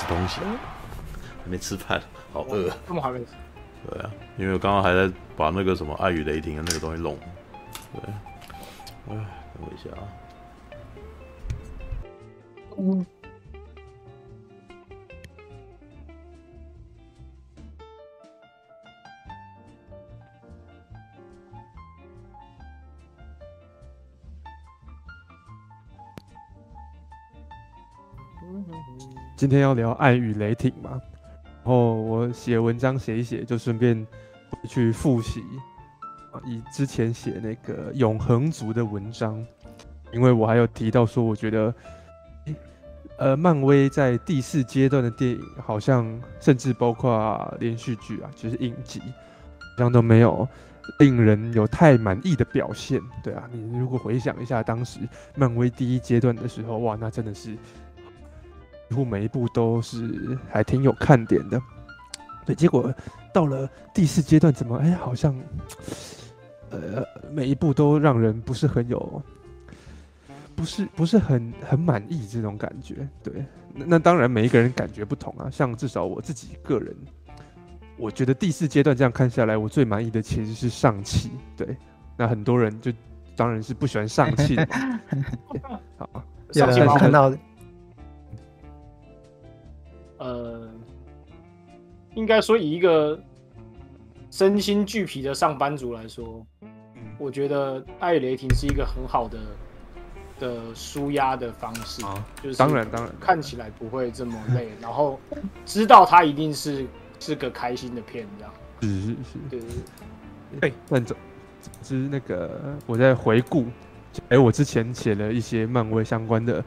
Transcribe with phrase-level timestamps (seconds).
[0.00, 0.56] 吃东西啊，
[1.44, 2.00] 还没吃饭，
[2.32, 2.70] 好饿。
[2.88, 3.26] 这么还没吃？
[3.86, 7.18] 对啊，因为我刚刚还在把那个什么《爱与雷霆》的那个东西弄。
[7.92, 8.00] 对，
[9.10, 10.08] 哎，等我一下啊。
[12.78, 13.04] 嗯。
[29.40, 31.00] 今天要聊《爱与雷霆》嘛，
[31.64, 34.06] 然后我写文章写一写，就顺便
[34.50, 35.42] 回去复习
[36.30, 39.42] 啊，以之前写那个永恒族的文章，
[40.12, 41.74] 因为我还有提到说，我觉得，
[43.16, 49.00] 呃，漫威在第四阶段的电影，好像甚至包括连续剧啊，就是影集，
[49.58, 50.46] 好像都没有
[50.98, 53.00] 令人有太满意的表现。
[53.22, 55.00] 对啊，你如果回想一下当时
[55.34, 57.56] 漫威第一阶段的时候，哇，那真的是。
[58.90, 61.62] 几乎每一部都是还挺有看点的，
[62.44, 62.56] 对。
[62.56, 62.92] 结果
[63.32, 65.32] 到了第四阶段，怎么哎，好像
[66.70, 69.22] 呃每一部都让人不是很有，
[70.56, 73.08] 不是不是很很满意这种感觉。
[73.22, 73.32] 对，
[73.72, 75.48] 那那当然每一个人感觉不同啊。
[75.48, 76.92] 像至少我自己个人，
[77.96, 81.30] 我觉得第四阶段这样看下来，我最满意的其实是上气。
[81.56, 81.76] 对，
[82.16, 82.92] 那很多人就
[83.36, 85.80] 当然是不喜欢上气的嘛。
[85.96, 87.32] 好，上气看到。
[90.20, 90.68] 呃，
[92.14, 93.18] 应该说以一个
[94.30, 96.68] 身心俱疲的上班族来说，嗯，
[97.18, 99.38] 我觉得《爱与雷霆》是一个很好的
[100.38, 105.18] 的舒压的方式，啊，就是当然当然看起来不会这么累， 然后
[105.64, 106.86] 知道它一定是
[107.18, 109.68] 是个开心的片，这样是是是，对对
[110.60, 110.72] 对。
[110.90, 111.16] 那总
[111.82, 113.64] 之那个我在回顾，
[114.28, 116.64] 哎，我之前写了一些漫威相关的文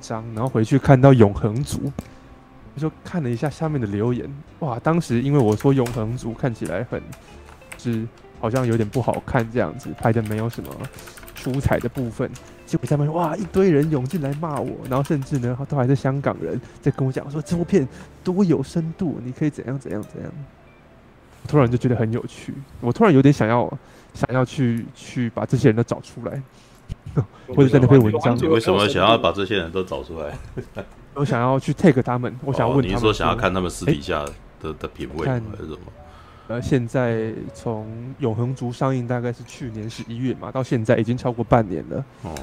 [0.00, 1.92] 章，然后回去看到永恒族。
[2.80, 4.28] 就看了一下下面的留言，
[4.60, 4.78] 哇！
[4.78, 7.00] 当时因为我说《永恒族》看起来很，
[7.76, 8.06] 是
[8.40, 10.70] 好像有点不好看这样子，拍的没有什么
[11.34, 12.30] 出彩的部分。
[12.64, 17.86] 结果下面哇，一堆人涌进来骂我，然后甚至呢，都还是香港人在跟我讲说这部片
[18.24, 20.32] 多有深度，你可以怎样怎样怎样。
[21.42, 23.68] 我突然就觉得很有趣，我突然有点想要
[24.14, 26.40] 想要去去把这些人都找出来，
[27.48, 30.36] 或者在那篇文章，你为什么想要把这些人都找出来？
[31.14, 34.24] 我想要去 take 他们，我想要问他们哦，你说想要看他们私底下
[34.60, 35.78] 的的品味还是什么？
[36.48, 37.86] 呃，现在从
[38.18, 42.04] 《永恒族》上映大概是去年十一月嘛，到现在已经超过半年了。
[42.22, 42.34] 哦，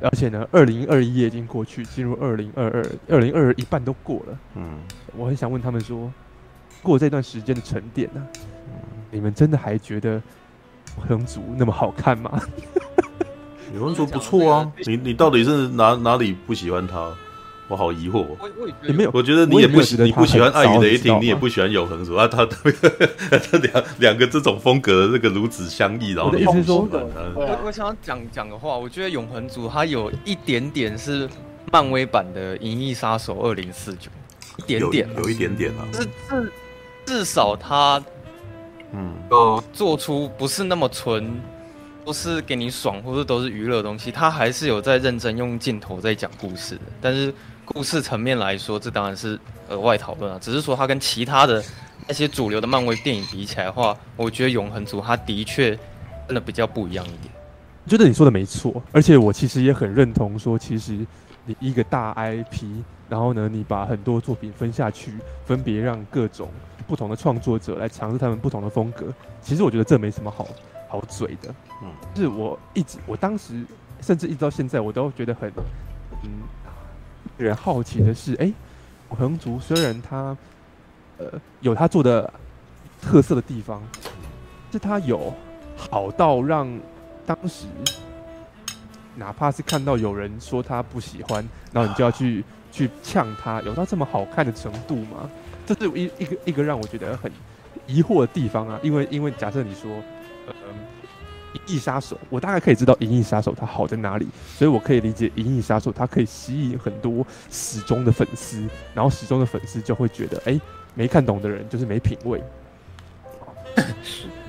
[0.00, 4.38] 而且呢，二零二一已经过去，进入二零二二，二零二二一半都过了。
[4.54, 4.78] 嗯，
[5.16, 6.12] 我很想问他们说，
[6.82, 8.26] 过这段时间的沉淀呢，
[9.10, 10.18] 你们真的还觉得
[10.98, 12.42] 《永恒族》那么好看吗？
[13.74, 17.14] 《永恒族》不错啊，你你到底是哪哪里不喜欢他？
[17.68, 18.24] 我好疑惑，
[18.84, 27.20] 也没有，我觉得你也不喜，你不喜欢《爱与雷霆》，你也不喜欢《永恒族》啊，他他两两个这种风格的这个如此相异，然后你不喜欢他。
[27.34, 31.28] 我我想要讲讲的话，我觉得《永恒族》他有一点点是
[31.72, 34.08] 漫威版的《银翼杀手二零四九》，
[34.62, 36.52] 一点点，有一点点啊，是至
[37.04, 38.00] 至少他
[38.92, 41.36] 嗯，有做出不是那么纯，
[42.04, 47.34] 都是给你爽或者都是娱乐的东西，他还是有在认真用镜头在讲故事的，但是。
[47.66, 49.38] 故事层面来说，这当然是
[49.68, 50.38] 额外讨论啊。
[50.40, 51.62] 只是说，它跟其他的
[52.06, 55.76] 那些主流的漫威电影比起来的话，我觉得《永恒族》它的确
[56.26, 57.34] 真的比较不一样一点。
[57.84, 61.06] 我觉得你说的没错，而且我其实也很认同说，其实
[61.44, 65.12] 你一个大 IP，然后呢，你把很多作品分下去，
[65.44, 66.48] 分别让各种
[66.86, 69.12] 不同的创作者来尝试他们不同的风格，
[69.42, 70.46] 其实我觉得这没什么好
[70.88, 71.54] 好嘴的。
[71.82, 73.64] 嗯，就是我一直，我当时
[74.00, 75.48] 甚至一直到现在，我都觉得很
[76.22, 76.30] 嗯。
[77.38, 78.54] 人好奇的是，哎、欸，
[79.10, 80.36] 永恒族虽然他，
[81.18, 81.26] 呃，
[81.60, 82.32] 有他做的
[83.00, 83.82] 特色的地方，
[84.72, 85.32] 是他有
[85.76, 86.66] 好到让
[87.24, 87.66] 当时，
[89.14, 95.30] 哪怕是看到有人说他不喜欢，然后你就要去去呛他，有到这么好看的程度吗？
[95.66, 97.30] 这是一一个一个让我觉得很
[97.86, 99.90] 疑惑的地方啊，因为因为假设你说，
[100.46, 100.52] 呃。
[101.66, 104.26] 《银翼杀手》，我大概可以知道《银翼杀手》它好在哪里，
[104.56, 110.60] 所以我可以理解《银翼杀手》它可以吸引很多死忠的粉丝，然后死忠的粉丝就会觉得，哎、欸，
[110.94, 112.42] 没看懂的人就是没品味。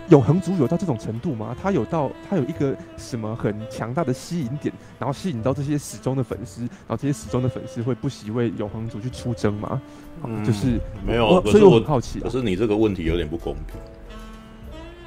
[0.09, 1.53] 永恒族有到这种程度吗？
[1.61, 9.81] 他有到他有一个什么很强大的吸引点，然后吸引到这些死忠的粉丝，然后这些死忠的粉丝会不惜为永恒族去出征吗？
[10.23, 12.21] 嗯、就是没有，所以我很好奇。
[12.21, 13.75] 可是你这个问题有点不公平，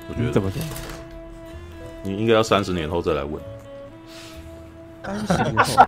[0.06, 0.60] 我觉得怎么说？
[2.02, 3.42] 你应该要三十年后再来问。
[5.02, 5.86] 三十年后，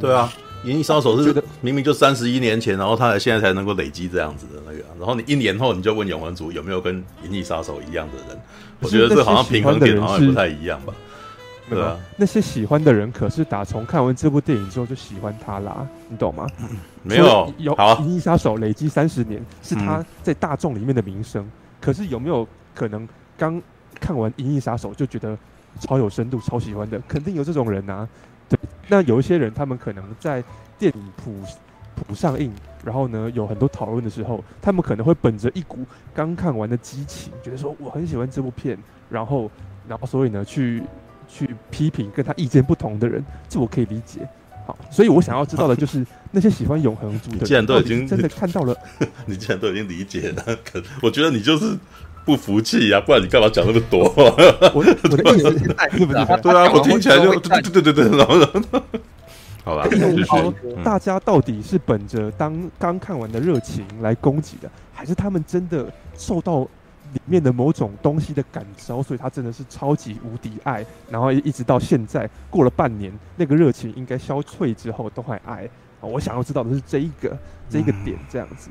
[0.00, 0.32] 对啊，
[0.64, 8.40] 银翼杀手是明明就三十一年前，然后他现在才能够累积这样子的那个，然后你一年后你就问永恒族有没有跟银翼杀手一样的人，
[8.80, 10.94] 我觉得这好像平衡点好像不太一样吧。
[11.68, 16.46] 对啊，那些喜欢的人可是打从看完这部电影之后就喜欢他啦，你懂吗？
[16.60, 16.68] 嗯、
[17.02, 21.50] 没有，有《银翼杀手》累积三十年是他在大众里面的名声，嗯、
[21.80, 23.06] 可是有没有可能
[23.36, 23.60] 刚
[24.00, 25.36] 看完《银翼杀手》就觉得
[25.80, 27.00] 超有深度、超喜欢的？
[27.08, 28.08] 肯定有这种人啊。
[28.48, 28.58] 对，
[28.88, 30.42] 那有一些人，他们可能在
[30.78, 31.34] 电影普
[31.94, 32.52] 普上映，
[32.84, 35.78] 然后呢有很多讨论的时候，他们可能会本着一股
[36.14, 38.78] 刚看完的激情，觉得说我很喜欢这部片，
[39.10, 39.50] 然后
[39.88, 40.82] 然后所以呢去。
[41.30, 44.26] 去批评跟他意见不同的人，这我可以理解。
[44.66, 46.02] 好，所以我想要知道的就是
[46.32, 48.74] 那些喜欢永恒族的人，既然都已经真的看到了，
[49.26, 51.76] 你既然都已经理解了，可我觉得你就是
[52.28, 54.04] 不服气呀，不然你干嘛讲那么多？
[56.42, 58.34] 对啊，我听起来就对对对对对，然后
[59.64, 60.26] 好吧，就是
[60.84, 66.68] 大家到底是本着当刚看完的热情来攻击的，还是他们真的受到？
[67.14, 75.66] 里面的某种东西的感召，所以他真的是超级无敌爱，然后一直到现在过了半年，那个热情应该消退之后都还爱。
[76.02, 77.34] 我想要知道的是这一个
[77.70, 78.68] 这一个点这样子，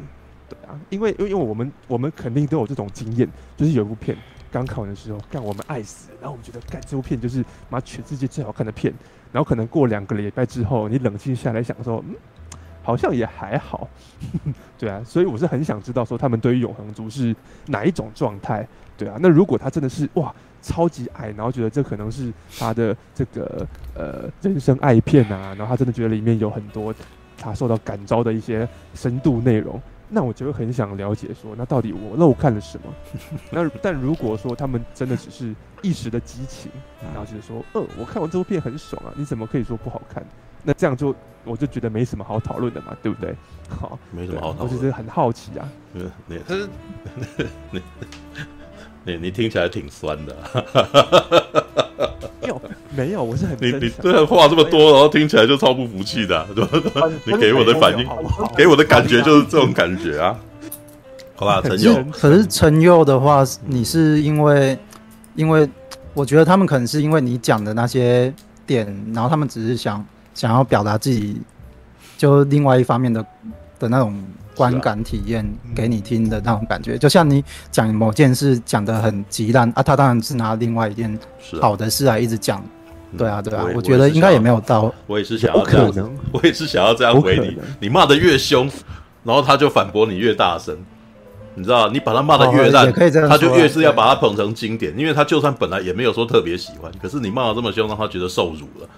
[0.49, 4.17] 对啊，因为因为因为我们我们肯定都有这种经验，就是有一部片
[4.51, 8.93] 刚看完的时候，干我们爱死，然后我们觉得干这部片就是妈全世界最好看的片，
[9.31, 12.15] 然后可能过两个礼拜之后，你冷静下来想说，嗯。
[12.83, 13.85] 好像也还好，
[14.79, 17.35] 对啊，所以我是很想知道说他们对于永恒族是
[17.65, 18.65] 哪一种状态，
[18.95, 26.95] 对啊，那如果他真的是哇超级爱，然后觉得这可能是他的这个呃人生爱片啊，然后他真的觉得里面有很多
[27.37, 32.93] 他受到感召的一些深度内容，那我就会很想了解说，那到底我漏看了什么？
[33.51, 36.71] 那但如果说他们真的只是一时的激情，
[37.13, 40.25] 然后就是说，呃，我看完这部片很爽啊，你怎么可以说不好看？
[40.63, 41.13] 那这样就
[41.45, 43.35] 我就觉得没什么好讨论的嘛，对不对？
[43.69, 44.69] 好，没什么好讨论。
[44.69, 45.69] 我其实很好奇啊。
[45.93, 46.09] 你
[47.71, 47.81] 你
[49.05, 51.85] 你你听起来挺酸的。
[52.41, 52.61] 没有
[52.95, 57.09] 没有，我是很你你对话这么多，然后听起来就超不服气的， 对吧？
[57.25, 58.07] 你给我的反应，
[58.55, 60.35] 给我的感觉就是这种感觉啊。
[61.35, 62.03] 好吧，陈佑。
[62.11, 64.77] 可是陈佑的话，你是因为
[65.35, 65.69] 因为
[66.13, 68.33] 我觉得他们可能是因为你讲的那些
[68.65, 70.05] 点，然后他们只是想。
[70.37, 71.41] 想要表达自己，
[72.15, 73.25] 就另外一方面的
[73.79, 74.15] 的那种
[74.57, 81.17] 观感体验给你听的那种感觉，就像你讲某件事讲的很极烂啊，他当然是拿另外一件
[81.61, 82.61] 好的事来一直讲，
[83.15, 88.69] 对啊对啊，我觉得应该也没有到，我也是想要这样，我也是想要这样回你，你骂得越凶，
[89.23, 90.75] 然后他就反驳你越大声，
[91.53, 92.91] 你知道，你把他骂得越烂，
[93.29, 98.89] 他就越是要把他捧成经典，因为他就算本来也没有说特别喜欢，可是你骂得这么凶，让他觉得受辱了。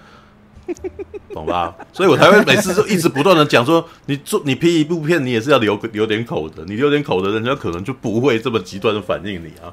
[1.32, 1.74] 懂吧？
[1.92, 9.72] 所以我才会每次就一直不断的讲说，你做你批一部片，你也是要留留点口的，你留点口的，人家可能就不会这么极端的反应你啊。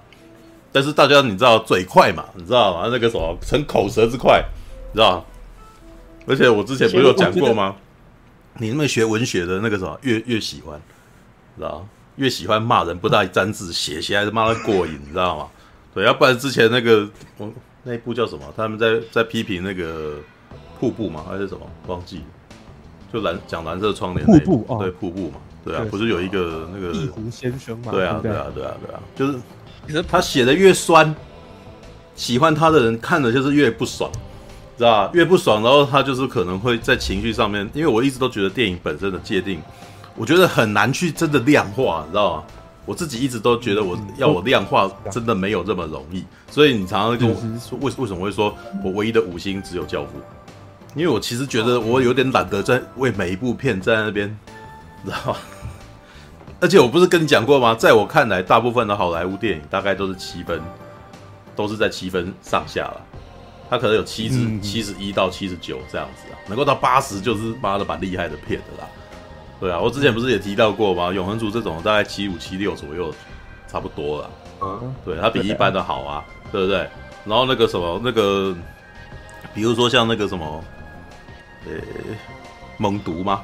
[0.72, 2.26] 但是大家你知道嘴快嘛？
[2.36, 2.90] 你知道吗？
[2.92, 4.44] 那个什么逞口舌之快，
[4.94, 5.26] 你知道？
[6.28, 7.76] 而且我之前不是有讲过吗？
[8.60, 10.80] 你那么学文学的那个什么，越越喜欢，
[11.58, 11.88] 知道？
[12.18, 15.48] 越喜欢骂人不带沾字，写起来是骂的过瘾，你知道吗？
[15.94, 17.08] 对，要不然之前那个
[17.38, 17.52] 我
[17.84, 18.42] 那一部叫什么？
[18.56, 20.20] 他们在在批评那个。
[20.80, 21.62] 瀑布嘛，还是什么？
[21.88, 22.22] 忘记，
[23.12, 27.92] 就蓝讲蓝色窗帘那瀑布哦，对瀑布嘛，对啊，不是有一个那个壁虎先生嘛？
[27.92, 31.14] 对啊，对啊，对啊，对啊，就是他写的越酸，
[32.16, 34.12] 喜欢他的人看的就是越不爽，
[34.78, 35.12] 知道吧？
[35.14, 39.62] 越不爽，然后他就是可能会在情绪上面，因为我一直都觉得电影本身的界定，
[40.16, 42.44] 我觉得很难去真的量化，你知道吗？
[42.86, 47.28] 我自己一直都觉得我要我量化真的没有这么容易，所以你常常就
[47.60, 50.12] 说为为什么会说我唯一的五星只有教父？
[50.96, 54.36] 因为我其实觉得我有点懒得在为每一部片在那边，
[55.06, 55.38] 知道吗？
[56.60, 57.76] 而且我不是跟你讲过吗？
[57.76, 60.60] 在我看来，大部分的好莱坞电影大概都是七分，
[61.56, 63.02] 都是在七分上下了。
[63.70, 68.90] 它可能有七十七十一到七十九这样子啊，能够到八十就是妈的蛮厉害的片的啦。
[69.60, 71.14] 对啊，我之前不是也提到过吗？
[71.14, 73.14] 永恒族这种大概七五七六左右，
[73.68, 74.30] 差不多了。
[74.62, 76.90] 嗯，对，它比一般的好啊，对不对？
[77.24, 78.56] 然后那个什么那个，
[79.54, 80.64] 比如说像那个什么。
[81.68, 82.16] 呃，
[82.78, 83.44] 猛毒吗？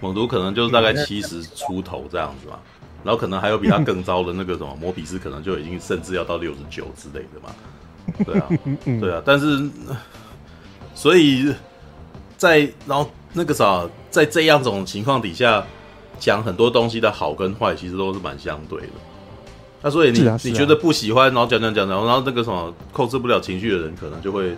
[0.00, 2.58] 猛毒可能就是大概七十出头这样子嘛，
[3.02, 7.54] 然后可能还有比他更糟的那个什么摩比斯，可能就已经甚至要到六十九之类的嘛。
[8.24, 8.48] 对啊，
[9.00, 9.68] 对啊，但是
[10.94, 11.52] 所以
[12.36, 15.66] 在然后那个啥，在这样种情况底下
[16.18, 18.92] 讲很多东西的好跟坏，其实都是蛮相对的。
[19.82, 24.56] 那所以你你觉得不喜欢，然后讲讲讲，然后然后那个什么控制不了情绪的人，可能就会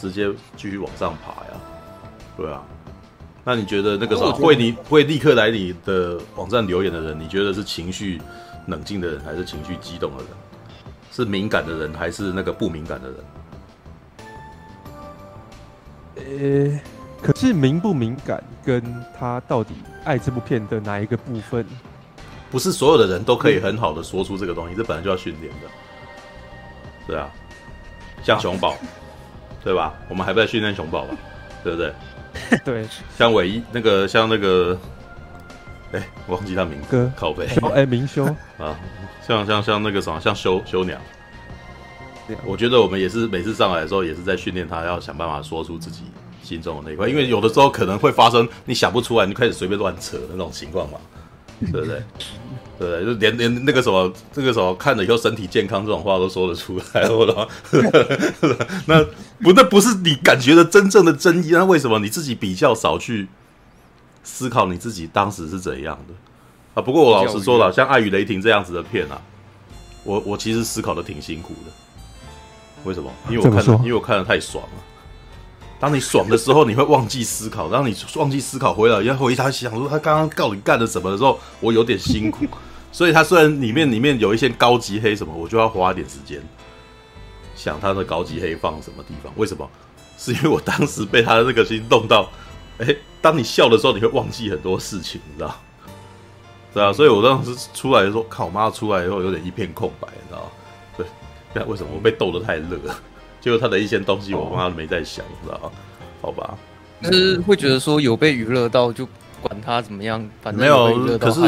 [0.00, 0.26] 直接
[0.56, 1.51] 继续往上爬呀。
[2.36, 2.62] 对啊，
[3.44, 8.20] 那你觉得那个什么会你会立刻来你的网站留言的人，你觉得是情绪
[8.66, 10.28] 冷静的人，还是情绪激动的人？
[11.12, 13.10] 是敏感的人，还是那个不敏感的
[16.16, 16.70] 人？
[16.70, 16.80] 呃，
[17.22, 18.82] 可是敏不敏感，跟
[19.18, 19.74] 他到底
[20.04, 21.66] 爱这部片的哪一个部分？
[22.50, 25.68] 不是所有的人都可以很好的说出这个东西，这本来就要训练的。
[27.06, 27.28] 对啊，
[28.22, 28.74] 像熊宝，
[29.62, 29.92] 对吧？
[30.08, 31.14] 我们还不在训练熊宝吧？
[31.62, 31.92] 对不对？
[32.64, 32.86] 对，
[33.16, 34.78] 像唯一那个，像那个，
[35.92, 38.24] 哎，我忘记他名字，靠背，哎，明修。
[38.58, 38.78] 啊，
[39.26, 41.00] 像像像那个什么，像修修娘，
[42.44, 46.02] 我觉得我们也是每次上来的时候，也是在训练他，要想办法说出自己
[46.42, 50.98] 心中的那一块，因为有的时候可能会发生你想不出来，你就开始随便乱扯的那种情况嘛。
[51.70, 52.02] 对不对？
[52.78, 53.04] 对不对？
[53.04, 57.48] 就连连那个什么，这个时候看了以后身体健康这种话都说得出来，我的
[58.86, 59.04] 那
[59.40, 61.50] 不，那不是你感觉的真正的争议。
[61.52, 63.28] 那为什么你自己比较少去
[64.24, 66.14] 思考你自己当时是怎样的
[66.74, 66.82] 啊？
[66.82, 69.20] 不过我老实说了，像《爱与雷霆》这样子的片啊，
[70.04, 71.72] 我我其实思考的挺辛苦的。
[72.84, 73.10] 为什么？
[73.30, 74.91] 因为我看，因为我看的太爽了。
[75.82, 82.46] 当你爽的时候，你会忘记思考；当你忘记思考回来，然后回他想说他刚刚到底干了什么的时候，我有点辛苦。
[82.92, 86.40] 所以他虽然里面里面有一些高级黑什么，我就要花一点时间
[87.56, 89.32] 想他的高级黑放什么地方。
[89.34, 89.68] 为什么？
[90.16, 92.30] 是因为我当时被他的那个心动到。
[92.78, 95.52] 哎，当你笑的时候，你会忘记很多事情，你知道？
[96.72, 100.48] 对啊，所以我当时出来的时候，看我妈出来以后有点一片空白，你知道？
[100.96, 101.06] 对，
[101.54, 102.78] 那为什么我被逗得太乐？
[103.42, 105.70] 结果他的一些东西，我妈都没在想，知道吗？
[106.22, 106.56] 好吧，
[107.02, 109.04] 就是会觉得说有被娱乐到，就
[109.40, 111.18] 管他怎么样，反正没有。
[111.18, 111.40] 可是，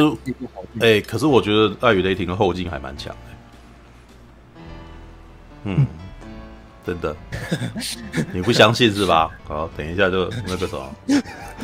[0.80, 3.16] 哎、欸，可是我觉得《爱与雷霆》的后劲还蛮强的。
[5.62, 5.86] 嗯，
[6.84, 7.16] 真的，
[8.32, 9.30] 你不相信是吧？
[9.46, 10.90] 好，等一下就那个什么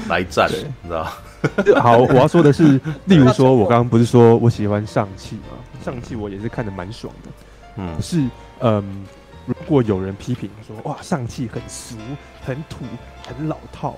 [0.08, 1.12] 来战，你知道？
[1.82, 5.58] 好，我要说的是， 例如说，我刚刚不是说我喜欢上汽吗？
[5.84, 7.30] 上汽我也是看的蛮爽的。
[7.78, 8.24] 嗯，是，
[8.60, 9.04] 嗯。
[9.50, 11.96] 如果有人批评说，哇，上汽很俗、
[12.40, 12.84] 很土、
[13.26, 13.96] 很老套，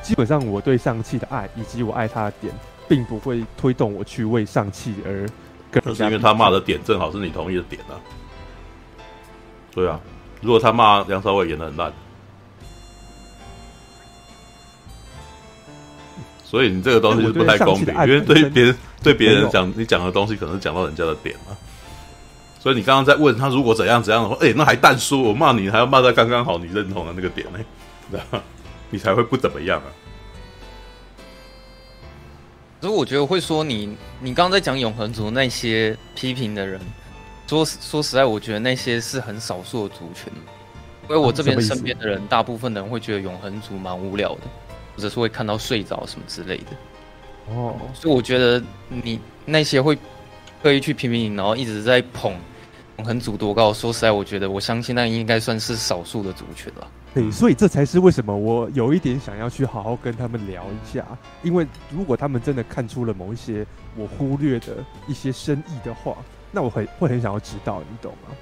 [0.00, 2.54] 基本上我对上汽的爱以及我爱他的点，
[2.88, 5.28] 并不会推动我去为上汽而
[5.70, 5.82] 更。
[5.84, 8.00] 那是因为他骂的点正好是你同意的点啊。
[9.74, 10.00] 对啊，
[10.40, 11.92] 如果他骂梁朝伟演的很烂，
[16.42, 21.54] 所以你这个东西就不太公平，因为对别人对别人讲你讲的东西，可能讲到人家的点嘛。
[22.60, 27.58] 所以你刚刚在问他如果怎样怎样的话，哎、欸，那还但说我骂你，还要骂到刚刚好你认同的那个点呢，
[28.10, 28.42] 知道吗？
[28.90, 29.86] 你才会不怎么样啊。
[32.80, 36.80] 所以我觉得会说你，你刚刚在讲永恒族那些批评的人，
[37.46, 40.32] 说说实在，我觉得那些是很少数的族群。
[41.08, 44.40] 因为我这边身边的人，大部分的人会觉得永恒族蛮无聊的，
[44.96, 46.64] 或者是会看到睡着什么之类的。
[47.54, 49.96] 哦，所以我觉得你那些会。
[50.62, 52.32] 刻意去批评你，然后一直在捧
[52.98, 53.72] 永恒族多高。
[53.72, 56.88] 说实在，我觉得我相信那应该算是少数的族群了。
[57.14, 61.06] 对，所以这才是为什么我有一点想要去好好跟他们聊一下。
[61.42, 66.16] 因为如果他们真的看出了某一些我忽略的一些深意的话，
[66.52, 68.36] 那我很会很想要知道，你懂吗？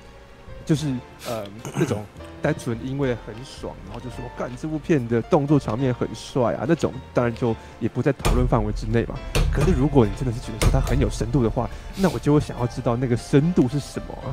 [0.66, 0.92] 就是
[1.26, 2.04] 呃，那种
[2.42, 9.14] 单纯因为很爽，然后就说干这部片的动作场面很帅啊，那种当然就也不在讨论范围之内嘛。
[9.50, 14.28] 可是如果你真的是觉得说它很有深度的话，那我就会想要知道那个深度是什么啊。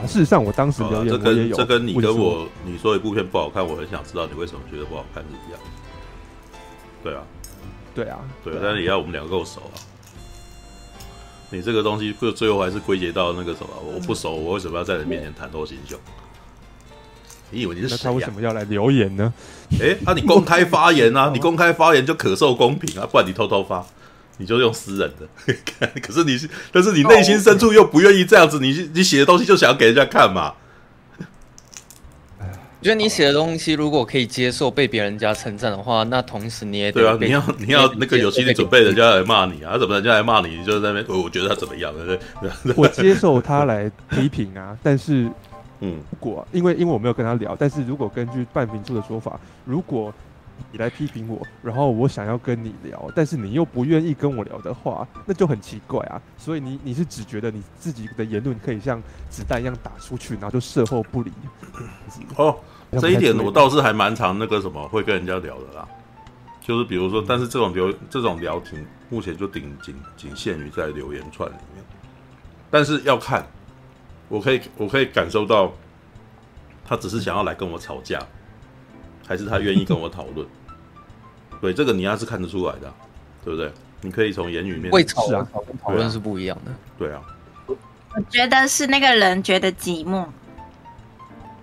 [0.00, 5.60] 啊事实上，我当时留言我也有，这跟你跟我你说一部片不好看，我很想知道你为什么觉得不好看是一样。
[7.02, 7.22] 对啊，
[7.94, 9.76] 对啊，对，但是也要我们两个够熟啊。
[11.50, 13.68] 你这个东西，最最后还是归结到那个什么？
[13.94, 15.98] 我不熟，我为什么要在你面前袒露心胸？
[17.50, 17.98] 你以为你是谁？
[18.02, 19.32] 他为什么要来留言呢？
[19.80, 21.30] 哎，那你公开发言啊！
[21.32, 23.06] 你公开发言就可受公平啊！
[23.10, 23.82] 不然你偷偷发，
[24.36, 25.54] 你就用私人的。
[26.02, 26.38] 可是你，
[26.70, 30.52] 但是你内心深处又不愿意这样子，你你写的东西就想要给人家看嘛？
[32.80, 42.74] 我觉得你写的东西如果可以接受被别人家称赞的话，那同时你也对啊，你要你要那个有心理准备，人家来骂你啊，怎么人家来骂你，你就在那边，我觉得他怎么样，对不对？
[42.76, 45.28] 我接受他来批评啊， 但是，
[45.80, 50.14] 嗯，如果因为因为我没有跟他聊，但是如果根据半瓶醋的说法，如果
[50.70, 56.20] 你来批评我，然后我想要跟你聊，但是你又不愿意跟我聊的话，那就很奇怪啊。
[56.36, 61.32] 所以你你是只觉得你自己的言论可以像子弹一样打出去，然后就事后不理。
[62.36, 62.58] 哦，
[63.00, 65.88] 这一点我倒是还蛮常那个什么会跟人家聊的啦，
[66.60, 71.84] 就是比如说，但是这种聊这种聊天目前就仅仅仅限于在留言串里面，
[72.70, 73.46] 但是要看，
[74.28, 75.72] 我可以我可以感受到，
[76.84, 78.20] 他只是想要来跟我吵架，
[79.28, 80.46] 还是他愿意跟我讨论，
[81.60, 82.92] 对，这个你要是看得出来的，
[83.44, 83.70] 对不对？
[84.00, 86.72] 你可以从言语面会吵啊，讨论讨论是不一样的。
[86.98, 87.20] 对啊，
[87.66, 87.76] 我
[88.30, 90.24] 觉得是那个人觉得寂寞。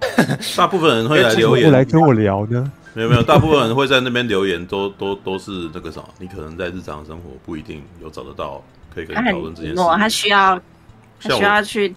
[0.55, 2.71] 大部分人会来留言来跟我聊呢。
[2.93, 8.61] 没有没有，大部分人会在那边留言，都都都是那个什么，你可能在日常生活不一定有找得到
[8.93, 9.77] 可以跟你讨论这件事。
[9.97, 10.61] 他需要，
[11.19, 11.95] 他需要去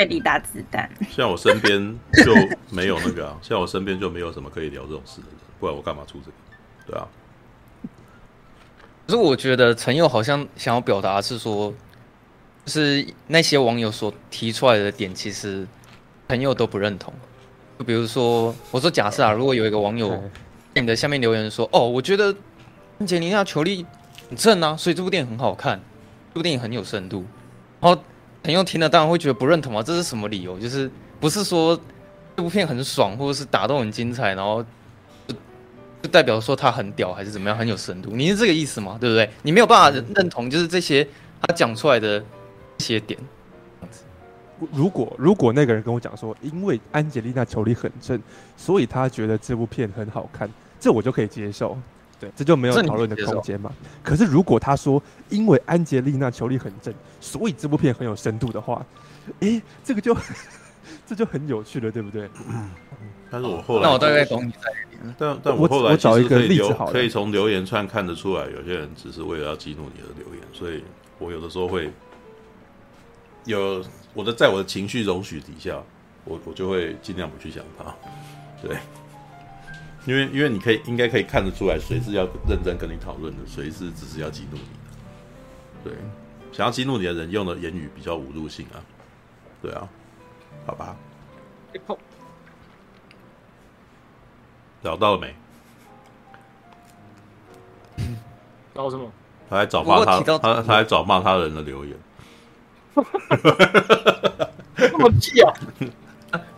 [0.00, 0.88] 对里打子弹。
[1.10, 2.34] 像我身边就
[2.70, 6.32] 没有那个啊，像我身边就没有什么可以聊这种事的人，不然我干嘛出这个？
[6.86, 7.06] 对啊。
[9.06, 11.74] 可是我觉得陈佑好像想要表达是说，
[12.64, 15.66] 就是那些网友所提出来的点，其实
[16.28, 17.12] 朋友都不认同。
[17.78, 20.10] 就比如说，我说假设啊，如果有一个网友
[20.74, 22.34] 在你的下面留言说：“哦，我觉得
[22.98, 23.84] 安洁莉娜·裘莉
[24.28, 25.78] 很正啊，所以这部电影很好看，
[26.32, 27.26] 这部电影很有深度。”
[27.80, 28.02] 然后
[28.42, 30.58] 朋友听了当然会觉得不认同啊，这是什么理由？
[30.58, 31.78] 就是不是说
[32.36, 34.64] 这部片很爽，或者是打斗很精彩，然后
[35.26, 35.34] 就
[36.02, 38.10] 就代表说他很屌，还是怎么样很有深度？
[38.12, 38.96] 你是这个意思吗？
[39.00, 39.28] 对不对？
[39.42, 41.06] 你没有办法认同，就是这些
[41.42, 42.18] 他讲出来的
[42.78, 43.18] 这些点。
[44.72, 48.20] 如果如果那个人跟我讲说，因为安吉丽娜·裘莉很正，
[48.56, 51.78] 所以他觉得这部片很好看，这我就可以接受，
[52.20, 53.72] 对，这就没有讨论的空间嘛。
[54.02, 58.84] 可是如果他说，因为安杰丽娜·裘莉很正，所以这部片很有深度的话，
[59.40, 60.16] 诶，这个就
[61.08, 62.28] 这就很有趣了，对不对？
[62.46, 62.70] 嗯，
[63.30, 64.58] 但是我后来，那我大概懂你在，
[65.18, 70.84] 但但我后来我找一个例子好，可以从留言串看得出来，有些人只是为了要激怒你的留言，所以
[71.18, 71.90] 我有的时候会
[73.46, 73.82] 有。
[74.12, 75.80] 我的在我的情绪容许底下，
[76.24, 77.94] 我我就会尽量不去想他，
[78.60, 78.76] 对，
[80.06, 84.68] 因为因为你可以应该可以看得出来，谁是要认真跟你讨论的，谁是只是要激怒你的，
[85.84, 85.92] 对，
[86.52, 88.80] 想要激怒你的人用的言语比较侮辱性啊，
[89.60, 89.88] 对啊，
[90.66, 90.96] 好吧，
[94.82, 95.34] 找到了没？
[98.74, 99.12] 找什么？
[99.50, 101.94] 他还找骂他，他他还找骂他人的留言。
[104.76, 105.52] 那么气啊！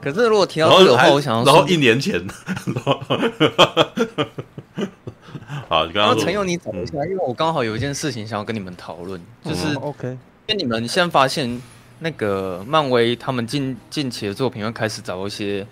[0.00, 2.20] 可是如果提到这个的话，我想要然后一年前，
[5.68, 11.60] 好，你刚刚陈佑，你等一下，因为我刚好有一件事情想要跟你们讨论，就是 OK，因为你们现在发现
[12.00, 15.66] 那个漫威他们近近期的作品会开始找一些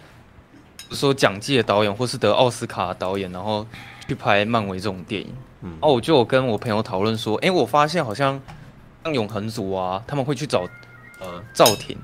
[0.90, 3.66] 说奖季的导演或是得奥斯卡的导演，然后
[4.08, 5.28] 去拍漫威这种电影。
[5.62, 8.40] 嗯，哦，我就有跟我朋友讨论说，哎，我发现好像。
[9.02, 10.68] 像永恒族啊，他们会去找
[11.20, 11.96] 呃赵婷，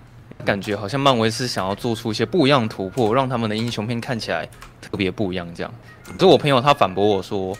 [0.44, 4.48] 感觉好像漫威是想要做出一些不一样的突破，让他们的英雄片看起来
[4.80, 5.48] 特别不一样。
[5.54, 5.74] 这样，
[6.12, 7.56] 可是我朋友他反驳我说，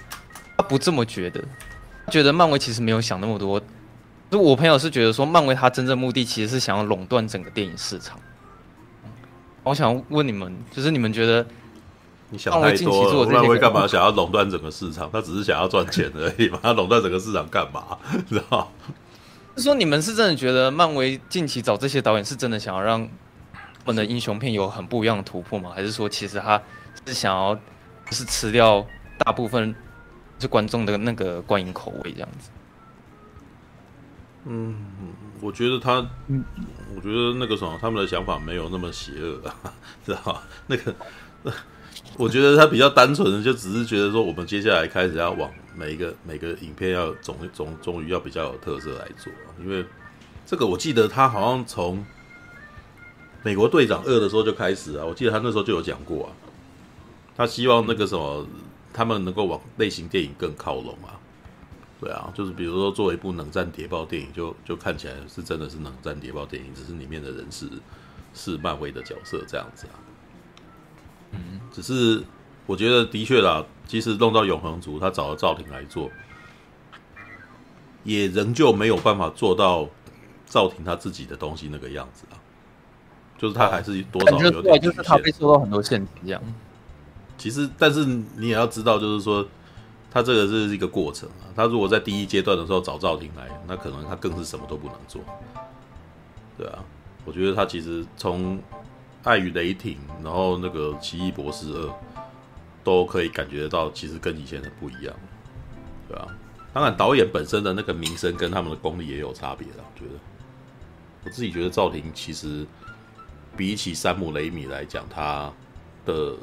[0.57, 1.43] 他不这么觉得，
[2.11, 3.61] 觉得漫威其实没有想那么多。
[4.31, 8.19] 就我朋友是觉得说，漫威他真正目的其实是想要垄断整个电影市场。
[9.63, 11.47] 我想问你们，就是你们觉得，
[12.31, 15.09] 你想太多，漫威干嘛想要垄断整个市场？
[15.13, 17.99] 他只是想要赚钱而已嘛，他垄断整个市场干嘛？
[18.29, 18.71] 知道？
[19.57, 23.01] 是说你们是真的觉得漫威近期找这些导演是真的想要让
[23.85, 25.73] 我们的英雄片有很不一样的突破吗？
[25.75, 26.61] 还是说其实他
[27.07, 27.59] 是想要
[28.11, 28.87] 是吃掉
[29.19, 29.75] 大部分
[30.39, 32.51] 是观众的那个观影口味这样子？
[34.45, 34.77] 嗯，
[35.41, 35.95] 我觉得他，
[36.95, 39.73] 我觉得那个什么，他们的想法没有那么邪恶啊，
[40.05, 40.43] 知道吗？
[40.67, 40.95] 那个。
[42.17, 49.85] 我觉得他比较单纯的，就只是觉得说，我们接下来开始要往每一个每个影片要总总终于要比较有特色来做，因为
[50.47, 52.05] 这个我记得他好像从
[53.43, 56.33] 美国队长二的时候就开始啊，我记得他那时候就有讲过啊，
[57.37, 58.47] 他希望那个什么
[58.95, 61.21] 他们能够往类型电影更靠拢啊，
[62.01, 67.69] 对啊，就是比如说做一部冷战谍报电影，就就看起来是真的是冷战谍报电影，只是里面的人是
[68.33, 70.01] 是漫威的角色这样子啊。
[71.33, 72.23] 嗯，只是
[72.67, 76.11] 我觉得的确啦，即使弄到永恒族，他找了赵婷来做，
[78.05, 79.89] 也仍旧没有办法做到
[80.47, 82.35] 赵婷他自己的东西那个样子啊。
[83.39, 86.43] 就是他还是多少有点，就是他被受到很多限制这样。
[87.37, 89.47] 其实，但是你也要知道，就是说，
[90.11, 91.53] 他这个是一个过程啊。
[91.55, 95.21] 他如果在第一阶段的时候找赵婷来，那可能他更是什么都不能做。
[96.57, 96.79] 对啊，
[97.27, 98.59] 我觉得他其实从。
[99.27, 101.95] 爱与雷霆，然后那个奇异博士二，
[102.85, 105.13] 都可以感觉得到，其实跟以前的不一样，
[106.09, 106.29] 对啊，
[106.73, 109.75] 当然，导演本身的那个名声跟他们的功力也有差别的。
[109.79, 110.19] 我觉得，
[111.25, 112.65] 我自己觉得赵婷其实
[113.57, 115.53] 比起山姆雷米来讲，他
[116.05, 116.37] 的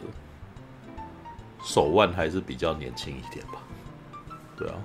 [1.63, 3.53] 手腕还是比较年轻一点吧。
[4.57, 4.75] 对啊，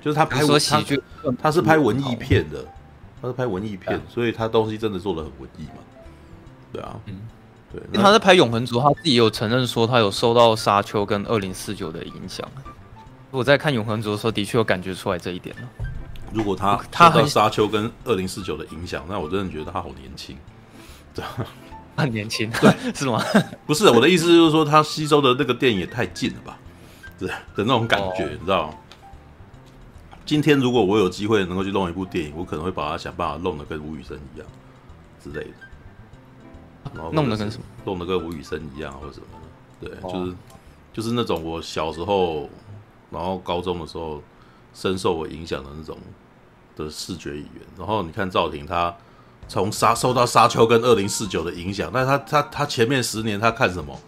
[0.00, 1.02] 就是他拍喜剧，
[1.38, 2.66] 他是拍文艺片的，
[3.20, 5.82] 他是拍文艺片，所以他东西真的做的很文艺嘛。
[6.72, 7.20] 对啊，嗯，
[7.72, 12.46] 对，因为他在拍《永恒族》，他自己也有承认说他有受到《沙丘》跟《二零四九》的影响。
[13.30, 15.54] 我在看《永恒族》的时候，的确有感觉出来这一点。
[16.32, 20.36] 如果他受到沙丘跟二零四九的影响，那我真的觉得他好年轻，
[21.14, 21.24] 对，
[21.96, 23.20] 很年轻，对， 是吗？
[23.66, 26.58] 不是，我的意思就是说，他吸收的那个电影也太近了吧，
[27.18, 28.74] 对的那种感觉，哦、你知道吗？
[30.24, 34.46] 今天如果我有机会能够去弄一部电影，我可能会把它想办法弄得跟吴宇森一样
[35.22, 35.50] 之类的，
[36.94, 37.64] 然后弄得跟什么？
[37.84, 39.26] 弄得跟吴宇森一样或者什么
[39.80, 40.34] 的，对，哦、就是
[40.92, 42.48] 就是那种我小时候，
[43.10, 44.22] 然后高中的时候
[44.74, 45.96] 深受我影响的那种
[46.76, 47.62] 的视觉语言。
[47.78, 48.94] 然后你看赵婷，他
[49.48, 53.98] 从沙受到沙丘跟二零四九的影响，但是他他他前面十年他看什么？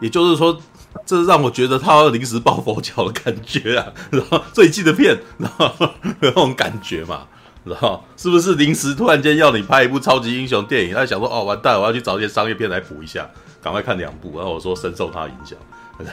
[0.00, 0.60] 也就是说。
[1.04, 5.70] 这让我觉得他临时抱佛脚的感觉啊，然后最近的片，然后
[6.18, 7.28] 那种感觉嘛，
[7.64, 10.94] 然后是不是临时突然间要你拍一部超级英雄电影？
[10.94, 13.28] 他想说哦，完蛋，我要去找一些商业片来补一下，
[13.62, 14.36] 赶快看两部。
[14.36, 15.58] 然后我说深受他影响，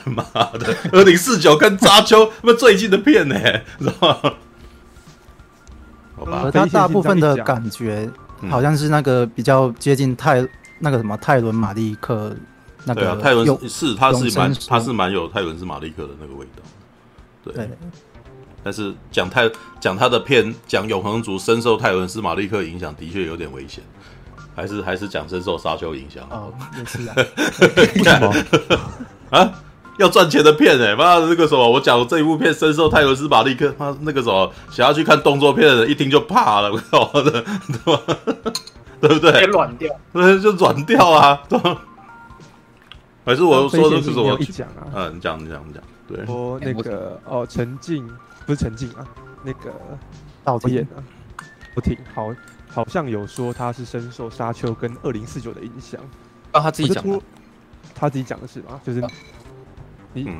[0.04, 0.22] 妈
[0.58, 3.34] 的， 二零四九跟扎丘那么最近的片呢，
[3.78, 4.12] 然后
[6.16, 8.10] 好吧，他大部分的感觉
[8.50, 10.46] 好像是那个比较接近泰
[10.80, 12.36] 那个什么泰伦马利克。
[12.94, 16.62] 对啊，泰伦是他是蛮他是蛮有泰伦是马利克的那个味道，
[17.44, 17.54] 对。
[17.54, 17.68] 对
[18.66, 19.48] 但是讲泰
[19.78, 23.84] 讲他的片讲永恒族深受泰伦斯马利克影响，的确有点危险。
[24.56, 27.14] 还是还是讲深受沙丘影响哦，也是啊。
[27.76, 28.34] 为什么
[29.30, 29.52] 啊？
[29.98, 38.16] 要赚钱的片哎、欸，妈的那个什么，我讲这一部片深受泰伦斯马利克，他那个什么想要去看动作片的人一听就怕了，我靠的，对吧？
[39.00, 39.44] 对不对？
[39.44, 41.40] 软掉，对，就软掉啊。
[43.24, 48.08] 还是我说的是我一讲啊，嗯，你讲你讲你讲，对，说那个哦，陈静
[48.46, 49.06] 不是陈静啊，
[49.42, 49.72] 那个
[50.44, 51.02] 导演啊，
[51.74, 52.32] 我听好，
[52.68, 56.00] 好像有说他是深受沙丘跟二零四九的影响，
[56.52, 57.04] 啊，他自己讲，
[57.94, 58.80] 他自己讲的是吗？
[58.84, 59.02] 就是
[60.12, 60.30] 你，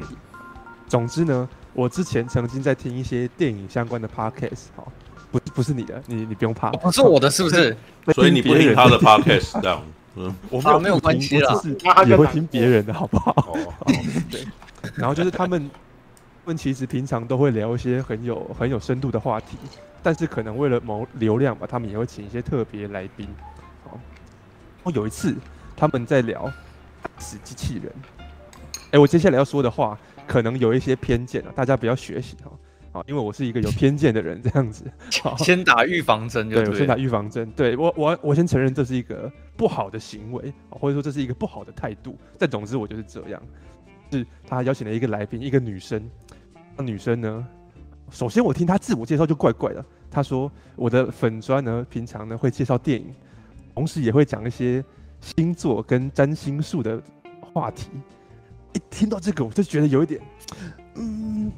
[0.86, 4.90] 总之呢，我之前曾经在听一些电影相关的 podcast，好，
[5.32, 7.76] 不不是你的，你你不用怕，不是我的，是不是？
[8.14, 9.82] 所以你不听他的 podcast 这样。
[10.18, 13.52] 嗯， 我没有没有关系了，是也会听别人的，好不好？
[13.52, 13.92] 哦，
[14.30, 14.46] 对。
[14.94, 15.68] 然后就是他们，他
[16.46, 19.58] 们其实平常都会聊一些很有很有深度的话题，
[20.02, 23.28] 但是可能为了谋流量吧，他们也会请一些特别来宾。
[23.84, 23.98] 哦，
[24.82, 25.34] 我有一次
[25.76, 26.50] 他们在聊
[27.18, 27.92] 死机器人，
[28.92, 32.50] 哎，我接下来要说的话可能有一些偏见啊，大家不要学习哈。
[33.06, 34.90] 因为我是一个有偏见的人，这样子，
[35.36, 37.50] 先打预防针就对，对，我先打预防针。
[37.50, 42.16] 对我，我我先承认这是一个不好的行为，或者说这是一个不好的态度。
[42.38, 43.42] 但总之，我就是这样。
[44.10, 46.08] 是他邀请了一个来宾，一个女生。
[46.76, 47.46] 那女生呢，
[48.10, 49.84] 首先我听她自我介绍就怪怪的。
[50.10, 53.14] 她说我的粉砖呢，平常呢会介绍电影，
[53.74, 54.84] 同时也会讲一些
[55.20, 57.00] 星座跟占星术的
[57.40, 57.88] 话题。
[58.72, 60.20] 一听到这个，我就觉得有一点，
[60.94, 61.52] 嗯。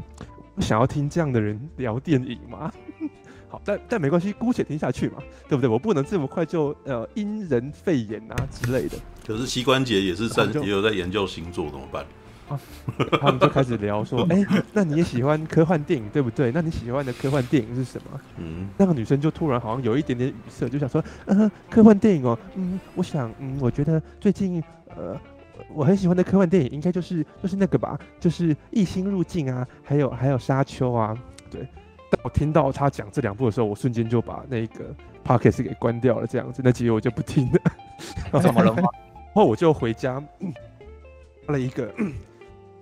[0.61, 2.73] 想要听这样的人聊电影吗？
[3.49, 5.71] 好，但但没关系，姑且听下去嘛，对不对？
[5.71, 8.99] 我不能这么快就呃因人肺炎啊之类的。
[9.25, 12.05] 可是膝关节也是在也有在研究星座，怎么办？
[12.49, 12.61] 啊，
[13.21, 16.51] 他们就开始聊说， 哎、欸，那你也喜欢科幻电影对不对？
[16.53, 18.21] 那你喜欢的科幻电影是什么？
[18.39, 24.63] 嗯，那个女生就突然好像有一点点语塞，就想说，嗯、呃，科幻电影哦，嗯，我想，嗯，我觉得最近
[24.97, 25.19] 呃。
[25.75, 31.15] 我很喜欢的科幻电影，应该就是就是那个吧，就是《异星入境》啊，还有还有《沙丘》啊。
[31.51, 31.67] 对，
[32.09, 37.61] 但我听到他讲这两部的时候，我瞬间就把那个 podcast 给关掉了，这样子，那集我就不听了。
[38.41, 38.85] 怎么了吗？
[39.13, 40.23] 然后我就回家
[41.45, 41.93] 发了一个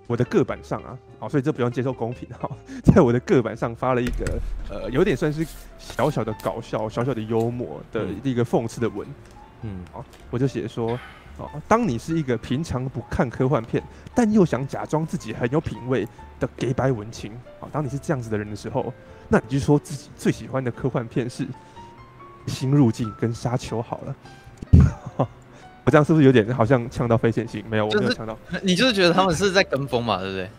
[0.07, 2.51] 我的个板上啊，好，所以这不用接受公平哈，
[2.85, 4.40] 在我的个板上发了一个
[4.71, 5.47] 呃，有点算是
[5.79, 9.07] 小小的搞笑、小小的幽默的一个讽刺的文。
[9.62, 10.99] 嗯，好，我就写说。
[11.38, 13.83] 哦，当你是一个平常不看科幻片，
[14.14, 16.09] 但又想假装自己很有品味
[16.40, 18.90] 的给白文青，啊，当你是这样子的人的时候，
[19.29, 21.45] 那你就说自己最喜欢的科幻片是
[22.47, 24.16] 《新入境》跟《沙丘》好了。
[25.87, 27.64] 我这样是不是有点好像呛到非线性？
[27.70, 28.37] 没有，我没有呛到。
[28.62, 30.51] 你就是觉得他们是在跟风嘛，对不对？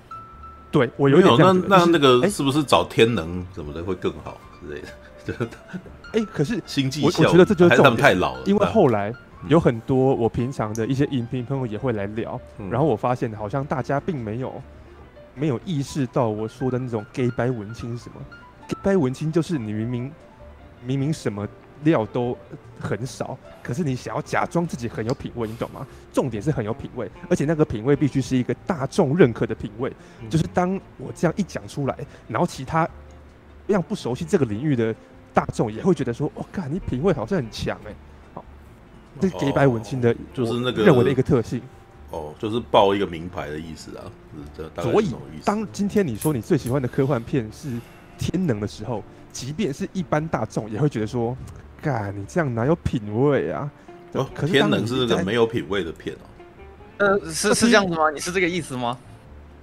[0.72, 1.64] 对，我有点这样。
[1.68, 5.48] 那那那个是不是找天能什么的会更好之类的？
[6.14, 9.14] 哎，可是星际我我觉得这就是他们太老了，因为后来。
[9.48, 14.60] 有很多我平常的一些影评朋友也会来聊，嗯、然后我发现好像大家并没有
[15.36, 18.16] 没有意识到我说的那种 gay 白文青是什么。
[18.68, 20.12] gay 白文青就是你明明
[20.84, 21.48] 明明什么
[21.84, 22.38] 料都
[22.80, 25.86] 很少，可是你想要假装自己很有品味，你懂吗？
[26.14, 29.92] 重点是很有品味，而且那个品味必须是一个大众认可的品味。
[30.22, 32.88] 嗯、就是当我这样一讲出来，然后其他
[33.68, 34.96] 非常不熟悉这个领域的
[35.34, 37.94] 大众也会觉得说：“我、哦、靠，你品味好像很强哎。”
[38.34, 38.44] 好
[39.20, 41.62] 这是给白文清的，就是那个认为的一个特性。
[42.10, 45.44] 哦，就是报一个名牌的意思啊，是这大概是什么意思？
[45.44, 47.68] 所以，当今天你说你最喜欢的科幻片是
[48.18, 51.36] 《天能》的时候，即便是一般大众也会觉得说，
[51.88, 53.72] 干你这样哪有品味啊？
[54.12, 56.28] 哦，可是《天能》是个没有品味的片哦。
[56.98, 58.10] 呃，是是这样子吗？
[58.12, 58.98] 你是这个意思吗？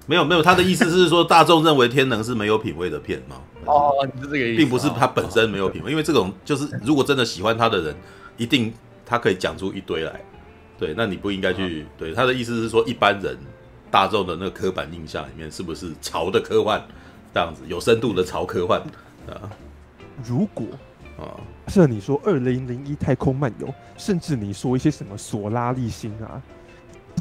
[0.06, 3.36] 没有没有，他的意思是说大众认为《天能》是没有品味的片吗？
[3.66, 7.94] 哦，你是这个意思，并不是他本身没有品味，因为这种就是如果真的喜欢他的人，
[8.36, 8.72] 一定
[9.04, 10.20] 他可以讲出一堆来。
[10.78, 11.86] 对，那你不应该去。
[11.98, 13.36] 对，他的意思是说，一般人
[13.90, 16.82] 大众的那个刻板印象里面，是不是潮的科幻
[17.32, 18.80] 这样子，有深度的潮科幻
[19.28, 19.48] 啊？
[20.24, 20.66] 如果
[21.18, 21.34] 啊，
[21.68, 26.40] 是你说《二零零一太空漫游》，甚至你说一些什么索拉利星啊。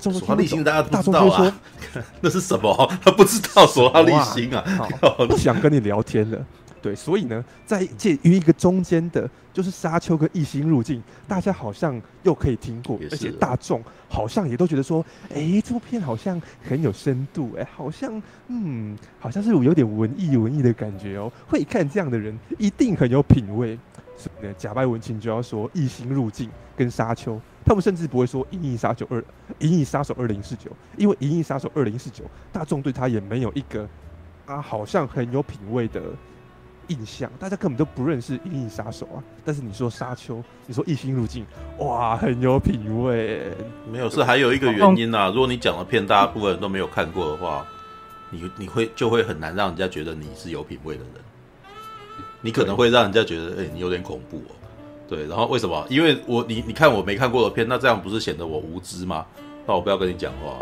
[0.01, 1.59] 索拉利星大家不知道啊，
[2.19, 2.91] 那是什么？
[3.03, 4.63] 他不知道索拉利星啊，
[5.29, 6.45] 不想跟你聊天了。
[6.81, 21.31] 对，所以呢，在介于一个中间的，就是沙丘跟异星入境，大家好像又可以听过，而且大众好像也都觉得说，哎，这部片好像很有深度，哎，好像嗯，好像是有点文艺文艺的感觉哦。
[21.47, 23.79] 会看这样的人一定很有品味。
[24.57, 27.39] 假掰文青就要说异星入境跟沙丘。
[27.65, 29.19] 他们甚至不会说《银翼杀手二》
[29.59, 33.87] 《银翼杀手二零四九》，因为《银翼杀手二零四九》大众对他也没有一个
[34.45, 36.01] 啊，好像很有品味的
[36.87, 39.23] 印象，大家根本都不认识《银翼杀手》啊。
[39.45, 40.35] 但是你说《沙丘》，
[40.67, 41.45] 你说《异星入境》，
[41.85, 43.49] 哇，很有品味。
[43.89, 45.29] 没有，是还有一个原因啊。
[45.29, 47.65] 如果你讲的片大部分人都没有看过的话，
[48.29, 51.13] 你你会就会很难让人家觉得你是有品味的人。
[52.43, 54.53] 你可能会让人家觉得，哎、欸，你有点恐怖哦。
[55.07, 55.85] 对，然后为什么？
[55.89, 59.25] 因为我你你看我没看过的片，那这样不是显得我无知吗？
[59.65, 60.59] 那我不要跟你讲话，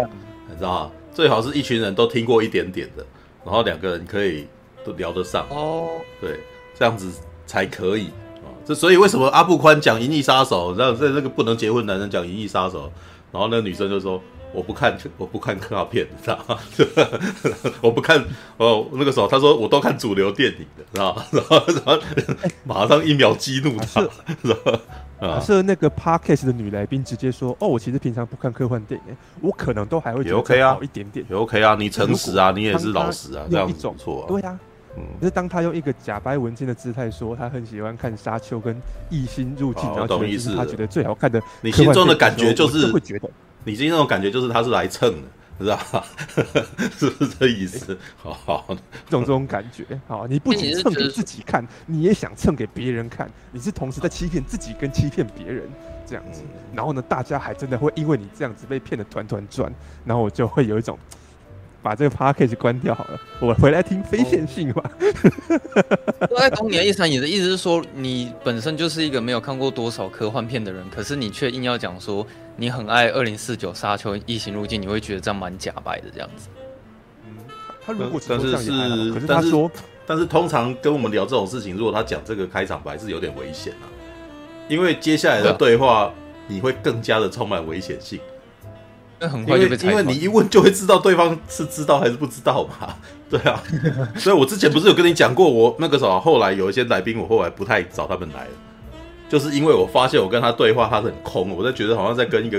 [0.47, 0.91] 你知道吗？
[1.11, 3.03] 最好是一群人都听过一点点的，
[3.43, 4.47] 然后两个人可以
[4.85, 5.89] 都聊得上哦。
[6.21, 6.39] 对，
[6.77, 7.11] 这样子
[7.47, 8.05] 才可以
[8.37, 8.47] 啊。
[8.63, 12.87] 这所以为什么阿布宽讲《银翼杀手》，然后在这个不能结婚男人讲《银翼杀手》，
[13.31, 14.21] 然后那个女生就说。
[14.53, 16.57] 我不看，我不看科幻片，知道吗？
[17.81, 18.23] 我不看
[18.57, 18.87] 哦。
[18.93, 21.25] 那个时候他说我都看主流电影的，知道吗？
[21.31, 21.99] 然后然后
[22.63, 24.01] 马上一秒激怒他，
[24.41, 24.79] 是吧？
[25.19, 34.27] 啊，是那个 Podcast 的女来宾直接说：“哦，我其实平常不看科幻电影，我可能都还会觉得好一点点，也 OK 啊，你诚实啊，你也是老实啊，这样子不错啊。
[34.27, 34.59] 对啊，
[34.97, 35.03] 嗯。
[35.19, 38.75] 可是当他用一个假掰文青的姿态说他很喜欢看《沙丘》跟
[39.11, 40.55] 《异星入境》，然后懂意思？
[40.55, 43.29] 他觉得最好看的，你心中的感觉就是会觉得。”
[43.63, 45.27] 你今天那种感觉就是他是来蹭的，
[45.59, 46.05] 知道吧？
[46.97, 47.97] 是不是这意思？
[48.17, 48.65] 好好，
[49.05, 55.69] 这种这种感觉，好，你不仅蹭给自己看，你也想蹭给别人看，你是同时在欺骗自己跟欺骗别人
[56.05, 56.41] 这样子。
[56.73, 59.71] 然后呢，大家还真的会因为你这样子被骗得团团转，
[60.05, 60.97] 然后我就会有一种。
[61.81, 64.91] 把这个 podcast 关掉好了，我回来听非线性吧。
[66.29, 76.49] 我在懂你的意思，你的意思是说，你本身就是一个没有看过多少科幻片的人，可是你却硬要讲说你很爱二零四九沙丘异形入境，你会觉得这样蛮假白的这样子。
[77.25, 77.37] 嗯，
[77.85, 79.69] 他如果但是是，可是他说，
[80.05, 83.89] 但是通常跟我们聊这种事情，如果他讲这个开场白是有点危险啊，
[84.69, 86.13] 因为接下来的对话
[86.47, 88.19] 你会更加的充满危险性。
[89.27, 92.95] 很快就被，因为你一问就会知道对方是知道还是不知道嘛，
[93.29, 93.61] 对啊，
[94.17, 98.51] 所以我之前不是有跟你讲过，我那个时候后来有一些来宾，我后来不太找他们来了，
[99.29, 102.57] 就是因为我发现我跟他对话，他是很空，我在觉得好像在跟一个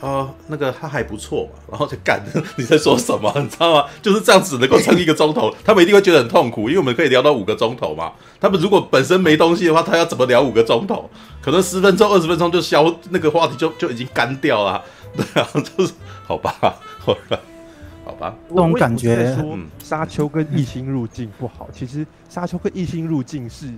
[0.00, 2.22] 啊、呃、那个他还不错嘛，然后就干
[2.56, 3.84] 你在说什么， 你知道吗？
[4.02, 8.12] 就是这样子能够撑一个钟头，他们一定会觉得很痛苦，因为我们可以聊到五个钟头嘛。
[8.40, 11.08] 他们如果本身没东西的话，他要怎么聊五个钟头？
[11.40, 14.82] 可能十分钟、二十分钟就消那个话题就就已经干掉了。
[15.16, 16.50] 对啊，就是好吧，
[16.98, 17.40] 好吧，
[18.04, 18.34] 好吧。
[18.48, 21.68] 这种感觉，说沙丘跟异星入境不好。
[21.72, 23.68] 其实沙丘跟异星入境是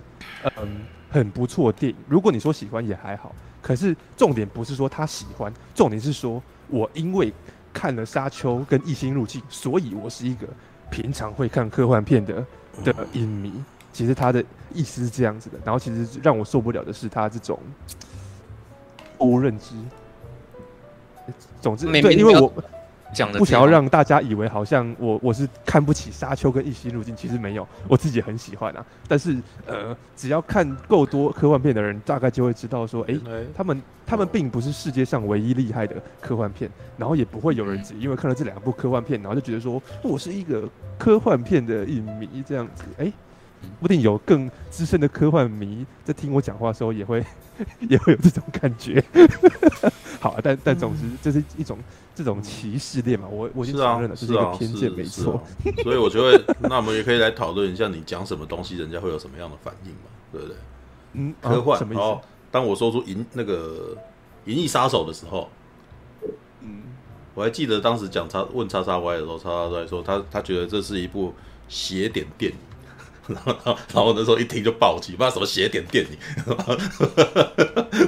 [0.57, 1.99] 嗯很不错的电影。
[2.09, 7.33] 如果你说喜欢也还好，可是重点不是说他喜欢，重点是说我因为
[7.73, 10.47] 看了沙丘跟异星入境，所以我是一个
[10.91, 12.45] 平常会看科幻片的
[12.83, 13.53] 的影迷。
[13.93, 14.45] 其实他的
[14.75, 15.59] 意思是这样子的。
[15.65, 17.59] 然后其实让我受不了的是他这种
[19.19, 19.75] 误认知。
[21.61, 22.53] 总之，对，因为我
[23.15, 28.85] 讲的不想要让大家以为好像我我是看不起沙丘跟异星入境，其实没有，我自己很喜欢啊。
[29.07, 33.17] 但是呃，只要看够多科幻片的人，大概就会知道说，哎，
[33.55, 42.85] 他们他们并不是世界上唯一厉害的科幻片，然后也不会有人只因为看了这两部科幻片，然后就觉得说我是一个科幻片的影迷这样子。
[42.99, 43.11] 哎，
[43.81, 47.25] 不定有更资深的科幻迷在听我讲话的时候也会。
[47.89, 49.03] 也会有这种感觉，
[50.21, 51.79] 好啊，但但总之这是一种
[52.15, 55.43] 这种歧视链嘛，我我已经承认了，这是一个偏见，没错。
[55.83, 60.01] 所以我觉得，那我们也可以来讨论一下，你讲什么东西，人家会有什么样的反应嘛，
[60.31, 60.57] 对不对？
[61.15, 62.29] 嗯，科幻什么意思？
[62.51, 63.97] 当我说出银那个
[64.51, 65.49] 《银翼杀手》的时候，
[66.61, 66.83] 嗯，
[67.33, 71.33] 我还记得当时讲叉问叉叉 Y 的时候，叉叉都在说他他觉得这是一部
[71.69, 72.59] 邪典电影，
[73.29, 76.17] 然后然后那时候一听就暴击，不知道什么邪典电影。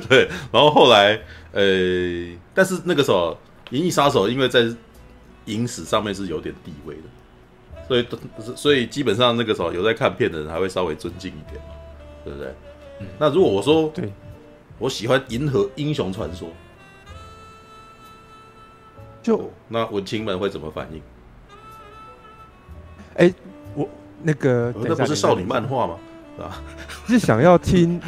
[0.09, 1.21] 对，然后后来
[1.53, 1.63] 呃，
[2.55, 3.37] 但是那个时候
[3.77, 4.67] 《银翼杀手》因为在
[5.47, 7.03] 影史上面是有点地位的，
[7.87, 8.07] 所以
[8.57, 11.75] 所以基本上那个时候有在看片的人还会稍微尊敬一点嘛，
[12.25, 12.55] 对不对？
[13.01, 14.13] 嗯、那如果我说对，
[14.79, 16.49] 我喜欢《银河英雄传说》。
[19.21, 21.03] 就那文青们会怎么反应？
[23.17, 23.35] 哎、欸，
[23.75, 23.87] 我
[24.23, 25.95] 那个那不是少女漫画吗？
[26.37, 26.63] 是吧？
[27.09, 28.01] 是想要听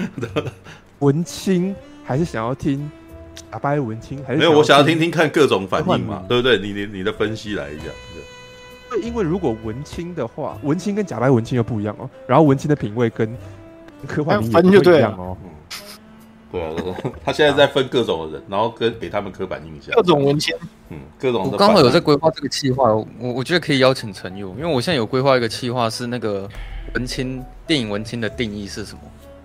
[1.01, 2.91] 文青，还是想要听
[3.51, 4.23] 阿白文青？
[4.27, 4.53] 还是没有？
[4.53, 6.59] 我想要听听看各种反应嘛，对不对？
[6.59, 7.85] 你你你的分析来一下。
[8.91, 12.09] 对，因为如果文青的话，文青跟假白文青又不一样哦。
[12.27, 13.35] 然后文青的品味跟
[14.07, 15.37] 科幻迷也不一样哦。
[16.51, 16.75] 对啊，
[17.25, 19.95] 他现在在分各种的人，然后跟给他们刻板印象。
[19.95, 20.55] 各种文青，
[20.89, 21.49] 嗯，各种。
[21.51, 26.49] 我刚好有在规划这个计划，我我觉得可以邀请陈佑，因为我现在有规划一个计划，是那个
[26.95, 29.01] 文青电影文青的定义是什么？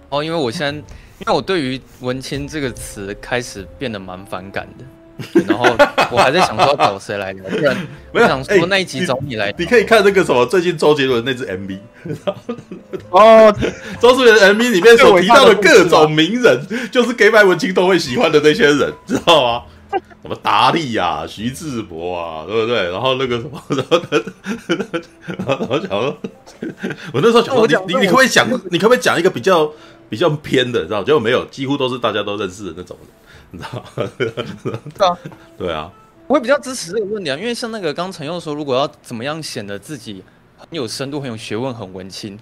[0.09, 0.71] 哦，因为我现在，
[1.19, 4.85] 因为我对于文青这个词开始变得蛮反感的。
[5.47, 5.65] 然后
[6.11, 7.77] 我还在想说要找谁来聊，不然
[8.13, 9.63] 我想说那一集找你来你。
[9.63, 11.77] 你可以看那个什么最近周杰伦那支 MV
[13.09, 13.55] 哦，
[14.01, 19.63] 周杰伦 MV 里面所提到的各种名人，就是 gay 白文青都会喜欢的那些人，知道吗？
[20.21, 22.91] 什么达利啊、徐志摩啊，对不对？
[22.91, 23.85] 然后那个什么，然
[25.45, 26.17] 后然后讲说，
[27.13, 29.71] 我那时候想说，你你你可不可以讲，你可不可以讲一个比较
[30.09, 31.03] 比较偏的，知道？
[31.03, 33.09] 结果没有，几乎都是大家都认识的那种人。
[33.55, 34.11] 你知道吗？
[34.17, 35.17] 对啊，
[35.57, 35.91] 对啊，
[36.27, 40.23] 我也比较支持这个论点啊，因为像那个刚陈佑说，如果要怎么样显得自己
[40.57, 42.37] 很有深度、很有学问、很文青，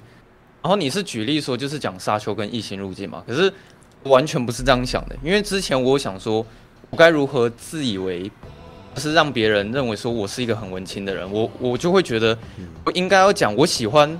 [0.61, 3.53] 然后你是举例说就是讲沙丘跟异形入境嘛，可是
[4.03, 6.45] 完全不是这样想的，因为之前我想说，
[6.89, 8.31] 我该如何自以为
[8.97, 12.37] 是让别人认为说我是一个很文青的人，我我就会觉得
[12.85, 14.19] 我应该要讲我喜欢。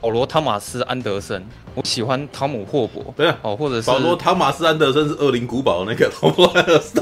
[0.00, 1.44] 保罗·汤马斯·安德森，
[1.78, 3.14] 我喜欢汤姆·霍伯。
[3.16, 7.00] 对啊，哦，或者是保罗·汤马斯·安德森是《恶灵古堡》那个汤姆·安德森，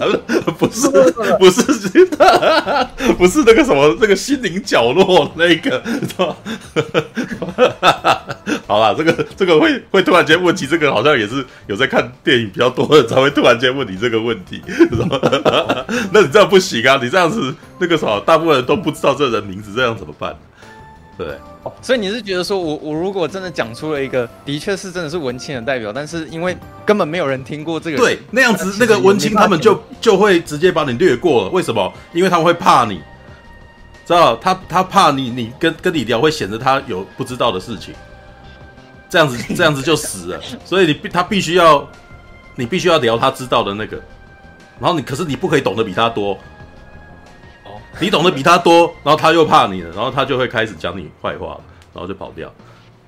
[0.58, 0.86] 不是，
[1.38, 1.62] 不是，
[3.16, 6.36] 不是那个什么那个心灵角落那个，是吧？
[8.66, 15.18] 好啦，这个这个会会突然间问起，这个好像也是有在看电影比较多的才会突然间问你这个问题，是吧？
[16.12, 16.98] 那你这样不行啊！
[17.02, 20.36] 你这样子那个什么，大部分人都不知道这人名字，这样怎么办？
[21.16, 21.38] 对。
[21.82, 31.50] 所以你是觉得说我，我我如果真的讲出了一个，的确是真的是文青的代表，但是因为根本没有人听过这个，对，那样子那个文青他们就就会直接把你略过了。
[31.50, 31.92] 为什么？
[32.12, 33.00] 因为他们会怕你，
[34.06, 34.36] 知道？
[34.36, 37.92] 他他怕你，你跟跟你聊会显得他有不知道的事情，
[39.08, 40.40] 这样子 这样子就死了。
[40.64, 41.88] 所以你必他必须要，
[42.54, 43.96] 你必须要聊他知道的那个，
[44.78, 46.38] 然后你可是你不可以懂得比他多。
[48.00, 51.58] 你懂得比他多，然后他又怕你了，然后他就会开始讲你坏话，
[51.94, 52.52] 然后就跑掉。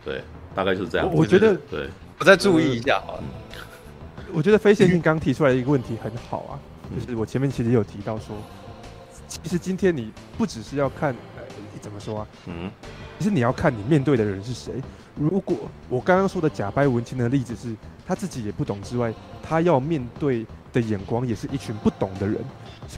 [0.04, 0.22] 对，
[0.54, 1.06] 大概就是这样。
[1.12, 3.22] 我，我觉得，对，我再注意一下好了。
[4.32, 6.52] 我觉得非线性刚提出来的一个问题很好啊，
[6.94, 8.36] 就是我前面其实有提到说，
[9.26, 11.42] 其实今天你不只是要看，呃，
[11.80, 12.26] 怎么说啊？
[12.46, 12.70] 嗯，
[13.18, 14.74] 其实你要看你面对的人是谁。
[15.14, 15.56] 如果
[15.88, 17.74] 我刚刚说的假掰文青的例子是
[18.06, 22.36] 他自己也不懂之外，他要面对的眼光也是一群不懂的人。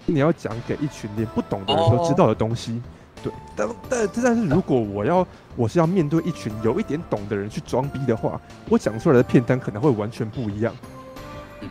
[0.07, 2.81] 你要讲给一群连不懂的人都知道的东西，
[3.23, 5.27] 对，但但但是如果我要
[5.57, 10.75] 我是要面对一群有一点懂的人去装逼的话，我讲出来的片单可能会完全不一样。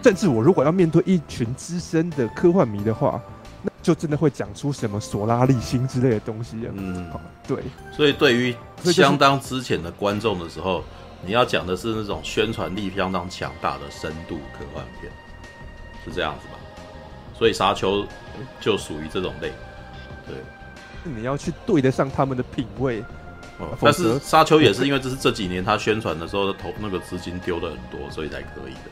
[0.03, 3.19] 甚至我如果要面对一群资深的科幻迷的话，
[3.63, 6.69] 那就真的会讲出什么索拉利星之类的东西啊。
[6.75, 7.09] 嗯，
[7.47, 7.57] 对。
[7.91, 10.83] 所以对于相当之前的观众的时候，
[11.25, 15.11] 你要讲的是那种宣传力相当强大的深度科幻片，
[16.05, 16.58] 是这样子吧？
[17.39, 18.05] 所以沙丘
[18.59, 19.53] 就属于这种类，
[20.27, 20.35] 对，
[21.03, 23.01] 你要去对得上他们的品味。
[23.59, 28.91] 哦，但是沙丘也是因为这是这几年他宣传的时候投那个资金丢的很多，所以才可以的。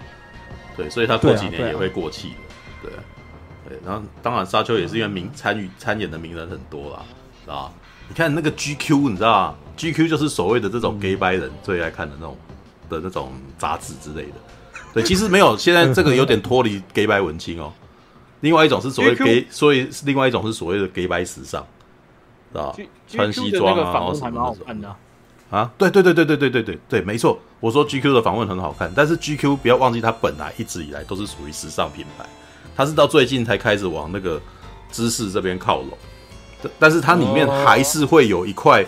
[0.78, 2.30] 对，所以他过几年也会过气
[2.84, 2.90] 的。
[2.90, 2.92] 对，
[3.68, 7.04] 对，然后当然沙丘也是因为名参与参演的名人很多啦，
[7.44, 7.70] 是吧？
[8.08, 12.38] 你看那个 GQ，你知道吗？GQ 就是所谓的这种 gay 白人最爱看的那种
[12.90, 14.36] 的那种杂志之类的。
[14.94, 17.74] 对，其实没有，现在这个有点脱离 gay 白文青哦。
[18.42, 21.66] 另外一种是所谓 gay，所以另外一种是所谓的 gay 白时尚，
[22.52, 22.78] 知道吧？
[23.08, 24.14] 穿西装啊，然后
[24.56, 24.96] 什么的。
[25.50, 27.40] 啊，对对对对对对对对对，没错。
[27.62, 32.26] 我说 GQ 的访问很好看，但是 GQ 不要忘记，它本来一直以来都是属于时尚品牌，
[32.76, 34.42] 它是到最近才开始往那个
[34.92, 35.98] 知识这边靠拢。
[36.78, 38.86] 但是它里面还是会有一块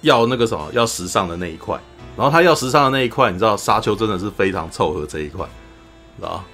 [0.00, 1.78] 要那个什么要时尚的那一块，
[2.16, 5.46] 然后它要时尚的那一块，你知道沙丘真的是非常凑合这一块，
[6.16, 6.44] 知道吧？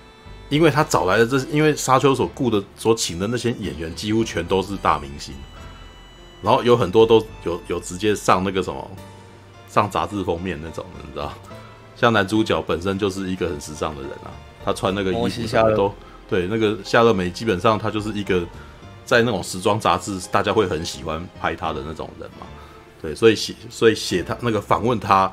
[0.49, 5.35] 因为他找来的这，因为沙丘所雇的、所请的那些演员几乎全都是大明星，
[6.43, 8.91] 然后有很多都有有直接上那个什么
[9.69, 11.33] 上杂志封面那种的，你知道？
[11.97, 14.31] 像男主角本身就是一个很时尚的人啊，
[14.65, 15.93] 他穿那个衣服什么都
[16.29, 16.47] 对。
[16.47, 18.45] 那个夏乐美基本上他就是一个
[19.05, 22.47] 在那种时装杂志大家会很喜欢拍他的那种人嘛，
[23.01, 25.33] 对，所以写所以写他那个访问他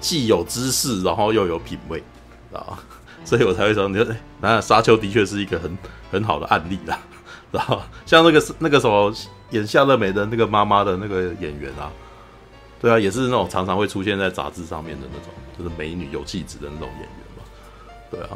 [0.00, 2.02] 既有知识，然后又有品味
[2.52, 2.78] 啊。
[3.30, 4.04] 所以我才会说，你说，
[4.40, 5.78] 那沙丘的确是一个很
[6.10, 6.98] 很好的案例啦。
[7.52, 9.14] 然后像那个那个什么
[9.50, 11.92] 演夏乐美的那个妈妈的那个演员啊，
[12.80, 17.44] 对啊，也是那种常常会出现在杂志上面的那种，就是美女有气质的那种演员嘛。
[18.10, 18.28] 对啊。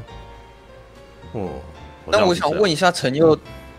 [1.33, 1.51] 哦。
[2.07, 3.37] 那我想问一下陈佑，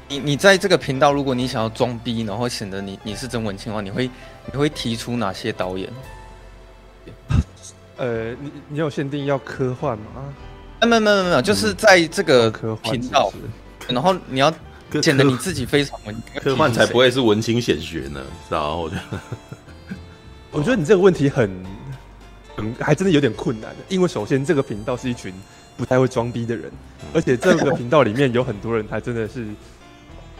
[0.09, 4.09] 你你在这个频道，如果你想要装逼，然后显得你你是真文青的话，你会
[4.51, 5.89] 你会提出哪些导演？
[7.95, 10.33] 呃，你你有限定要科幻吗？
[10.81, 12.49] 没有没有没有，就是在这个
[12.83, 13.31] 频道，
[13.87, 14.53] 然后你要
[15.01, 18.77] 显得你自己非常文，科幻才不会是文青显学呢，知道？
[18.77, 19.19] 我觉得，
[20.51, 21.63] 我觉得你这个问题很，
[22.55, 25.33] 很还真的有点困难的，因为首先这个频道是一群
[25.75, 26.71] 不太会装逼的人，
[27.13, 29.45] 而且这个频道里面有很多人，他真的是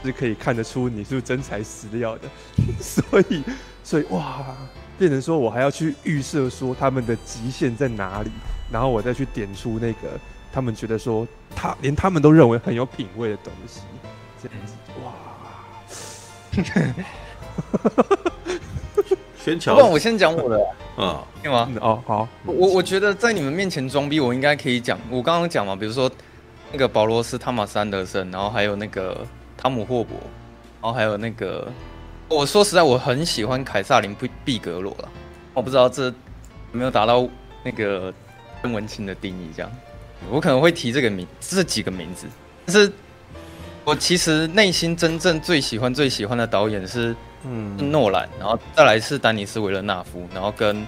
[0.04, 2.30] 是可以看得出你是不是真材实料的，
[2.80, 3.44] 所以
[3.84, 4.46] 所以哇，
[4.98, 8.30] 变成说我还要去预设说他们的极限在哪里，
[8.72, 10.20] 然后我再去点出那个。
[10.53, 13.82] 他们觉得说他连他们都认为很有品味的东西，
[14.41, 15.11] 这样子哇！
[19.38, 20.57] 宣桥，不然我先讲我的
[20.97, 21.70] 嗯，对吗？
[21.82, 24.97] 哦，好，我我觉得在你们面前装逼，我应该可以讲。
[25.09, 26.09] 我刚刚讲嘛，比如说
[26.72, 30.16] 那个保罗斯·汤马斯·安德森，然后还有那个汤姆·霍伯，
[30.82, 31.68] 然后还有那个，
[32.30, 35.09] 我说实在，我很喜欢凯撒林·毕毕格罗了。
[35.53, 36.13] 我不知道这有
[36.72, 37.28] 没有达到
[37.61, 38.13] 那个
[38.66, 39.72] 真文青的定义，这样。
[40.32, 42.26] 我可能会提这个名这几个名字，
[42.66, 42.91] 但是
[43.84, 50.84] 我其实内心真正最喜欢最喜欢的导演是嗯诺兰，然后再来是丹尼斯维勒纳夫，然后跟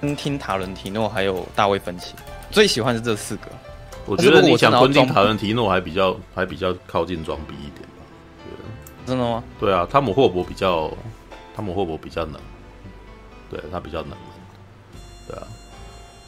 [0.00, 2.14] 昆汀塔伦提诺还有大卫芬奇，
[2.50, 3.42] 最喜欢是这四个。
[4.06, 8.02] 我觉得你想昆汀塔伦提诺还比较还比较靠近装逼一点吧？
[9.04, 9.44] 真的吗？
[9.58, 10.90] 对啊，汤姆霍伯比较
[11.54, 12.40] 汤姆霍伯比较能，
[13.50, 14.29] 对他比较冷，对啊。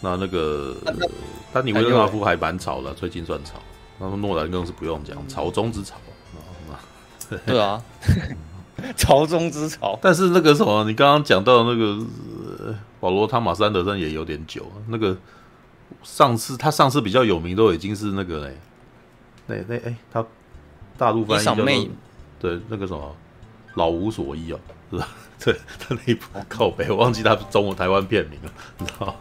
[0.02, 0.76] 那那个
[1.52, 3.54] 丹尼维勒纳夫还蛮潮的，最近算潮。
[3.98, 5.96] 那么诺兰更是不用讲，潮中之潮。
[7.46, 7.82] 对啊，
[8.96, 9.98] 潮中之潮。
[10.02, 12.04] 但是那个什么，你刚刚讲到那个
[13.00, 14.66] 保罗·汤马斯·安德森也有点久。
[14.88, 15.16] 那个
[16.02, 18.58] 上次他上次比较有名，都已经是那个嘞，
[19.46, 20.26] 那那哎，他
[20.98, 21.64] 大陆翻译叫做
[22.40, 23.14] 对那个什么
[23.74, 24.58] 老无所依哦，
[24.90, 25.08] 是吧？
[25.44, 29.16] 对他那一部靠北，我忘记他中文台湾片名了，你知道。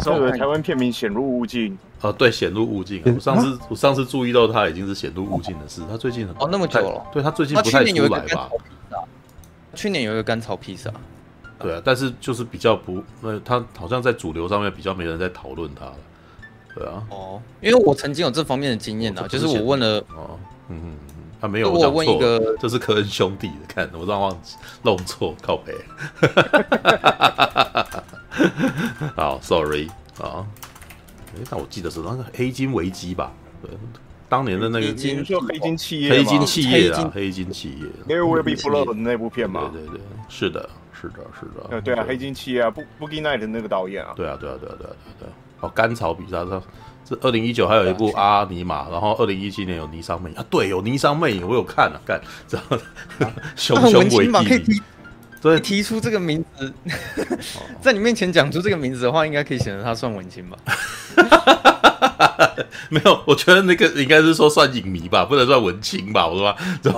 [0.00, 3.02] 这个台湾片名显入误镜哦，对，显入误镜。
[3.04, 5.82] 我上次我上次注意到他已经是显入误镜的事。
[5.90, 8.48] 他最近很哦那么久了，对他最近不太出来吧？
[9.74, 10.90] 去年有一个甘草披萨，
[11.58, 15.96] 对啊，但是就是比较不，那他好像在主流上面比较没人在讨论他了，
[16.74, 17.02] 对啊。
[17.10, 25.74] 哦，因为我曾经有这方面的经验啊，就是我问了哦，嗯嗯嗯，他没有我问一个，这是科恩兄弟的，看我让忘记弄错靠北。
[29.16, 29.88] 好，sorry
[30.20, 30.46] 啊，
[31.34, 33.32] 哎，但我记得是那个黑金危机吧？
[33.62, 33.70] 对，
[34.28, 39.70] 当年的那个金就黑金企业，黑金企业啊，黑金企业，There Will Be Blood 那部片嘛？
[39.72, 41.80] 对对对，是的，是的，是的。
[41.80, 42.70] 对啊，黑金企业啊
[43.00, 44.12] ，Boogie Nights 的那个导演啊。
[44.14, 45.32] 对啊，对啊，对啊，对啊，对啊。
[45.60, 46.62] 哦，甘草比萨，这
[47.04, 52.20] 这二零一九还有一部阿尼玛，然后二零一七年有霓裳魅影啊，对，有霓裳魅影，我有看了，看，
[52.50, 52.76] 然后
[53.56, 54.28] 熊熊维
[54.60, 54.82] 弟。
[55.40, 56.72] 所以提出这个名字，
[57.80, 60.58] 在你面前讲出这个名字的话，应该可以显得他算文青吧？
[62.90, 66.26] 没有，我觉得那个应该是说算影迷吧，不能算文青吧？
[66.26, 66.92] 我说吧，对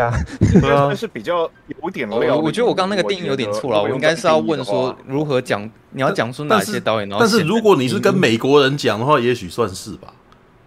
[0.00, 0.12] 啊，
[0.60, 1.50] 对啊， 是比较
[1.82, 2.36] 有点料。
[2.36, 7.08] 我觉得我刚刚那个定义有点错了，我应该是要问说如何讲，你要讲出哪些导演？
[7.18, 10.12] 但是如果你是跟美国人讲的话，也许算是吧，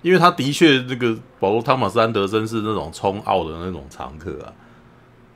[0.01, 4.51] 因为他的确那个保罗·汤马斯·安德森是那种冲奥的那种常客啊，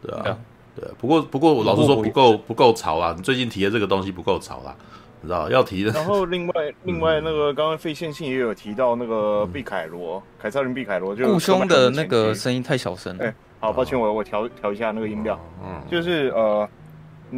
[0.01, 0.37] 对啊。
[0.80, 3.13] 对，不过不过我老实说不够不够潮啦。
[3.17, 4.75] 你最近提的这个东西不够潮啦，
[5.21, 5.91] 你知道要提的。
[5.91, 6.53] 然后另外
[6.84, 13.25] 另外那个刚刚费线性也有提到那个毕凯罗，凯撒琳毕凯罗，就顾兄的那个声音太小声了。
[13.25, 15.39] 哎，好抱歉，我我调调一下那个音量。
[15.63, 16.69] 嗯，就是呃，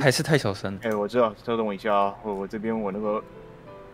[0.02, 0.78] 还是太小声。
[0.82, 3.24] 哎，我知道，稍等我一下啊，我我这边我那个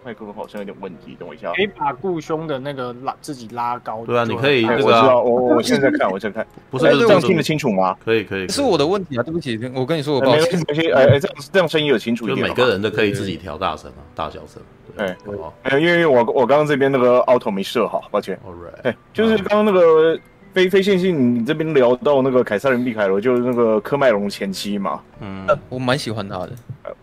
[0.05, 1.51] 麦克风好像有点问题，等我一下。
[1.53, 4.05] 可以把顾兄的那个拉自己拉高。
[4.05, 4.85] 对啊，你可以那个。
[4.85, 6.47] 我知道，我我现在看，我现在看。
[6.69, 7.97] 不是这样听得清楚吗？
[8.05, 8.47] 可以可以。
[8.47, 10.63] 是我的问题啊，对不起，我跟你说我抱歉。
[10.67, 12.37] 没哎哎，这样这样声音有清楚一点。
[12.37, 14.61] 就每个人都可以自己调大声啊，大小声。
[14.97, 15.17] 哎，
[15.63, 18.39] 哎，因为我我刚刚这边那个 auto 没设好，抱歉。
[18.45, 18.81] Alright。
[18.83, 20.19] 哎，就是刚刚那个。
[20.55, 25.01] 非非线性，你这边聊到那个凯萨琳·毕凯罗，就是那个科麦隆前妻嘛？
[25.19, 26.51] 嗯，我蛮喜欢他的。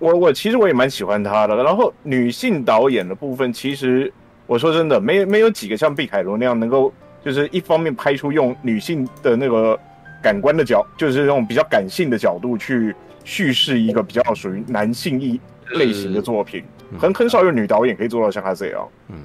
[0.03, 1.55] 我我其实我也蛮喜欢他的。
[1.62, 4.12] 然后女性导演的部分，其实
[4.48, 6.92] 我说真的，没没有几个像毕凯罗那样能够，
[7.24, 9.78] 就是一方面拍出用女性的那个
[10.20, 12.92] 感官的角，就是那种比较感性的角度去
[13.22, 15.40] 叙事一个比较属于男性一
[15.74, 16.64] 类型的作品，
[16.98, 18.88] 很很少有女导演可以做到像他这样。
[19.09, 19.16] 嗯。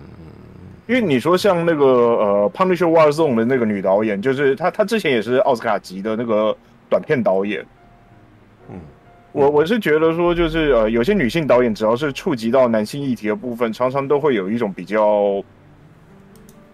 [0.87, 6.55] 因为你说像那个呃《Punisher Warzone》的那个女导演，就是她，她之前也是奥斯卡级的那个
[6.87, 7.65] 短片导演。
[9.37, 15.43] 嗯，我我是觉得说，就是呃，有些女性导演只要是触及到男性议题的部分，常常都会有一种比较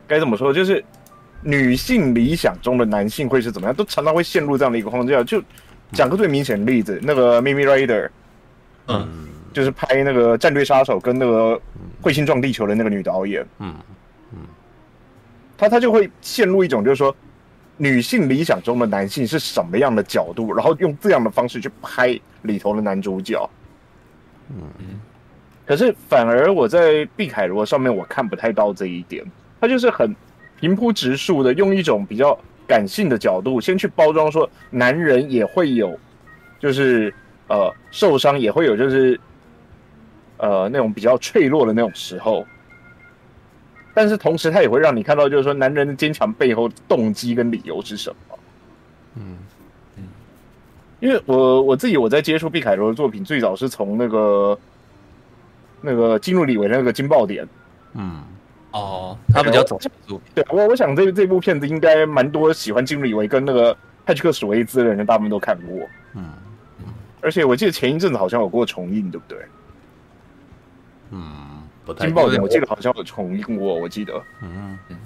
[0.07, 0.83] 该怎么说，就是
[1.41, 5.21] 女性理想中的男性会是怎么样，都常常会陷入这样的一个框架。
[5.23, 5.43] 就
[5.91, 8.09] 讲个最明显的例子，那个 Mimi Rader，
[8.87, 9.07] 嗯，
[9.51, 11.55] 就是拍那个《战略杀手》跟那个
[12.01, 13.75] 《彗星撞地球》的那个女导演，嗯。
[14.31, 14.39] 嗯，
[15.57, 17.15] 她她就会陷入一种，就是说，
[17.77, 23.49] 女性理想中的男性是什么样的角度，然后用这样的方式去拍里头的男主角。
[24.49, 25.01] 嗯嗯。
[25.65, 29.23] 可是反而我在碧凯罗上面我看不太到这一点，
[29.59, 30.15] 他就是很
[30.59, 35.97] 平铺直述的用一种比较感性的角度，先去包装说男人也会有，
[36.59, 37.13] 就是
[37.47, 39.19] 呃受伤也会有，就是
[40.37, 42.45] 呃那种比较脆弱的那种时候。
[43.93, 48.39] 但是同时，他也会让你看到，就是说，男人的坚强背后动机跟理由是什么？
[49.15, 49.37] 嗯
[49.97, 50.03] 嗯，
[50.99, 54.59] 因为我我自己我在接触毕凯罗的作品，最早是从那个
[55.81, 57.45] 那个基努李维的那个《惊爆点》。
[57.93, 58.23] 嗯，
[58.71, 59.77] 哦，他比较早。
[60.33, 65.87] 对，我我想这这部片子应该蛮多喜欢基努李维跟那个派屈克史维兹的人，大部分都看过。
[66.15, 66.25] 嗯
[66.79, 66.85] 嗯，
[67.21, 69.37] 而且我记得前一阵子好像有过重映，对不对？
[71.11, 71.52] 嗯。
[71.95, 74.13] 惊爆点，我记得好像有重映过，我记得。
[74.41, 74.97] 嗯嗯嗯，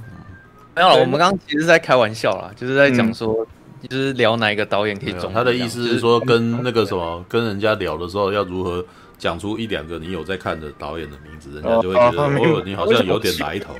[0.76, 0.96] 没有了。
[1.00, 3.48] 我们刚刚其实是在开玩笑啦，就是在讲说，
[3.90, 5.32] 就是聊哪一个导演可以中。
[5.34, 8.86] 他的意思是说，跟那个什么，跟人家聊的时候，要如何
[9.18, 13.74] 讲出一两个你有在看的导演的名字，人家就会觉得哦，你好像有点来头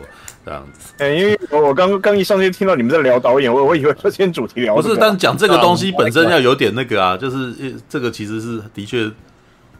[0.44, 0.94] 这样子。
[1.04, 9.12] 哎，因为我刚刚一上去听到你们在聊导演，我我以为说今天主题聊不是，但讲这个东西本身要有点那个啊，就是这个其实是的确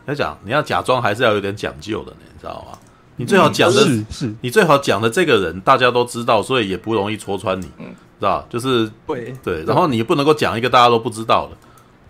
[0.06, 2.78] 要讲，你要假装还是要有点讲究的呢，你知道吗？
[3.20, 7.88] 你最好讲的是，是你最好讲的这个人大家都知道，所以也不容易戳穿你，嗯，
[8.20, 11.58] 知道就是对对，然后你也不能够讲一个大家都不知道的，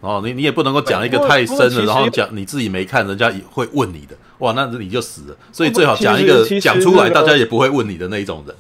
[0.02, 5.38] 然后你你也不能够讲一个太深的，然后讲你自己没看，人家也会问你的，哇，那你就死了。
[5.54, 8.54] 所以最好讲一个讲出来大家也不会问你的那一种人，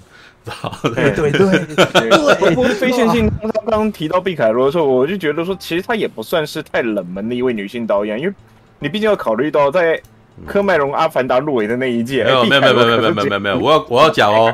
[0.45, 2.09] 知道对对对。
[2.55, 8.33] 不过非线性，他刚刚提到毕凯罗的时候，我就觉得说，其实他也不算是太冷门的一位女性导演，因为
[8.79, 10.01] 你毕竟要考虑到在。
[10.45, 14.53] 科麦隆《阿凡达》入围的那一届， 没有没有没有没有没有没有没有，我要我要讲哦，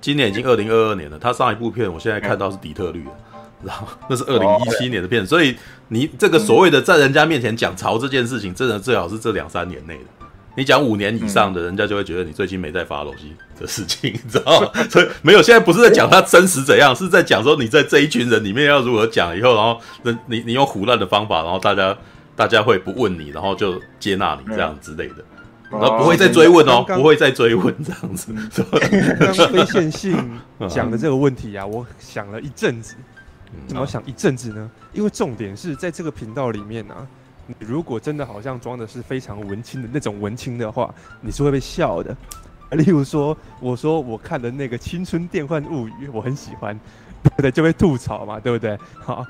[0.00, 3.12] 今年已经二零二二年了，他上一部片我现在看到是《底特律》了，
[3.64, 5.56] 然 后那是二零一七年的片，所以
[5.88, 13.14] 你这个所谓的在人家面前讲潮这件事情，真的最好是这两三年内的，你讲五年以上的，人家就会觉得你最近没在 follow
[13.58, 14.70] 的事情，你知道吗？
[14.88, 21.96] 所以没有，现在不是在讲他真实怎样，是在讲说你在这一群人里面要如何讲以后，然后人你你用胡乱的方法，然后大家。
[22.36, 25.24] 大家会不问你，然后就接纳你这样之类的，
[25.70, 28.32] 然后不会再追问哦，不会再追问这样子。
[29.18, 32.94] 刚刚非线性讲的这个问题啊，我想了一阵子，
[33.66, 34.70] 怎么想一阵子呢？
[34.92, 37.06] 因为重点是在这个频道里面啊，
[37.46, 42.14] 你如果真的好像装的是非常文青的那种文青的话，你是会被笑的。
[42.72, 46.76] 例如说，我说我看的那个《青春电幻物语》，我很喜欢，
[47.22, 47.50] 对不对？
[47.50, 48.76] 就会吐槽嘛，对不对？
[49.02, 49.24] 好。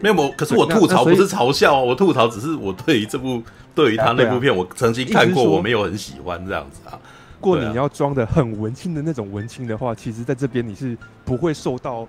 [0.00, 3.42] 没有，我可是我吐槽不是嘲笑哦，我吐槽只是我对于这部
[3.74, 6.98] 对于他那部片，我曾经看过，我没有很喜欢这样子啊。
[7.40, 12.06] 过你要装的很文青的那种文青的话，其实在这边你是不会受到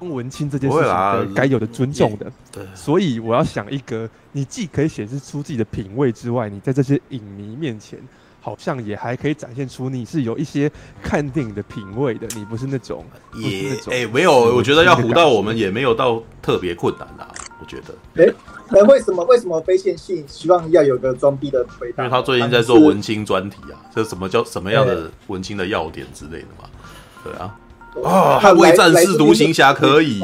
[0.00, 2.30] 文青这件事情的该有的尊重的。
[2.50, 7.98] 对，所以我要想一个，你既可以显示出自己的品味之外，你在这些影迷面前。
[8.46, 10.70] 好像也还可以展现出你是有一些
[11.02, 17.28] 看电影的品味的，你不是那种也哎、欸、没有，我觉得要唬到我们也没有到特别困难啦，
[17.60, 18.22] 我觉得。
[18.22, 18.34] 哎、欸，
[18.70, 22.04] 那为什么为什么非线性希望要有个装逼的回答？
[22.04, 26.70] 因为他最近在做文青专题啊，这什么叫什么样的文青的要点之类的嘛？
[27.24, 27.58] 对啊，
[28.08, 30.20] 啊，捍卫战士独行侠可以，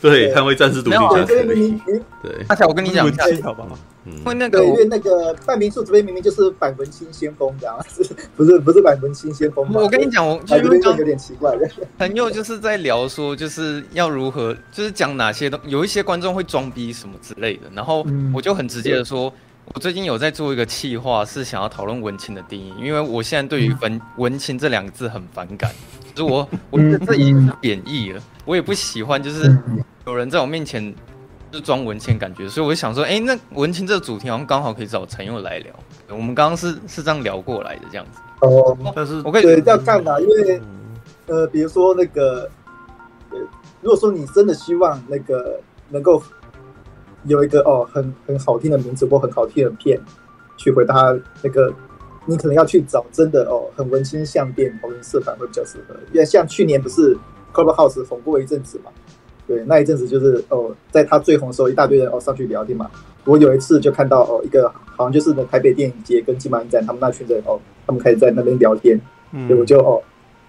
[0.00, 1.78] 对，捍卫战士独行侠可以，
[2.24, 2.44] 对。
[2.48, 3.78] 阿强，我跟你讲一下，好不好？
[4.04, 8.02] 因为那个，对，因为那个半民宿这边明明就是反文青先锋，这样子，
[8.36, 9.64] 不是不是反文青先锋。
[9.72, 11.68] 我跟你讲，我这边就有点奇怪的。
[11.98, 19.32] 朋友就是在聊说，就是要如何，就是讲哪些东，有一些观众会装逼什么之类的，然后我就很直接的说，
[19.72, 25.70] 我最近有在做一个企划，是想要讨论文青的定义，因为我现在对于文文青这两个字很反感，
[26.12, 29.56] 就是我 我觉得这已经是贬义了，我也不喜欢，就是
[30.06, 30.92] 有人在我面前。
[31.52, 35.72] 是装文青感觉，所以我就想说，哎、欸，那文青这个主题好像刚好可以找陈佑来聊。
[36.08, 38.20] 我们刚刚是是这样聊过来的，这样子。
[38.40, 40.18] 哦，但是我可以对要干嘛？
[40.18, 40.60] 因为
[41.26, 42.50] 呃，比如说那个，
[43.30, 43.38] 呃，
[43.80, 46.22] 如果说你真的希望那个能够
[47.24, 50.00] 有一个哦很很好听的名字或很好听的片
[50.56, 51.72] 去回答那个，
[52.26, 55.94] 你可能要去找真的哦很文青相店同人社团会比较适合。
[56.12, 57.16] 因为像去年不是
[57.52, 58.90] Clubhouse 红过一阵子嘛。
[59.46, 62.90] 对，那一阵子就是哦，在他最红的时候，一大堆人哦上去聊天嘛。
[63.24, 69.00] 我有一次就看到哦，一个好像就是那台北电影节跟金马影展，他们那群人哦，他们开始在那边聊天，
[69.32, 70.02] 嗯，所以我就哦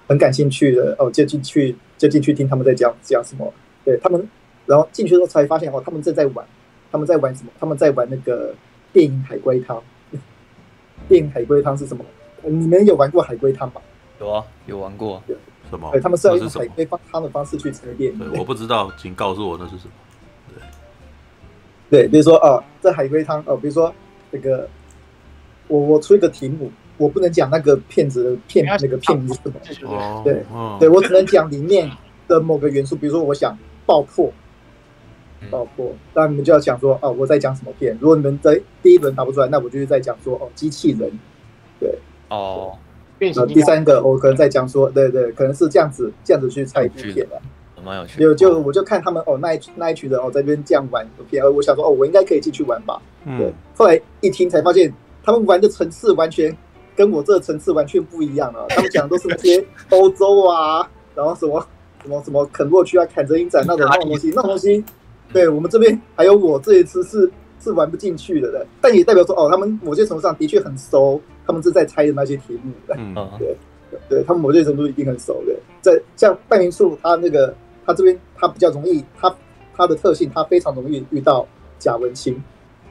[0.08, 3.52] 很感兴趣的哦，就进去就进去听他们在讲讲什么。
[3.86, 4.30] 对他们，
[4.66, 6.46] 然后进去之后才发现哦，他们正在玩，
[6.92, 7.52] 他们在玩什么？
[7.60, 8.54] 他们在玩那个
[8.92, 9.82] 电影海龟汤。
[11.10, 12.04] 电影海龟汤是什么？
[12.44, 13.82] 你们有玩过海龟汤吗？
[14.20, 15.22] 有啊，有玩过。
[15.74, 15.92] 什么？
[15.92, 18.16] 对，他们是要用海龟汤的方式去沉淀。
[18.18, 19.92] 对，我不知道，请告诉我那是什么。
[21.90, 23.92] 对，对，比如说啊，这海龟汤哦，比如说
[24.30, 24.70] 那个，
[25.68, 29.98] 我我出一个题目，我不能讲那个骗子的骗那个骗名是什么。
[29.98, 30.22] 哦。
[30.24, 30.44] 对，
[30.80, 31.90] 对我只能讲里面
[32.28, 33.58] 的某个元素，比如说我想
[33.88, 34.32] 爆破，
[35.50, 37.98] 爆破，那你们就要想说哦，我在讲什么片？
[38.00, 41.12] 如果你们在第一轮答不出来，那我就是在讲说哦，机器人。
[41.80, 41.98] 对。
[42.30, 42.78] 哦。
[43.20, 47.42] 呃，第三个我可能在讲说，对对，可能是这样子，这样子去猜一部片的，
[47.82, 48.20] 蛮有趣。
[48.20, 53.02] 就就我就看他们哦，那一那一群人哦，在这边这样玩片，我想说哦，我应该可以进去玩吧。
[53.38, 54.94] 对，后来一听才发现，
[55.24, 56.56] 他们玩的层次完全
[56.96, 58.66] 跟我这个层次完全不一样了。
[58.70, 61.66] 他们讲的都是那些 欧洲啊，然后什么
[62.02, 64.84] 什么什么肯洛区啊、坎泽影展那种那种东西，那种东西，
[65.32, 68.66] 对我们这边还有我这一次是是玩不进去的，对。
[68.82, 71.22] 但也代表说哦，他们某些程度上的确很熟。
[71.46, 73.56] 他们是在猜的那些题目的，嗯，对，
[74.08, 75.54] 对他们某些程度一定很熟的。
[75.82, 77.54] 在像半民宿，他那个
[77.86, 79.36] 他这边他比较容易，他
[79.76, 81.46] 他的特性，他非常容易遇到
[81.80, 82.42] 假文青，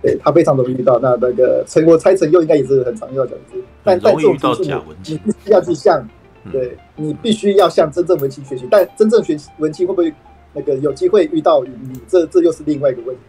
[0.02, 0.98] 对他非常容易遇到。
[0.98, 6.06] 那那个陈我猜陈佑应该也是很常遇到假文青，但但这种情况你必须要去向，
[6.52, 8.68] 对你必须要向真正文青学习。
[8.70, 10.12] 但真正学文青会不会
[10.52, 11.98] 那个有机会遇到你？
[12.06, 13.22] 这这又是另外一个问题。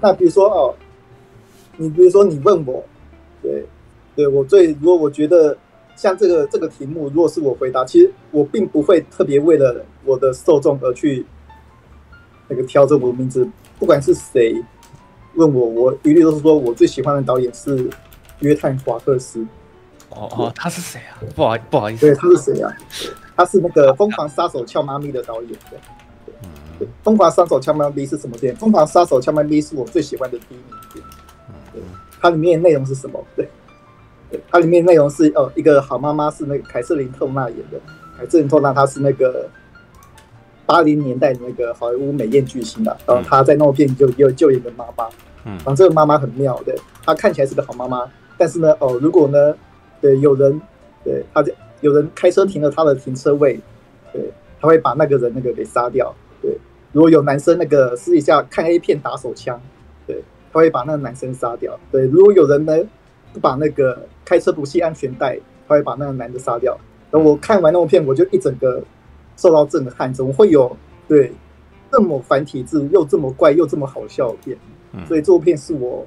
[0.00, 0.74] 那比如说哦，
[1.76, 2.84] 你比如说你问我，
[3.42, 3.64] 对。
[4.14, 5.56] 对我最，如果我觉得
[5.96, 11.24] 像这个这个题目，如果是我回答，其实我并不会特别为了我的受众而去
[12.48, 13.48] 那个挑这我的名字，
[13.78, 14.54] 不管是谁
[15.34, 17.88] 问我，我一律都是说我最喜欢的导演是
[18.40, 19.46] 约翰华克斯。
[20.10, 21.16] 哦哦，他是谁啊？
[21.34, 22.70] 不好不好意思，对，他是谁啊？
[23.34, 25.50] 他是那个《疯狂杀手俏妈咪》的导演。
[25.70, 25.78] 对，
[26.78, 28.58] 对，《疯狂杀手俏妈咪》是什么电影？
[28.60, 31.10] 《疯狂杀手俏妈咪》是我最喜欢的第一名电影。
[31.72, 31.82] 对，
[32.20, 33.24] 它里面的内容是什么？
[33.34, 33.48] 对。
[34.50, 37.78] 它里面内容是哦，一个好妈妈是那个凯瑟琳·透纳演的。
[38.18, 39.48] 凯瑟琳·透纳她是那个
[40.64, 45.08] 八零年代的那个好莱坞美艳巨星的，然后她在那片就又就演个妈妈，
[45.44, 46.74] 嗯，然后这个妈妈很妙的，
[47.04, 48.08] 她看起来是个好妈妈，
[48.38, 49.54] 但是呢，哦，如果呢，
[50.00, 50.60] 对，有人
[51.04, 53.58] 对她就有人开车停了她的停车位，
[54.12, 56.56] 对，她会把那个人那个给杀掉，对，
[56.92, 59.60] 如果有男生那个私底下看 A 片打手枪，
[60.06, 60.22] 对，
[60.52, 62.78] 她会把那个男生杀掉，对，如果有人呢
[63.32, 66.78] 不把那个开车不系安全带，他会把那个男的杀掉。
[67.10, 68.82] 然后我看完那部片，我就一整个
[69.36, 70.12] 受到震撼。
[70.12, 70.76] 怎么会有
[71.06, 71.32] 对
[71.90, 74.56] 这么繁体字又这么怪又这么好笑的片？
[75.06, 76.06] 所以这部片是我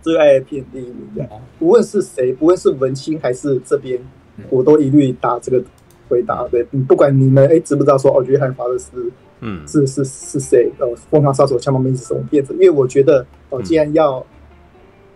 [0.00, 1.26] 最爱的片第一名。
[1.58, 4.00] 无论是谁，不论是文青还是这边，
[4.50, 5.62] 我都一律打这个
[6.08, 6.46] 回答。
[6.48, 10.70] 对，不管你们哎知不知道说哦，约翰华克斯，嗯，是是是谁？
[10.78, 12.52] 哦，疯狂杀手枪妈咪是什么片子？
[12.54, 14.24] 因为我觉得哦，既然要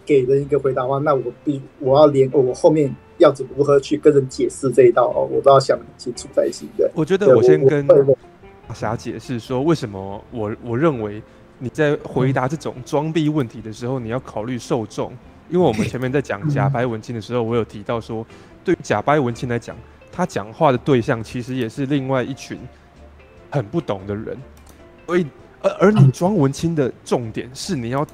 [0.09, 6.67] 给人一个回答的话，那我必我要连我后面要怎如何去跟人解释这一道哦，我都要想清楚在一起。
[6.79, 11.23] 对，我觉得我先跟大侠解释说，为什么我我认为
[11.59, 15.13] 你在回答这种装逼问题的时候，你要考虑受众，
[15.51, 18.27] 因为我们前面在讲 假白文青的时候，我有提到说，
[18.65, 19.77] 对于假白文青来讲，
[20.11, 22.59] 他讲话的对象其实也是另外一群
[23.51, 24.35] 很不懂的人，
[25.07, 25.27] 所以
[25.61, 28.07] 而而你装文青的重点是你要。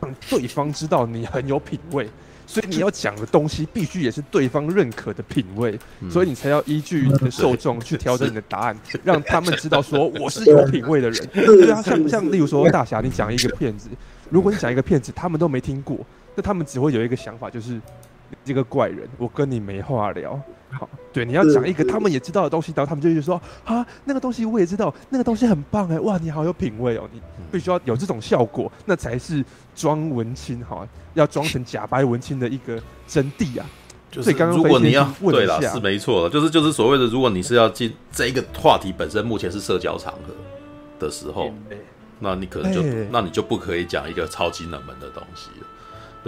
[0.00, 2.08] 让对方知道你很有品味，
[2.46, 5.78] 所以你要讲的东西必须也是对方认可的品味，
[6.10, 11.26] 所以你才要依据你的受众去调整你的答案，让他们知道说我是有品味的人。
[11.28, 13.88] 对啊，像像例如说大侠，你讲一个骗子，
[14.30, 15.98] 如果你讲一个骗子，他们都没听过，
[16.34, 20.40] 那他们只会有一个想法，就是你这个怪人，我跟你没话聊。
[20.70, 29.44] 好，对，你要讲一个他们也知道的东西，然后他们就会说啊，那个东西我也知道，那个东西很棒哎，哇，你好有品味哦，你必须要有这种效果，那才是
[29.74, 33.66] 装文青哈，要装成假白文青的一个真谛啊。
[34.10, 40.34] 就是如果你要对了，是没错，就是就是所谓的，如果你是要进这一个话题本身目前是社交场合
[40.98, 41.52] 的时候，
[42.18, 45.66] 那你可能就那你就不可以讲一个超级冷门的东西了。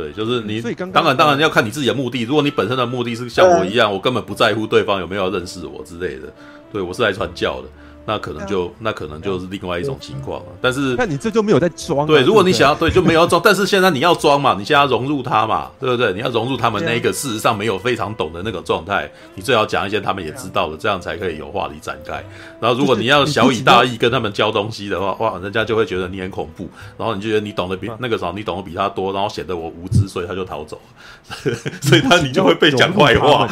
[0.00, 0.60] 对，就是你。
[0.62, 2.22] 所以刚刚当然当然要看你自己的目的。
[2.22, 6.32] 如果你本身的目的是像我一样，我根本不在乎对方有没有认识我之类的，
[6.72, 7.68] 对我是来传教的。
[8.10, 10.46] 那可能就那可能就是另外一种情况了。
[10.60, 12.04] 但是，那你这就没有在装。
[12.08, 13.40] 对，如果你想要对，就没有要装。
[13.44, 16.12] 但是现在你要装嘛，你现在要融入他嘛，对不对？
[16.12, 22.14] 你要融入他们那个事实上没有非常懂的那个状态，你最好讲一些他们也知道的，这样才可以有话题展开。
[22.60, 31.54] 然后，如果你要小以大义跟他们教东西的话，哇，人家就会觉得你很恐怖，然后你就觉得你懂得比那个时候你懂得比他多，然后显得我无知，所以他就逃走了。
[31.80, 33.46] 所以他你就会被讲坏话，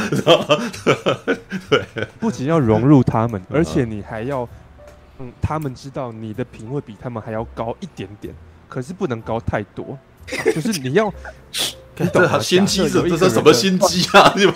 [1.71, 1.85] 对，
[2.19, 4.48] 不仅要融入他们， 而且你还要。
[5.21, 8.35] 嗯，他们知道你的品味比他们还要高一点点，
[8.69, 9.99] 可是不能高太多。
[10.55, 11.13] 就是你要，
[11.97, 12.39] 你懂吗？
[12.39, 14.33] 心机是这是什么心机啊？
[14.37, 14.55] 你们？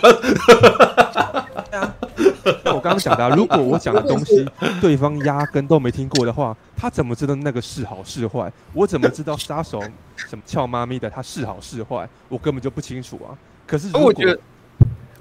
[2.65, 4.47] 那我刚刚讲的， 如果我讲的东西
[4.81, 8.53] 对方压根都没听过的话，他怎么知道那个是好是坏？
[8.75, 9.81] 我怎么知道杀手
[10.17, 12.07] 什么俏妈咪的他是好是坏？
[12.29, 13.33] 我根本就不清楚啊。
[13.67, 14.39] 可是如果我觉得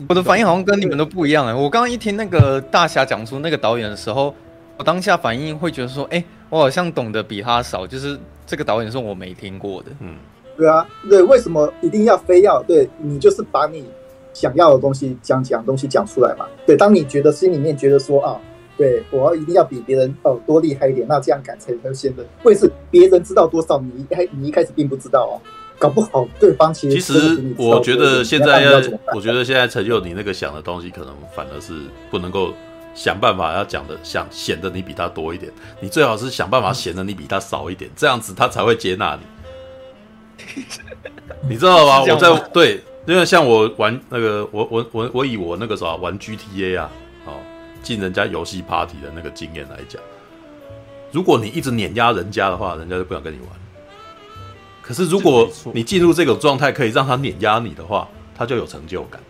[0.09, 1.53] 我的反应好像跟你们都不一样哎。
[1.53, 4.35] 我刚刚一听那个大侠讲出那个导演的时候。
[4.81, 9.91] 我当下反应会觉得说，哎、欸，我好像懂得比他少，就是这个导演是我没听过的。
[9.99, 10.15] 嗯，
[10.57, 13.85] 对啊，对，为什么一定要非要对你就是把你
[14.33, 16.47] 想要的东西讲讲东西讲出来嘛？
[16.65, 18.41] 对，当你觉得心里面觉得说啊，
[18.75, 25.37] 对我要一定要比别人哦多厉害一点，那这样感才能先的，或者是别人知道多少，你一开你一开始并不知道哦，
[25.77, 28.81] 搞不好对方其实其实我觉得现在要，
[29.13, 31.71] 我觉得现在成就你那个想的东西，可能反而是
[32.09, 32.51] 不能够。
[32.93, 39.21] 想办法要讲的，想显得你比他多一点，你最好是想办法显得你比他少一点，这样子他才会接纳你。
[41.49, 42.01] 你知道吗？
[42.01, 46.89] 我在对，因为像我玩那个，我我我我以我那个时候玩 GTA 啊，
[47.25, 47.33] 哦，
[47.81, 50.01] 进人家游戏 party 的那个经验来讲，
[51.11, 53.47] 如果你一直碾压人家的话，人家就不想跟你玩。
[54.81, 59.21] 可是如果你进入这个状态，可以让他碾压你的话，他就有成就感。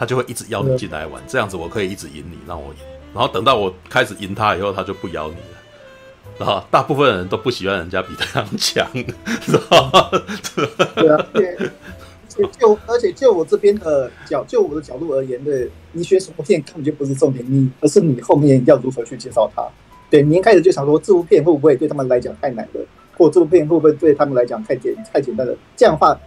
[0.00, 2.80] 他就会一直邀你进来玩，这样子我可以一直赢你，让我赢。
[3.12, 6.38] 然后等到我开始赢他以后，他就不邀你了。
[6.38, 8.88] 然后大部分人都不喜欢人家比他强，
[9.42, 10.10] 是吧？
[10.94, 11.54] 对啊，对。
[12.58, 19.62] 就而且就我这边的角，就我的角度而言，对，你选什么片根本就不是重点，你而是你后面要如何去介绍它。
[20.08, 22.80] 对，你一开始就想说这部片会不会对他们来讲太难了，
[23.18, 25.54] 或这部片会不会对他们来讲太简太简单了？
[25.76, 26.18] 这样的话，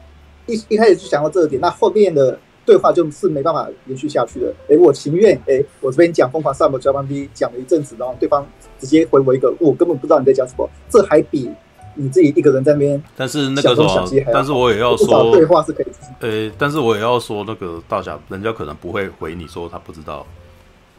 [0.45, 2.37] 一一开始就想到这个点，那后面的。
[2.65, 4.53] 对话就是没办法延续下去的。
[4.69, 8.47] 哎，我情愿哎，我这边讲疯狂萨摩交班 B 讲了一阵子，然后对方
[8.79, 10.69] 直接回我一个，我根本不知道你在讲什么。
[10.89, 11.49] 这还比
[11.95, 13.03] 你自己一个人在那边。
[13.15, 15.87] 但是那个什么，但是我也要说，对话是可以。
[16.19, 20.25] 呃，但是我也要说，那个大侠，人家可能不会回你说他不知道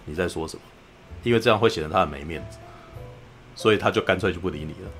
[0.05, 0.63] 你在说什么，
[1.23, 2.59] 因为这样会显得他很没面子，
[3.55, 4.91] 所以他就干脆就不理你了。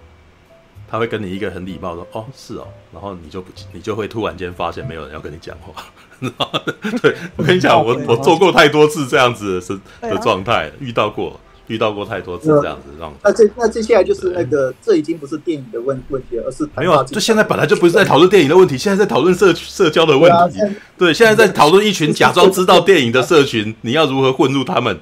[0.87, 5.83] 他会跟你一个很礼貌说：“哦，是哦。”然后你就不，你就会突然间发现没有人要跟你讲话。
[7.03, 13.19] 对，我跟你讲，我我做过太多次这样子的是的状态，遇到过遇到过太多次这样子状态。
[13.25, 17.03] 那这那接下来就是那个，这已经不是电影的问问题了，而是没有啊。
[17.05, 20.61] 就现在本来就不是在讨论电影的问题，现在在讨论社社交的问题。
[20.99, 25.01] 对，现在在讨论一群假装知道电影的社群，你要如何混入他们，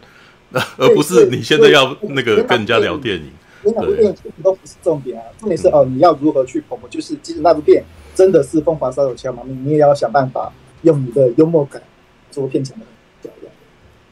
[0.76, 3.30] 而不是你现在要那个跟人家聊电影。
[3.64, 6.78] 那部电影都不是重点啊，重点是哦，你要如何去捧？
[6.90, 7.84] 就是即使那部电影
[8.14, 10.52] 真的是疯狂杀手俏妈咪，你也要想办法。
[10.82, 11.82] 用你的幽默感
[12.30, 12.86] 做片场的
[13.22, 13.50] 表演。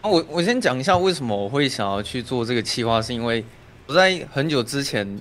[0.01, 3.45] 啊，我我先讲一下为什么我会想要去做这个企划，是因为
[3.87, 5.21] 我在很久之前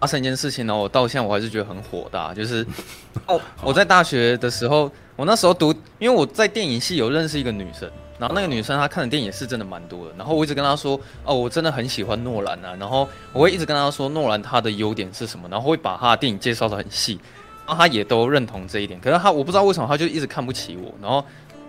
[0.00, 2.66] 发生一件事情，然后我到现在我还是觉得很火大，就是
[3.26, 17.20] 哦，我在大学的时候，我那时候读，因为我在电影系有认识一个女生，然后那个女生她看的电影是真的蛮多的，然后我一直跟她说，哦，我真的很喜欢诺兰啊，然后我会一直跟她说诺兰他的优点是什么，然后会把他的电影介绍的很细。
[17.68, 21.22] 然后他也都认同这一点，可是他我不知道为什么他就一直看不起我，然后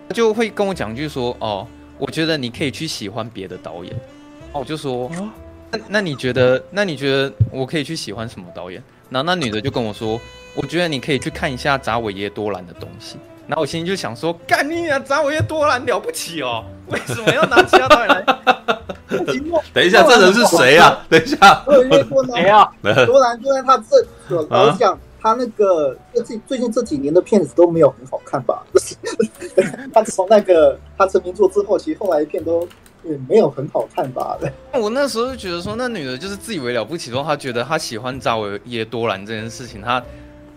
[0.08, 1.66] 他就会跟我讲，一句说哦，
[1.98, 3.92] 我觉得你可以去喜欢别的导演。
[3.92, 5.10] 然后我就说，
[5.70, 8.82] 那那你觉得，那你觉得我可以去喜欢什么导演？
[9.10, 10.18] 然后那女的就跟我说，
[10.54, 13.18] 我觉得你可以去看一下扎韦耶多兰的东西。
[13.46, 18.24] 然后我心里就想说，干你啊，扎维耶多兰了不起哦，为什么要拿其他导演来？
[19.74, 20.98] 等一下，这人是谁啊？
[21.10, 21.36] 等一下，
[22.32, 22.72] 谁啊？
[22.82, 28.62] 多兰，多兰，他这老实讲，他那个最近最近这几年的片子都没有很好看吧？
[29.92, 32.66] 他从那个他成名作之后，其实后来的片都
[33.04, 34.38] 也没有很好看吧？
[34.72, 40.02] 我那时候就觉得说，那女的就是自以为了不起，说她觉得她喜欢扎维耶多兰这件事情，她。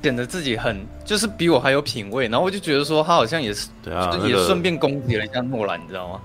[0.03, 6.20] 显得自己很就是比我还有品味，然后我就觉得说她好像也是，对啊，也顺便攻击了一下诺兰，你知道吗？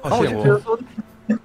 [0.00, 0.78] 然后我就觉得说，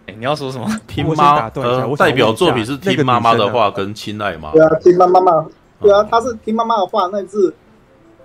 [0.06, 0.68] 哎，你要说什么？
[0.88, 4.52] 听妈，呃，代表作品是听妈妈的话跟亲爱吗？
[4.54, 5.44] 对啊，听妈妈妈，
[5.82, 7.54] 对啊，他是听妈妈的话，那是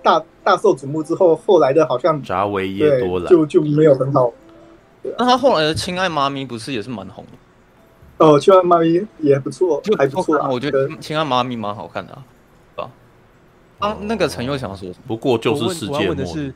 [0.03, 4.31] 大大受瞩目之后，后来的好像扎维耶多了就就没有很好。
[5.17, 8.25] 那他后来的亲爱妈咪不是也是蛮红的？
[8.25, 10.49] 哦，亲爱妈咪也不错，就还不错啊。
[10.49, 12.17] 我觉得亲爱妈咪蛮好看的。
[12.75, 12.89] 啊，
[13.79, 16.25] 啊那个陈又想说，不过就是世界末日。
[16.25, 16.53] 是，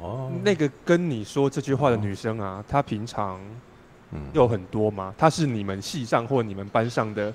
[0.00, 3.40] 哦，那个跟你说这句话的女生啊，她平常
[4.32, 5.14] 有很多吗？
[5.16, 7.32] 她是你们系上或你们班上的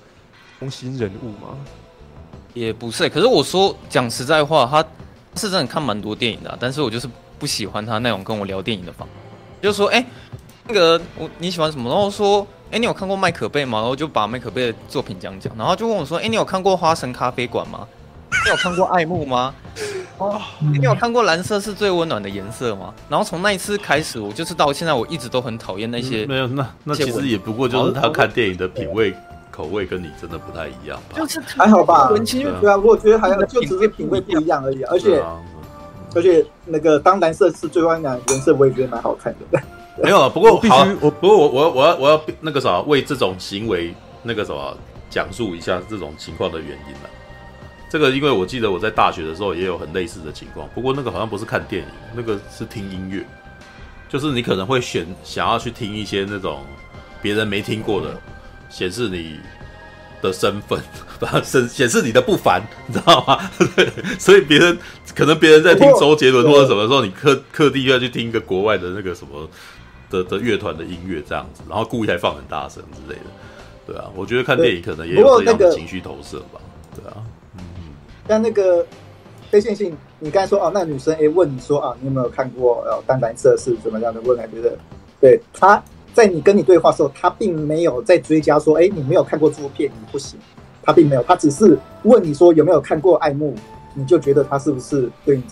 [0.60, 1.56] 中心人物吗？
[2.54, 4.82] 也不是，可是我说讲实在话，他
[5.38, 7.06] 是真的看蛮多电影的，但是我就是
[7.38, 9.14] 不喜欢他那种跟我聊电影的方法。
[9.60, 10.04] 就是说，哎，
[10.66, 11.90] 那个我你喜欢什么？
[11.90, 13.78] 然后说，哎，你有看过麦可贝吗？
[13.80, 17.86] 然后就把麦可贝的作品讲讲，然后就问我说，哎，你有看过花神咖啡馆吗？
[18.44, 19.54] 你有看过爱慕吗？
[20.18, 22.94] 哦，你有看过蓝色是最温暖的颜色吗？
[23.08, 26.28] 然后从那一次开始，我就是到现在，我一直都很讨厌那些、嗯。
[26.28, 29.12] 没有，那那其实也不过就是他看电影的品味
[29.54, 31.16] 口味跟你真的不太一样吧？
[31.16, 34.82] 就是还好吧，对啊，我觉得还好，就只是品味不一样而已。
[34.84, 35.22] 而且
[36.16, 39.60] 而且那个当蓝色是最温暖颜色，我也觉得蛮好看的。
[40.02, 43.94] 没有，不过必须我不过我我我要我要那个啥为这种行为
[44.24, 44.76] 那个什么
[45.08, 47.10] 讲述一下这种情况的原因了。
[47.88, 53.24] 这个，因为我记得我在大学的时候也有很类似的情况，不过那个好像不是看电影，那个是听音乐，
[54.08, 56.58] 就是你可能会选想要去听一些那种
[57.22, 58.20] 别人没听过的，
[58.74, 59.38] 显示你
[60.20, 60.78] 的身份，
[61.44, 63.38] 显显示你的不凡，你知道吗？
[64.18, 64.76] 所以别人
[65.14, 69.48] 可能别人在听周杰伦或者什么时候，你特特地要去听一个国外的那个什么
[70.10, 73.26] 的的乐团的音乐这样子，然后故意还放很大声之类的，
[73.86, 76.60] 对啊，我觉得看电影可能也有这样的情绪投射吧，
[76.96, 77.14] 对啊。
[77.56, 77.64] 嗯
[78.26, 78.84] 但那个
[79.50, 84.20] 非线性，你刚才说哦，那女生哎问你说啊，你有没有看过呃淡蓝色是怎么样的？
[84.22, 84.76] 问来觉得，
[85.20, 85.80] 对，他
[86.14, 90.38] 在你跟你对话的时候，他并没有在追加说，哎，你没有看过这部片，你不行。
[90.82, 93.54] 他并没有，他只是问你说有没有看过爱慕，
[93.92, 95.42] 你就觉得他是不是对你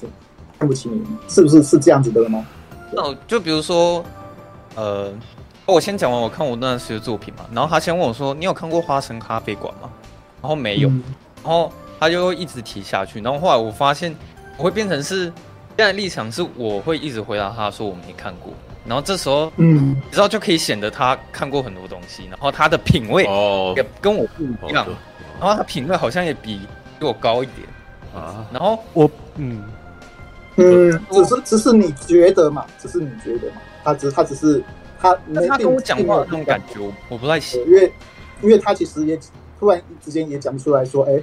[0.58, 1.02] 看不起你？
[1.28, 2.46] 是不是是这样子的吗？
[2.92, 4.02] 那就比如说，
[4.76, 5.12] 呃，
[5.66, 9.90] 我先讲完我看我那段时的作品嘛，然后他先问我说，你有看过《花神咖啡馆》吗？
[10.40, 11.02] 然后没有，嗯、
[11.44, 11.70] 然后。
[12.00, 14.12] 他就会一直提下去，然后后来我发现
[14.58, 18.52] 我会变成是现在立场是我会一直回答他说我没看过，
[18.86, 24.86] 然后这时候嗯，你知道就可以显得他看过很多东西，然后他的品味哦也跟我不一样，
[25.40, 26.60] 然后他品味好像也比
[26.98, 27.66] 比我高一点
[28.14, 29.62] 啊，然后我嗯
[30.56, 34.62] 嗯，只是只是你觉得嘛，只是你觉得嘛，他只他只是
[35.00, 35.16] 他
[35.48, 37.92] 他跟我讲话的那种感觉我我不太喜欢，因为
[38.42, 39.18] 因为他其实也
[39.58, 41.22] 突然之间也讲不出来说哎。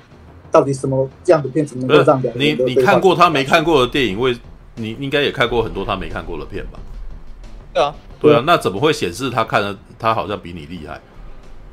[0.52, 4.20] 到底什么这样的片子能够让你你看过他没看过的电影？
[4.20, 4.36] 为
[4.74, 6.80] 你应该也看过很多他没看过的片吧？
[7.74, 11.00] 对啊，对啊，那怎么会显示他看了他好像比你厉害？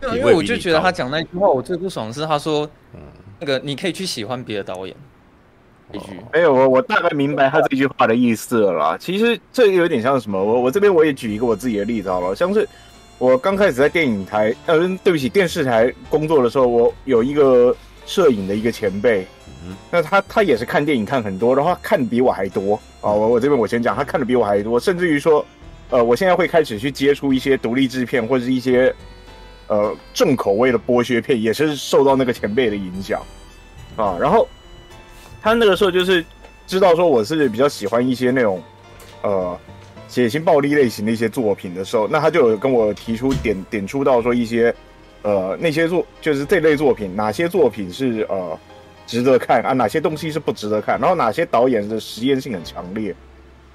[0.01, 3.01] 对啊，因为我就觉得他讲那句话，我最不爽的是他说，嗯，
[3.41, 4.95] 那个你可以去喜欢别的导演。
[5.93, 8.99] 一句，没有，我我大概明白他这句话的意思了啦。
[8.99, 10.43] 其实这有点像什么？
[10.43, 12.69] 我我这边我也举一个我自己的例子好了，像是
[13.19, 17.75] 我刚开始在电影台，呃，对不起，电视台工作的时候，我有一个。
[18.09, 19.27] 摄影的一个前辈，
[19.91, 23.11] 那他他也是看电影看很多，然后他看的比我还多啊！
[23.11, 25.45] 我我这边我先讲，他看的比我还多，甚至于说，
[25.91, 28.95] 呃，我现在会开始去接触一些独立制片或者是一些
[29.69, 33.21] 呃重口味的剥削片，也是受到那个前辈的影响
[33.97, 34.17] 啊。
[34.21, 34.47] 然后
[35.43, 36.25] 他那个时候就是
[36.67, 38.63] 知道说我是比较喜欢一些那种
[39.23, 39.59] 呃
[40.09, 44.75] 血腥暴力类型的一些作品的时候，那他就有跟我提出点点出到说一些。
[45.23, 48.57] 呃，那些作就是这类作品，哪些作品是呃
[49.09, 49.73] 值得看啊？
[49.73, 51.01] 哪些东西是不值得看？
[51.01, 53.13] 然后哪些导演的实验性很强烈？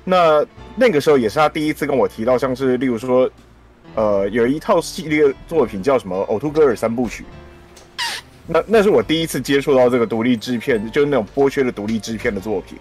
[0.04, 0.46] 那
[0.76, 3.30] 那个时候也是他第一次跟我提到，像是例如说，
[3.96, 7.24] 呃，有一套系列作品叫什么《呕吐哥尔三部曲》。
[8.48, 12.78] 那那是我第一次接触到这个独立制片，就是那种剥削的独立制片的作品。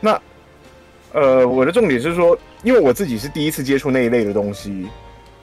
[0.00, 0.20] 那
[1.12, 4.86] 呃，我的重点是说，因为我自己是第一次接触那一类的东西，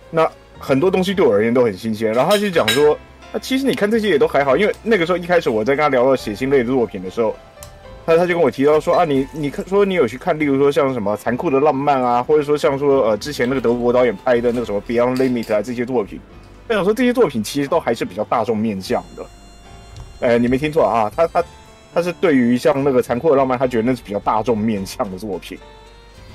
[0.10, 0.30] 那。
[0.64, 2.96] 很多东西对我而言都很新鲜，然后他就讲说，
[3.34, 7.36] 那其实你看这些也都还好，因为那个时候一开始我在跟他聊到血腥类的作品的时候，
[8.06, 16.20] 他他就跟我提到说啊，你你看说你有去看，例如说像什么残酷的浪漫啊，或者说像说呃之前那个德国导演拍的那个什么 Beyond Limit 啊这些作品，
[16.68, 19.26] 我想说这些作品其实都还是比较大众面向的。
[20.22, 21.44] 哎，你没听错啊，他他
[21.94, 25.58] 他是对于像那个残酷的浪漫，他觉得那是比较大众面向的作品。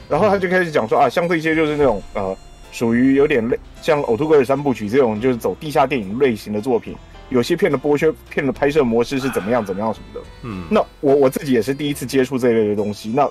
[0.09, 2.37] 然后他就开始讲说啊，像这些就是那种呃
[2.71, 6.97] 属于有点类像呕吐鬼的三部曲这种就是走地下电影类型的作品。
[7.29, 10.27] 有些片的剥削，片的拍摄模式是怎么样，怎么样什么的。
[10.43, 13.11] 嗯，那我我自己也是第一次接触这一类的东西。
[13.15, 13.29] 那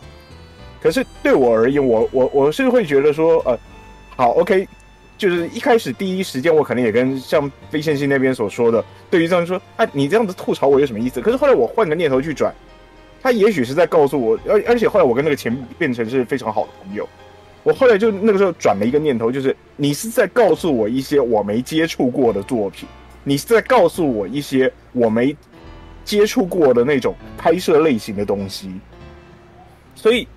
[0.81, 3.57] 可是对我而言，我我我是会觉得说，呃，
[4.15, 4.67] 好，OK，
[5.17, 11.21] 就是一开始第一时间，我可能也跟像非线性那边所说的，对于这样说，哎，你这样子吐槽我有什么意思？
[11.21, 12.53] 可是后来我换个念头去转，
[13.21, 17.07] 他也许是在告诉我，而而且后来我跟那个前变成是非常好的朋友。
[17.63, 22.87] 我后来就那个时候转了一个念头，就是你是在告诉我一些我没接触过的作品。
[23.27, 25.35] 你是在告诉我一些我没
[26.03, 28.71] 接触过的那种拍摄类型的东西，
[29.95, 30.27] 所以，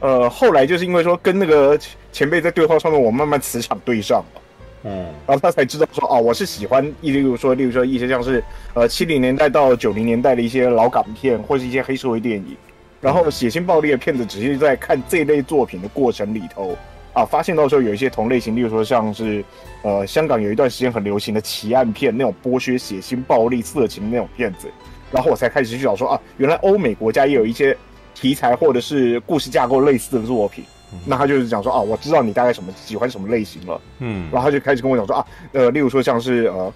[0.00, 1.78] 呃，后来就是因为说跟那个
[2.12, 4.42] 前辈在对话上面，我慢慢磁场对上了，
[4.84, 12.54] 嗯，然后他才知道说，哦，我是喜欢，例如说，例如说一些像是呃七零年代到九零年代的一些老港片，或是一些黑社会电影，
[13.00, 16.76] 然后血腥暴力的片子，只是在看这类作品的过程里头。
[17.16, 19.42] 啊，发现到时候有一些同类型，例如说像是，
[19.80, 24.68] 呃，香港有一段时间很流行的奇案片，那种剥削、血腥、暴力、色情的那种片子，
[25.10, 27.74] 然后我才开始去找说啊，原来欧美国家也有一些
[28.14, 30.62] 题材或者是故事架构类似的作品。
[30.92, 36.72] 嗯、那他就是讲说啊，我知道你大概什么喜欢什么类型了，嗯，然后他就开始跟我讲说啊，呃，例如说像是呃，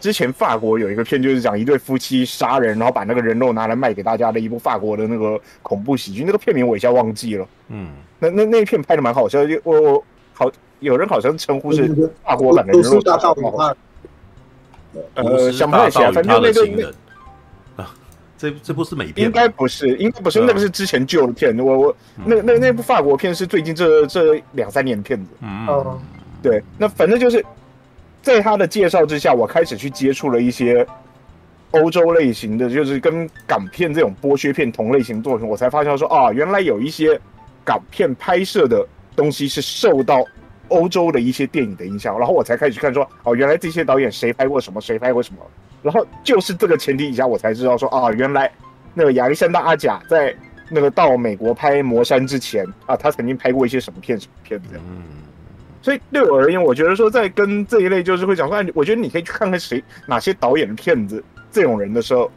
[0.00, 7.90] 之前法国有一个片，就是讲一对夫妻杀人，然后把那个人肉拿来卖给大家的一部法国的那个恐怖喜剧，那个片名我一下忘记了，嗯。
[8.20, 13.72] 那那那一片拍的蛮好笑，就我我好有人好像称呼是法国版的人肉大道嘛，
[15.14, 17.94] 呃，想不太起来，反正那个那啊，
[18.36, 26.00] 这这部是美片，应该不是，应该不是，那个是之前旧的片，我我那那那部法国片是最近这这两三年的片子，嗯，
[26.42, 27.44] 对，那反正就是
[28.22, 30.86] 在他的介绍之下，我开始去接触了一些
[31.72, 37.20] 欧洲类型的，就是跟港片这种剥削片同类型作品，我才发现说啊，原来有一些。
[37.64, 38.82] 港片拍摄的
[39.14, 40.24] 东西是受到
[40.68, 45.40] 欧洲的一些电影的影响，然后我才开始看说，哦，原来这些导演谁拍过什么，谁拍过什么，
[45.82, 48.50] 然后就是这个前提底下，我才知道说，啊，原来
[48.94, 50.34] 那个亚历山大阿贾在
[50.70, 54.68] 那个到美国拍《魔山》之前啊，他曾经拍过一些什么片什么片子。
[54.76, 55.02] 嗯，
[55.88, 62.30] 所以对我而言，我觉得说在跟这一类就是会讲说，哎，我觉得你可以去看看谁哪些导演的片子这种人的时候。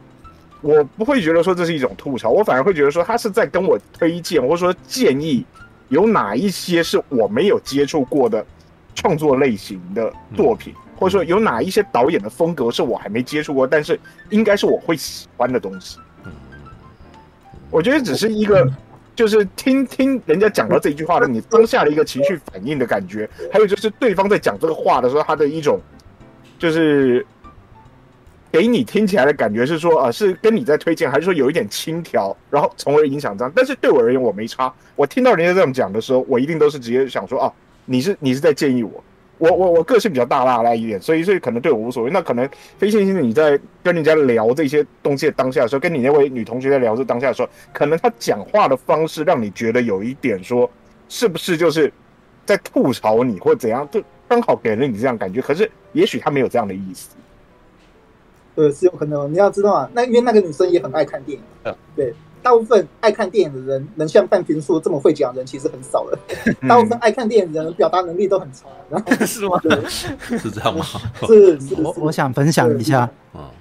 [0.62, 5.44] 我不会觉得说这是一种吐槽，我反而会觉得说他是在跟我推荐或者说建议，
[5.90, 8.42] 有哪一些是我没有接触过的
[8.94, 14.00] 创作类型的作品，或者说有哪一些导演的风格是我还没接触过，但是
[14.30, 15.98] 应该是我会喜欢的东西。
[17.70, 18.66] 我觉得只是一个，
[19.14, 25.80] 就是听听人家讲到这句话的你当下的一个情绪反应的感觉，还有就是对方在讲这个话的时候他的一种，
[26.58, 27.24] 就是。
[28.52, 33.50] 给你听起来的感觉是说，啊，是跟你在推荐，还是说有一点轻佻，然后从而影响这样？
[33.56, 34.70] 但是对我而言，我没差。
[34.94, 37.52] 我听到人家这样讲的时候，我一定都是直接想说，啊，
[37.86, 39.02] 你是你是在建议我。
[39.42, 42.10] 我我我个性比较大剌剌一点，所以所以可能对我无所谓。
[42.12, 50.70] 那可能非线性的你在跟人家聊这些东西的当下的时候，跟你那位女同学在聊这当下的时候，可能她讲话的方式让你觉得有一点说，
[51.08, 51.92] 是不是就是
[52.46, 53.88] 在吐槽你或怎样？
[53.90, 55.42] 就刚好给了你这样感觉。
[55.42, 57.16] 可是也许她没有这样的意思。
[58.54, 59.32] 对，是有可能。
[59.32, 61.44] 你要知道啊，那因为那个女生也很爱看电影。
[61.64, 66.18] 嗯，对，大部分爱看电影的人，能像半瓶醋这么会讲的人，其实很少了。
[66.68, 68.66] 大部分爱看电影的人，表达能力都很差。
[69.24, 69.58] 是吗？
[69.62, 69.78] 对，
[70.38, 70.84] 是这样吗？
[71.26, 71.74] 是，是。
[71.76, 73.08] 我我想分享一下，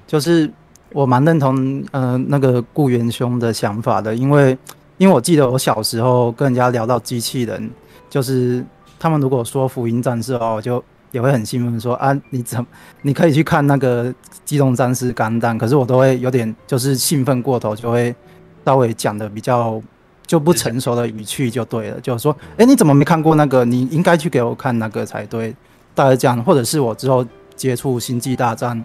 [0.07, 0.51] 就是
[0.91, 4.57] 我蛮认同呃那个顾元兄的想法的，因为
[4.97, 7.69] 因为我记得我小时候跟人家聊到机器人，
[8.09, 8.65] 就是
[8.99, 10.83] 他们如果说福音战士哦，我就。
[11.11, 12.65] 也会很兴奋说啊，你怎么
[13.01, 14.05] 你可以去看那个
[14.45, 18.15] 《机动战士钢弹》，可是我都会有点就是兴奋过头，就会
[18.65, 19.81] 稍微讲的比较
[20.25, 23.65] 就不成熟的语气就对了，就是说，哎，你怎么没看过那个？
[23.65, 25.55] 你应该去给我看那个才对。
[25.93, 28.77] 大概这样，或者是我之后接触《星际大战》，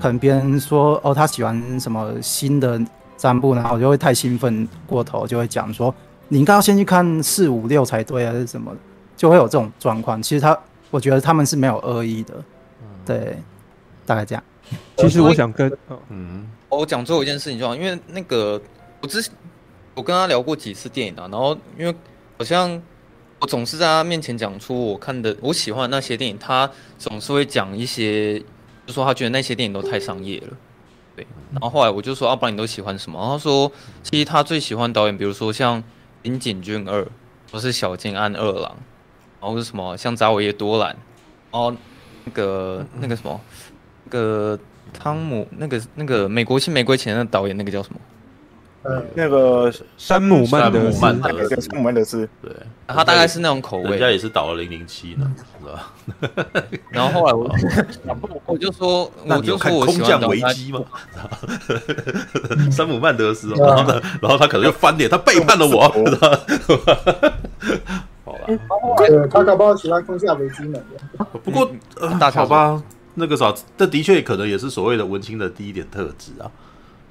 [0.00, 2.80] 可能别人说哦，他喜欢什么新的
[3.16, 5.94] 三部，然后我就会太兴奋过头，就会讲说
[6.28, 8.70] 你应该要先去看四五六才对，还是什么，
[9.16, 10.22] 就会有这种状况。
[10.22, 10.58] 其实他。
[10.90, 12.34] 我觉得他们是没有恶意的，
[13.04, 13.36] 对，
[14.06, 14.44] 大概这样。
[14.96, 15.76] 其实我想跟，
[16.08, 18.62] 嗯，我讲最后一件事情就好，因为那个
[19.04, 19.30] 我之前
[19.94, 21.94] 我跟他聊过几次电影啊，然后因为
[22.38, 22.82] 好像
[23.38, 28.38] 我总是在他面前讲出我看的我喜欢那些电影，他总是会讲一些，
[28.86, 30.56] 就说他觉得那些电影都太商业了，
[31.14, 33.18] 对，然后后来我就说，阿、啊、不然你都喜欢什么？
[33.20, 33.70] 然后他说，
[34.02, 35.84] 其实他最喜欢导演，比如说像
[36.22, 37.06] 樱井俊二，
[37.52, 38.74] 或是小津安二郎，
[39.38, 40.96] 然后是什么像扎维耶多兰，
[41.52, 41.70] 然后
[42.24, 43.38] 那个那个什么，
[44.04, 44.58] 那个
[44.94, 48.00] 汤姆，那个那个美国新玫瑰前的导演，那个叫什么？
[48.84, 51.16] 呃，那个山姆曼德斯，山
[51.74, 52.52] 姆曼德斯，对，
[52.86, 55.90] 他大概是那种口味，人家也是导了零零七呢，是吧？
[56.92, 57.50] 然后后来我，
[58.44, 60.80] 我就说，我就说我空降危机吗？
[62.70, 65.88] 山姆曼德斯，然后呢，然后他可能就翻脸，他背叛了我，
[68.24, 68.46] 好吧？
[68.98, 70.78] 对，他搞不好喜欢空降危机呢。
[71.42, 71.70] 不过，
[72.30, 72.82] 好吧，
[73.14, 76.50] 那个啥，这的确可能也是所谓的文青的第一点特质啊。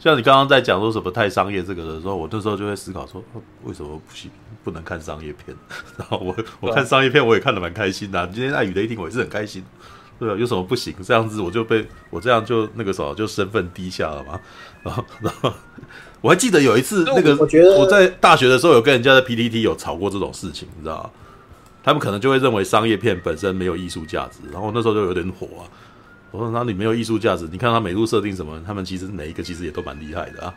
[0.04, 3.24] 像你刚刚在讲说什么太商业这个的时候，我那时候就会思考说，
[3.64, 4.30] 为什么不行
[4.62, 5.56] 不能看商业片？
[5.98, 8.28] 然后我我看商业片我也看得蛮开心的、啊。
[8.34, 9.64] 今天爱与雷霆我也是很开心，
[10.20, 10.36] 对吧？
[10.38, 10.94] 有什么不行？
[11.02, 14.38] 这样子我就被我这样就那个时候就身份低下了嘛。
[14.84, 15.54] 然后然后
[16.20, 17.38] 我还记得有一次那个
[17.80, 21.10] 我在大学的时候有跟人家在 PTT 有吵过这种事情，你知道吗？
[21.82, 25.64] 他们可能就会认为商业片本身没有艺术价值，然后那时候就有点火啊。
[26.34, 27.48] 我说：“那你没有艺术价值？
[27.52, 30.52] 你看他美术设定什么，他们其实每一个其实也都蛮厉害的啊。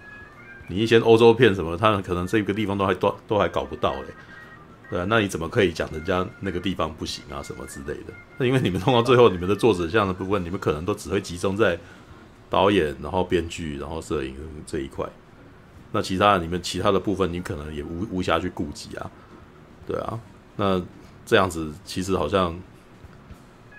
[0.69, 4.09] 你一些欧洲片什么，他们可能这个地方都还都都还搞不到嘞，
[4.89, 8.15] 对啊，那你怎么可以讲人家那个地方不行啊什么之类的？
[8.39, 11.79] 那因为你们弄到最后，你们的作者这样的部分，你们可能都只会集中在
[12.49, 14.35] 导演，然后编剧，然后摄影
[14.67, 15.07] 这一块。
[15.93, 19.11] 那其他你们其他的部分，你可能也无无暇去顾及啊，
[19.87, 20.19] 对啊。
[20.57, 20.83] 那
[21.27, 22.59] 这样子其实好像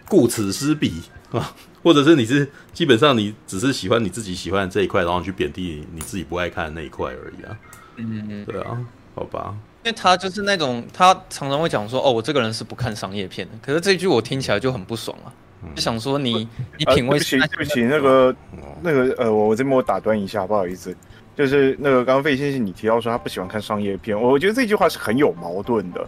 [0.08, 1.56] 顾此失彼啊。”
[1.88, 7.58] 或者是你是基本上你只是喜欢你自己喜欢的这一块，然后去贬低你自己不爱看的那一块而已啊。
[7.96, 8.78] 嗯嗯，对啊，
[9.16, 9.56] 好吧。
[9.86, 13.54] 因为他就是那种他常常会讲说，哦，我这个人是不看商业片的。
[13.66, 15.32] 可是这一句我听起来就很不爽啊，
[15.64, 16.46] 嗯、就想说你
[16.78, 18.36] 你品味是、呃、对不起，对不起，那个
[18.82, 20.94] 那个呃，我这边我打断一下，不好意思，
[21.38, 26.06] 就是那个刚刚费先生你提到说他不喜欢看商业片，我觉得这句话是很有矛盾的，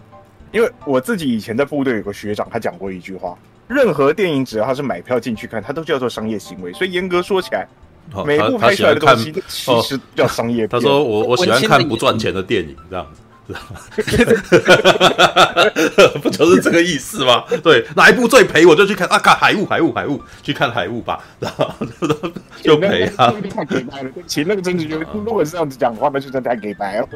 [0.52, 3.34] 因为我自己以前在部队有个学长，他讲过一句话。
[3.70, 6.72] 任何电影只要他是买票进去看，他都叫做商业行为。
[6.72, 7.68] 所以严格说起来，
[8.12, 10.68] 哦、每部拍出来的东西其实叫商业片。
[10.68, 13.20] 他说我我喜欢看不赚钱的电影，这样子，
[16.20, 17.44] 不就是这个意思吗？
[17.62, 19.18] 对，哪一部最赔我就去看啊！
[19.18, 21.70] 看海雾，海雾，海雾，去看海雾吧，然后
[22.62, 23.32] 就赔啊。
[23.54, 27.08] 太给白了，其实那个真的就，如果是这样子讲的话，那就真的太给白了。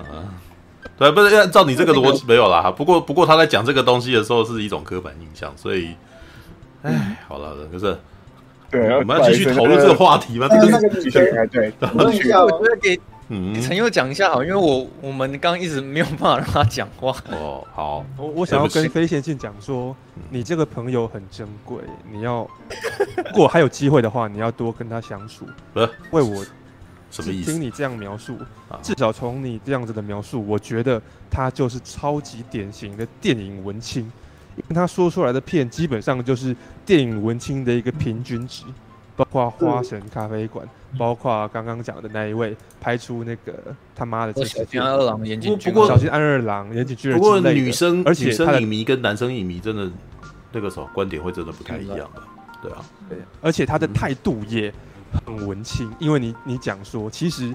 [0.97, 2.71] 对，不是按照你这个逻辑没有啦。
[2.71, 5.97] 不过不过他在讲这个东西的时候是一种刻板印象，所以。
[6.85, 7.97] 哎，好了，就是，
[8.71, 10.47] 对，我们要继续讨论这个话题吗？
[10.49, 11.19] 这个继续，
[11.51, 12.45] 对， 讨论一下。
[12.45, 17.17] 我觉得给嗯陈佑讲一下好，因为我我们刚刚一直没有办法让他讲话。
[17.31, 19.97] 哦，好，我我想要跟飞线性讲说，
[20.29, 21.79] 你这个朋友很珍贵，
[22.13, 22.47] 你要
[23.31, 25.47] 如果还有机会的话，你要多跟他相处。
[25.73, 26.45] 不是为我
[27.11, 27.51] 什么意思？
[27.51, 28.37] 听你这样描述，
[28.83, 34.13] 至少从你这样子的描述，我觉得他就是超级典型的电影文青。
[34.57, 36.55] 因为他说出来的片基本上就是
[36.87, 38.65] 电影文青的一个平均值，
[39.17, 40.67] 包括《花神咖啡馆》，
[40.99, 43.53] 包括刚刚讲的那一位拍出那个
[43.95, 47.19] 他妈的这小津安二郎、岩井俊二，小心安二郎、岩井俊二。
[47.19, 49.91] 不过女生，而且女生影迷跟男生影迷真的
[50.53, 52.23] 那个时候观点会真的不太一样的，
[52.63, 54.73] 对啊，对，而且他的态度也
[55.27, 57.55] 很文青，因为你你讲说，其实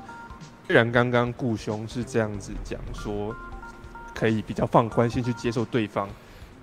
[0.67, 3.33] 虽然刚刚顾兄是这样子讲说，
[4.13, 6.09] 可以比较放宽心去接受对方。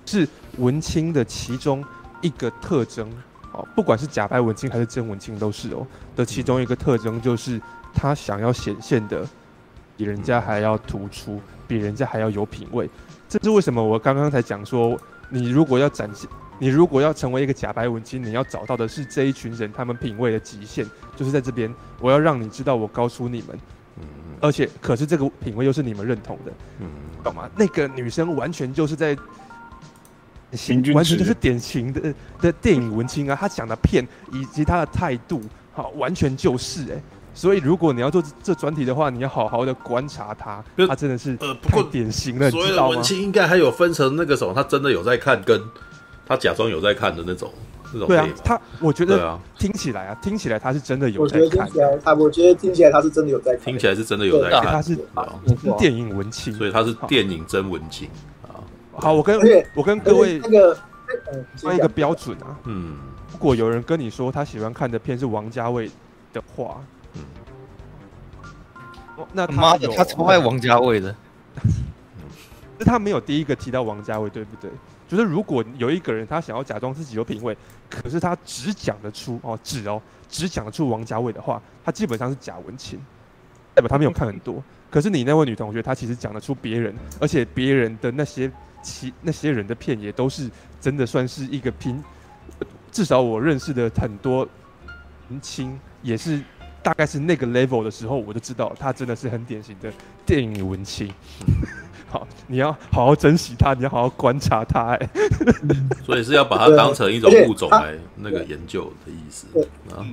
[0.07, 0.27] 是
[0.59, 1.85] 文青的其中
[2.23, 3.11] 一个特征
[3.53, 7.61] 哦，不管是假白文青还是真文青都是哦的其中一个特征，就是
[7.93, 9.27] 他想要显现的
[9.97, 12.89] 比人家还要突出，比人家还要有品味。
[13.29, 13.83] 这是为什么？
[13.83, 14.99] 我刚刚才讲说，
[15.29, 20.87] 你如果要展现，你如果要成为一个假白文青，你要找到的是这一群人他们品味的极限，
[21.17, 21.75] 就是在这边。
[22.01, 23.59] 我要让你知道，我告诉你们，
[24.41, 26.53] 而且可是这个品味又是你们认同的，
[27.25, 27.51] 懂吗？
[27.57, 29.17] 那个女生完全就是在。
[30.95, 33.37] 完全就是典型的的电影文青啊！
[33.39, 35.43] 他讲的片以及他的态度，
[35.73, 37.03] 好，完全就是哎、欸。
[37.35, 42.51] 所以如果你要做这专题的话，你要好好的观察他，他真的是呃，不过典型的。
[42.51, 45.61] 所谓的文青应该还有分成那个什么，他真的有在看，跟
[46.27, 47.53] 他假装有在看的那种
[47.93, 48.09] 那种。
[48.09, 51.43] 对啊，他我觉得听起来啊，听起来他是真的有在看。
[51.43, 53.65] 我觉得听起来他，我觉得听起来他是真的有在看。
[53.67, 54.97] 听起来是真的有在看，他是
[55.77, 58.09] 电影文青，所以他是电影真文青。
[58.99, 59.39] 好，我跟
[59.75, 60.79] 我跟各位那个
[61.63, 62.57] 换一个标准啊。
[62.65, 62.99] 嗯，
[63.31, 65.91] 如果有人跟你说他喜欢看的片是王家卫
[66.33, 66.83] 的话，
[67.15, 67.23] 嗯，
[69.33, 71.15] 那妈的，他超爱王家卫的。
[72.79, 74.71] 是他没有第一个提到王家卫，对不对？
[75.09, 77.57] 就是如果有一个人他想要假装自己有品味，
[77.89, 83.01] 可是他只讲得出哦，只哦只讲得出王家卫的话，他基本上是假文青，
[83.77, 84.65] 代表他没有看很多。
[84.91, 88.51] 可是你那位女同学，她其实讲得出别人，而且别人的那些
[88.83, 90.51] 其那些人的片也都是
[90.81, 92.03] 真的算是一个拼，
[92.91, 94.49] 至少我认识的很多
[95.29, 96.41] 文青也是
[96.83, 99.93] 大概是那个 level 的时候，我就知道他真的是很典型的
[100.25, 101.13] 电影文青。
[102.09, 105.11] 好，你要好好珍惜他，你要好好观察他，哎，
[106.07, 109.49] 所以是要把它当成一种物种来那个研究的意思。
[109.53, 109.67] 对，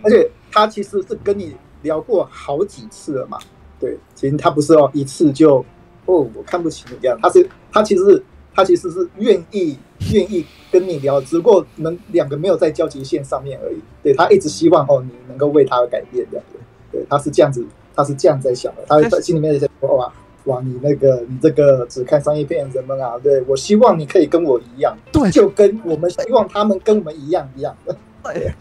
[0.04, 3.38] 而且他其实是跟你聊过好几次了嘛。
[3.84, 5.58] 对，其实他不是哦，一次就
[6.06, 7.20] 哦，我看不起你这样。
[7.22, 8.24] 他是他其实是
[8.56, 9.78] 他其实是愿意
[10.14, 13.82] 愿意跟你聊，只不过你们两个没有在交集线上面而已。
[14.02, 16.46] 对，他一直希望哦，你能够为他而改变这样。
[16.94, 18.86] 对，他是这样子，他是这样在想的。
[18.88, 20.14] 他在心里面在说哇
[20.46, 27.94] 哇，你那个你这个只看商业片的人们啊，对，我希望你可以跟我一样，对，就跟我们希望他们跟我们一样一样的。
[28.24, 28.54] 对，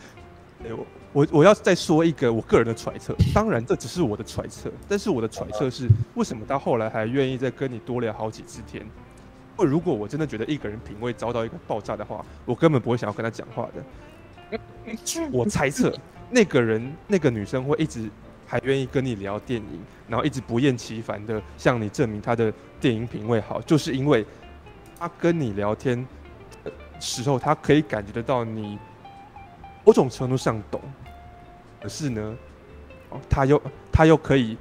[0.64, 0.84] 对我。
[1.12, 8.84] 我我要再说一个我个人的揣测，当然这只是我的揣测，但是我的揣测是，为什么他后来还愿意再跟你多聊好几次天？
[9.54, 14.58] 或如果我真的觉得一个人品味遭到一个爆炸的话，我根本不会想要跟他讲话的。
[15.30, 15.94] 我猜测
[16.30, 18.08] 那个人那个女生会一直
[18.46, 24.24] 还愿意跟你聊电影，然后一直不厌其烦的向你证明她的电影品味好，就是因为
[24.98, 26.06] 她跟你聊天
[26.64, 28.78] 的时候，她可以感觉得到你
[29.84, 30.80] 某种程度上懂。
[31.82, 32.36] 可是呢，
[33.10, 33.60] 哦，他又
[33.90, 34.56] 他又可以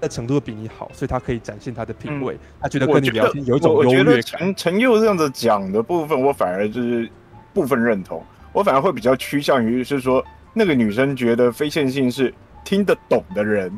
[0.00, 2.34] 在程度比你好，所以他可以展现他的品味。
[2.34, 3.98] 嗯、他觉得跟你聊天有一种优越感。
[3.98, 7.08] 我觉得陈陈佑这样子讲的部分，我反而就是
[7.54, 8.22] 部分认同。
[8.52, 10.22] 我反而会比较趋向于是说，
[10.52, 12.34] 那个女生觉得非线性是
[12.64, 13.72] 听得懂的人，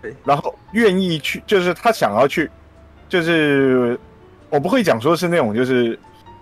[0.00, 2.50] 对，然后愿意去，就是他想要去，
[3.06, 4.00] 就是
[4.48, 5.98] 我不会讲说是那种就是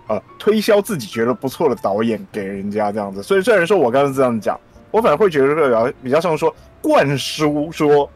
[0.07, 3.21] 呃推销自己觉得不错的导演给人家这样子。
[3.21, 4.57] 所以虽然说我刚刚这样讲。
[4.93, 8.07] 我反而会觉得这个比较像说灌输，说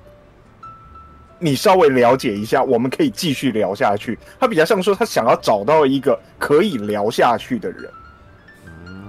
[1.39, 4.15] 你稍微了解一下，我们可以继续聊下去。
[4.39, 7.91] 他比较像说他想要找到一个可以聊下去的人。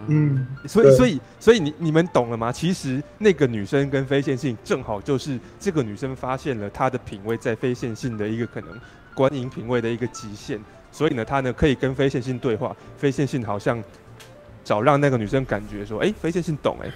[0.07, 2.51] 嗯，所以所以所以你你们懂了吗？
[2.51, 8.70] 其实那个女生跟非线性正好就是这个女生发现了她的品味在非线性的一个可能
[9.15, 10.59] 观影品味的一个极限，
[10.90, 12.74] 所以呢，她呢可以跟非线性对话。
[12.97, 13.85] 非线性好像
[14.65, 16.93] 找让那个女生感觉说，哎、欸，非线性懂哎、欸。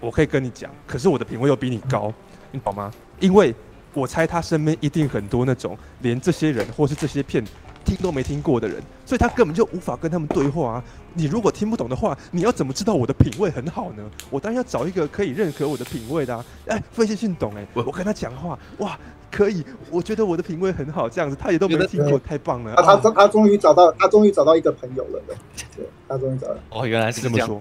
[0.00, 2.12] 我可以跟你讲，可是我的品味又比你高，
[2.52, 2.92] 你懂吗？
[3.20, 3.54] 因为
[3.94, 7.44] 我猜他身边一定很多那种连这些人或是这些片
[7.84, 10.84] 听都没听过的人，所以他根本就无法跟他们对话啊。
[11.14, 14.04] 你如果听不懂的话，你要怎么知道我的品味很好呢？
[14.30, 16.44] 我当然要找一个可以认可我的品味的啊。
[16.66, 18.96] 哎，非线性懂哎，我跟他讲话哇，
[19.30, 22.76] 可以，我觉得我的品味很好，这样子他也都没听过，太棒了。
[22.76, 25.34] 他他他终于找到，他终于找到一个朋友了，对，
[25.76, 26.54] 对，他终于找到。
[26.70, 27.60] 哦，原来是这么说。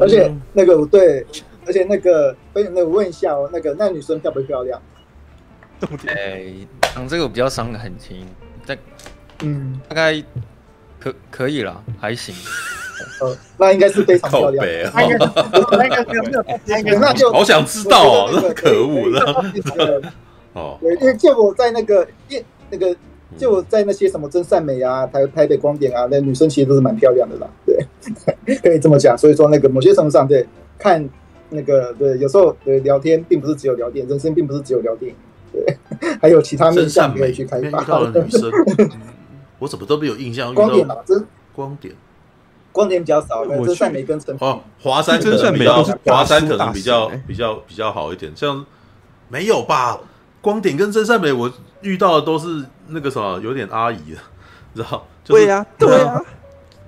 [0.00, 1.24] 而且那个对，
[1.66, 4.80] 而且那个，那个问一下哦，那个那女生漂不漂亮？
[6.06, 6.52] 哎，
[6.94, 8.26] 讲这个我比较伤的很轻，
[8.66, 8.76] 但
[9.42, 10.22] 嗯，大概
[10.98, 12.34] 可可以了，还行。
[13.20, 14.66] 呃，那应该是非常漂亮。
[14.94, 15.18] 那应该
[15.76, 19.52] 那应该那就 好想知道哦，那可恶了。
[20.54, 22.06] 哦，对，因为就我在那个
[22.70, 22.96] 那个。
[23.36, 27.76] 就在那些什么真善美啊、台台北光点啊，那女生其实都是蛮漂亮的啦，对，
[28.62, 29.16] 可以这么讲。
[29.16, 30.46] 所以说那个某些程度上，对，
[30.78, 31.08] 看
[31.50, 35.16] 那个对，有时候对聊天并不是只有聊天，人生并不是只有聊电影，
[35.52, 35.78] 对，
[36.20, 37.82] 还有其他面向可以去开发。
[37.84, 38.50] 到了 女生，
[39.58, 40.54] 我怎么都没有印象。
[40.54, 41.24] 光点嘛，真
[41.54, 41.94] 光点，
[42.72, 43.44] 光点比较少。
[43.46, 45.66] 真善美跟陈哦，华山真善美
[46.04, 48.64] 华山可能比较比较比较好一点，像
[49.28, 49.98] 没有吧？
[50.40, 51.50] 光点跟真善美我。
[51.80, 54.18] 遇到的都是那个什么，有点阿姨的，
[54.74, 55.06] 知道？
[55.24, 56.20] 对呀，对呀，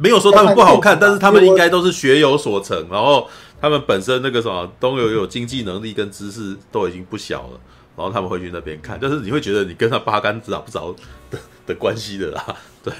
[0.00, 3.28] 没有说他们不好看，但是他们应该都是学有所成，然后
[3.60, 7.60] 他们本身那个什么都有有经济能力跟知识都已经不小了，
[7.96, 10.94] 然后他们会去那边看，就是你会觉得你跟他八竿子打不着
[11.30, 12.92] 的的关系的啦， 对。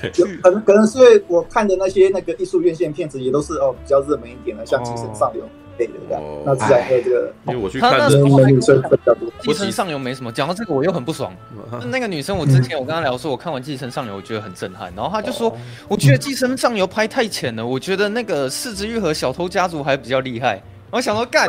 [0.42, 5.42] 可能可能是因为我看的那些那个艺术院线片子也都是哦比较热门一点的，像《精神上流》。
[5.46, 5.48] 哦，
[6.44, 9.30] 那自然会这个，因为我去看的女生比较多。
[9.40, 11.32] 寄生上游没什么，讲到这个我又很不爽。
[11.90, 14.92] 那个女生，我之前我跟她聊说，我看完寄生上游，我觉得很震撼。
[14.94, 15.56] 然后她就说，
[15.88, 20.62] 我觉得寄生上游拍太浅了，我觉得那个四肢愈合小偷家族还比较厉害。
[20.90, 21.46] 我想说，干，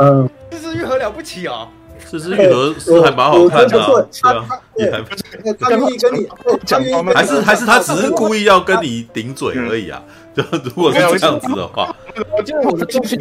[0.52, 1.68] 四肢愈合了不起啊！
[2.10, 4.46] 是枝裕和是还蛮好看的，对啊，
[4.78, 5.26] 也还不错。
[5.60, 6.28] 他故意跟你
[6.66, 6.82] 讲，
[7.14, 10.02] 还是还是他只是故意要跟你顶嘴而已啊。
[10.34, 11.94] 就如果是这样子的话，
[12.36, 13.20] 我记得我的中心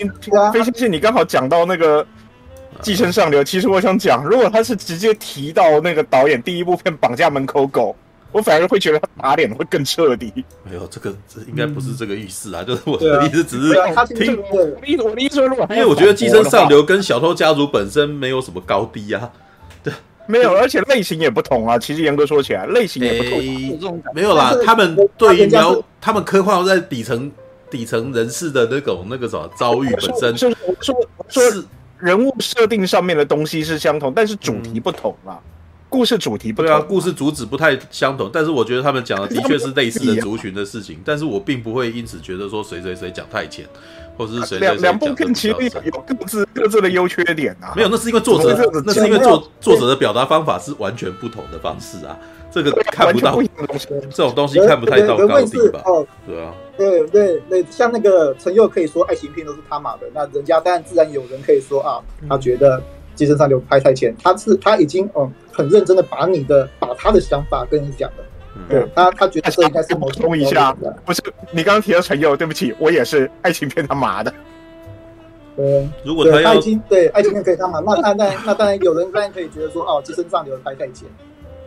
[0.53, 2.05] 飞信信，你刚好讲到那个
[2.81, 7.97] 《寄生上流》，其实我想讲，如果他是直接提到那个导演第一部片《绑架门口狗》，
[8.33, 10.33] 我反而会觉得他打脸会更彻底。
[10.63, 13.75] 没有这个，这应该不是这个意思啊，就是我的意思只是
[14.15, 19.31] 听我的意思，我的意思说，如果因为我觉得《寄生上流》跟《小偷家族》本身没有什么高低啊，
[19.83, 19.93] 对，
[20.27, 21.79] 没有，而且类型也不同啊。
[21.79, 24.55] 其实严格说起来，类型也不同，没有啦。
[24.65, 27.31] 他们对于描他们刻画在底层
[27.71, 30.95] 底层人士的那种那个什么遭遇本身，是说
[31.29, 31.43] 说
[31.99, 35.39] 人物设定上面的东西是相同，但是主题不同啊。
[35.91, 43.67] 故事主题不对啊，故事主旨不太相同，但是我觉得他们讲的的确 是类似的族群的事情，但是我并不会因此觉得说谁谁谁讲太浅，
[44.17, 45.55] 或者是谁谁谁两两部片其实
[45.85, 47.75] 有各自各自的优缺点啊。
[47.75, 48.57] 没有，那是因为作者，
[48.87, 52.17] 那是因为作 作者的表达方法是完全不同的方式啊，
[52.53, 53.43] 这个看不到不
[53.89, 55.83] 这种东西看不太到高低吧？
[55.87, 62.81] 哦，对啊，对对对，像那个陈佑可以说爱情片都是他妈的，那人家当然自然有人可以说啊，他觉得。
[63.21, 68.25] 寄生上流拍太前，他是他已经嗯很认真的把你的把他的想法跟你讲了，
[68.57, 70.75] 嗯、对他他觉得这应该是某补充一下，
[71.05, 74.33] 不是你刚刚提到陈佑，对不起，我也是爱情片他妈的，
[75.55, 81.07] 对，如果他，他已经对爱情片可以他妈，那那那那当然有人当然可以觉得说哦，寄生上流拍太前，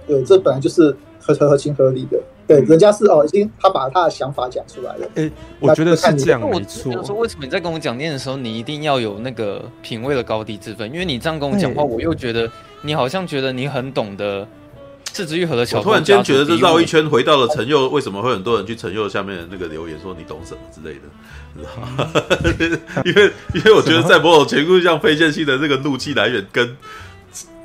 [0.07, 0.89] 对，这本来就是
[1.21, 2.19] 合合合情合理的。
[2.47, 5.07] 对，人家是哦，已经他把他的想法讲出来了。
[5.15, 6.93] 哎，我觉得是这样没错。
[6.93, 10.91] 我说为什么你在跟我讲念的时候，你一定要有那个品味的高低之分？
[10.91, 12.49] 因为你这样跟我讲话，我又觉得
[12.81, 14.47] 你好像觉得你很懂得
[15.13, 15.77] 是枝裕和的小。
[15.79, 21.07] 我突然间觉得这绕一圈回到了陈佑，为什么会很多人去陈佑下面的那个留言说你懂什么之类的？
[23.05, 26.75] 因为因为我觉得在某种程度上，非线性的这个怒气来源跟。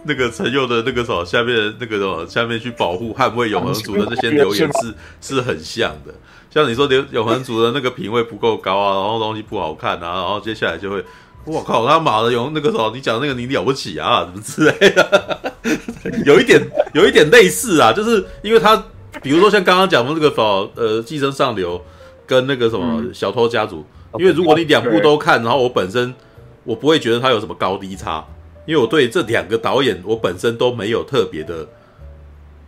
[0.04, 4.94] 那个陈佑的那个什么下面那个什么下面去保护捍卫永恒族的那些留言是
[5.36, 6.14] 是很像的，
[6.50, 11.04] 像你说留永恒族的那个品味不够高啊，然后东西不好看啊，然后接下来就会，
[11.44, 15.52] 我靠他妈的永那个什么你讲那个你了不起啊，什么之类的，
[16.24, 16.60] 有一点
[16.94, 18.82] 有一点类似啊，就是因为他
[19.22, 21.82] 比如说像刚刚讲的那个什么呃寄生上流
[22.26, 23.84] 跟那个什么小偷家族，
[24.18, 26.14] 因为如果你两部都看，然后我本身
[26.64, 28.24] 我不会觉得他有什么高低差。
[28.68, 31.66] 因为我对这两个导演，我本身都没有特别的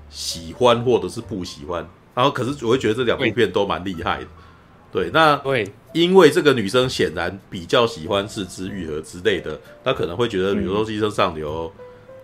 [0.08, 4.26] 喜欢或者是不喜欢，然后可是我会觉得这两部片都蛮厉害的。
[4.90, 5.38] 对，那，
[5.92, 11.70] 因为这个女生显然比较喜欢是枝裕和之类的，她可能会觉得，比如说《寄生上流》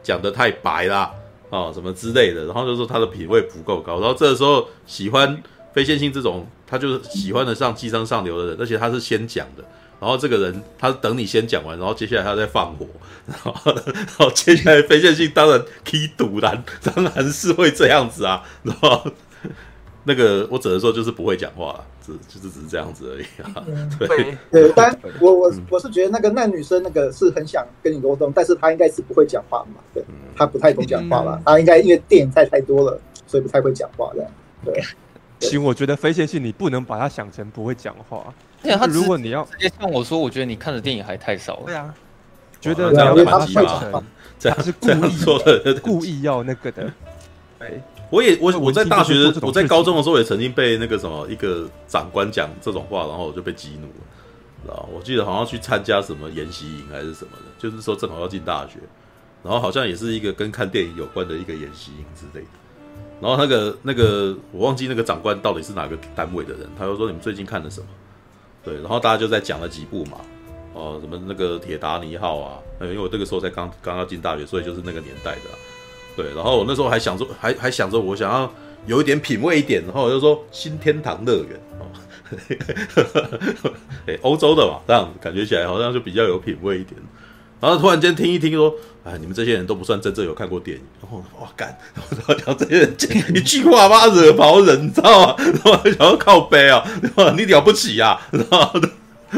[0.02, 1.12] 讲得太白啦，
[1.50, 5.42] 啊，什么之类的，然后就说她的品味不够高，然后这个时候喜欢
[5.74, 9.62] 非线性这种，她就是喜欢的上《寄生上流》的人，而且她是先讲的。
[9.98, 12.86] 然后这个人，他等你先讲完，然后接下来他再放火，
[13.26, 18.42] 然后，然后接下来非线性当然可以堵拦，当然是会这样子啊。
[18.62, 19.10] 然后
[20.04, 23.64] 那个我只能说就是不会讲话，只就是只是这样子而已啊。
[23.98, 29.80] 对对，但我我我是觉得那个那女生那个是很想跟你沟通，但是她应该是不会讲话嘛。
[29.94, 30.04] 对，
[30.36, 31.40] 她不太懂讲话吧？
[31.44, 34.30] 她应该因为电影太太多了，所以不太会讲话这样。
[34.62, 34.82] 对，
[35.40, 38.32] 行，我觉得非线性你不能把它想成不会讲话。
[38.66, 41.62] 对啊，他如果你要直接像我说，我觉得你看的电影还太少了。
[41.66, 41.94] 对啊，
[42.60, 44.02] 觉得你要反击嘛？
[44.38, 46.92] 这样是故意说的，故意要那个的。
[47.58, 47.80] 对，
[48.10, 54.04] 我也我我在大学的我在高中的时候也曾经被那个什么一个长官讲这种话，然后我就被激怒了，
[54.62, 54.88] 知道？
[54.92, 58.78] 我记得好像去参加什么研习营还是什么的，就是说正好要进大学，
[59.42, 62.50] 然后好像也是一个跟看电影有关的一个研习营之类的。
[63.20, 67.86] 然后那个那个我忘记那个长官到底是哪个单位的人，他就说，你们最近看了什么？
[68.66, 70.18] 对，然后大家就在讲了几部嘛，
[70.74, 75.42] 哦，什么那个铁达尼号啊，因为我这个时候才刚刚要进大学，所以就是那个年代的，
[76.16, 78.52] 对，然后我那时候还想着，还还想着我想要
[78.86, 81.86] 有一点品味一点，然后我就说新天堂乐园哦，
[84.06, 87.00] 哎，欧洲的嘛，这样感觉起来好像就比较有品味一点。
[87.60, 88.74] 然后突然间听一听说，
[89.04, 90.82] 哎，你们这些人都不算真正有看过电影。
[91.00, 92.96] 然后我干，然后讲这些人
[93.34, 95.34] 一句话把惹毛人，你知道吗？
[95.38, 96.82] 然后想要靠背啊，
[97.36, 98.80] 你了不起啊，然后。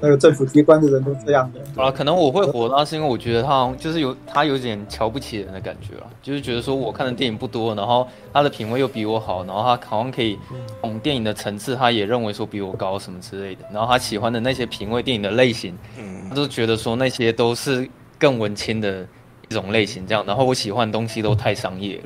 [0.00, 1.60] 那个政府机关的人都这样的。
[1.82, 10.38] 啊，可能我会火，那是因为我觉得他好像就是有他有点瞧不起人的感觉啊，就是觉得说我看的电影不多，然后他的品味又比我好，然后他好像可以
[10.80, 15.76] 懂电影的层次，他也认为说比我高什么之类的，然后他喜欢的那些品味电影的类型，
[16.28, 17.86] 他都觉得说那些都是
[18.18, 19.06] 更文青的
[19.48, 22.04] 一种类型，这样，然后我喜欢的东西都太商业了，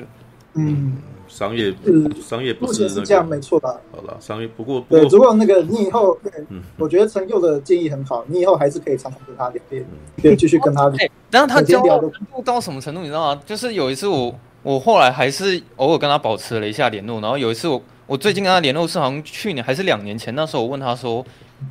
[0.55, 0.97] 嗯。
[1.31, 1.73] 商业，
[2.21, 3.79] 商业不是是这样，没错吧？
[3.95, 6.17] 好了，商业不过，对，如果那个你以后，
[6.49, 9.85] 嗯我觉得陈佑的建议很好，你以后还是可以常常跟他聊天，
[10.21, 11.09] 对，继续跟他聊。
[11.31, 12.11] 然后他交流
[12.43, 13.41] 到什么程度，你知道吗？
[13.45, 17.21] 就是有一次我，我后来还是偶尔跟他保持了一下联络。
[17.21, 21.25] 然后有一次我，我最近跟他联络是好像去年还是两年前，那时候我问他说，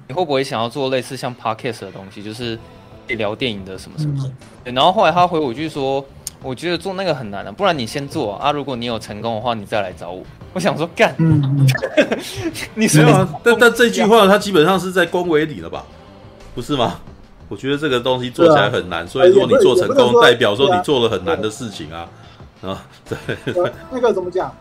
[0.08, 2.58] 你会不会想要做类似像 podcast 的东西，就是
[3.08, 4.32] 聊电影的什么什么？
[4.64, 6.04] 对然后后来他回我一句说。
[6.42, 8.50] 我觉得做那个很难的，不然你先做啊。
[8.50, 10.22] 如果你有成功的话，你再来找我。
[10.52, 11.66] 我想说干，嗯、
[12.74, 13.28] 你没有啊？
[13.44, 15.84] 但但这句话他基本上是在恭维你了吧？
[16.54, 16.98] 不是吗？
[17.48, 22.08] 我觉得这个东西做起来很难，啊、所以说你做成功，代表说你做了很难的事情啊。
[22.62, 23.16] 啊，对，
[23.90, 24.54] 那个怎么讲？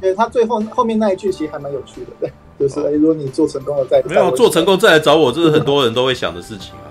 [0.00, 6.87] 对，他最后后面那一句其实还蛮有趣的，对，就是如果你做成功了再没有做成功再来找我，这是很多人都会想的事情啊。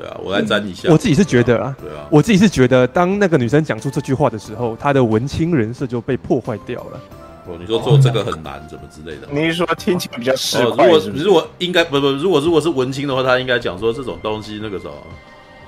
[0.00, 0.88] 对啊，我来沾一下。
[0.90, 7.00] 我自己是觉得啊，对啊，我自己是觉得，当那个女生讲出这句话的时候，她的文青人设就被破坏掉了。
[7.46, 9.28] 哦，你说做这个很难，怎么之类的？
[9.30, 10.62] 你是说听起来比较实？
[10.62, 14.92] 如果如果应该不不，如果如果是文青的话，他应该讲说这种东西那个什么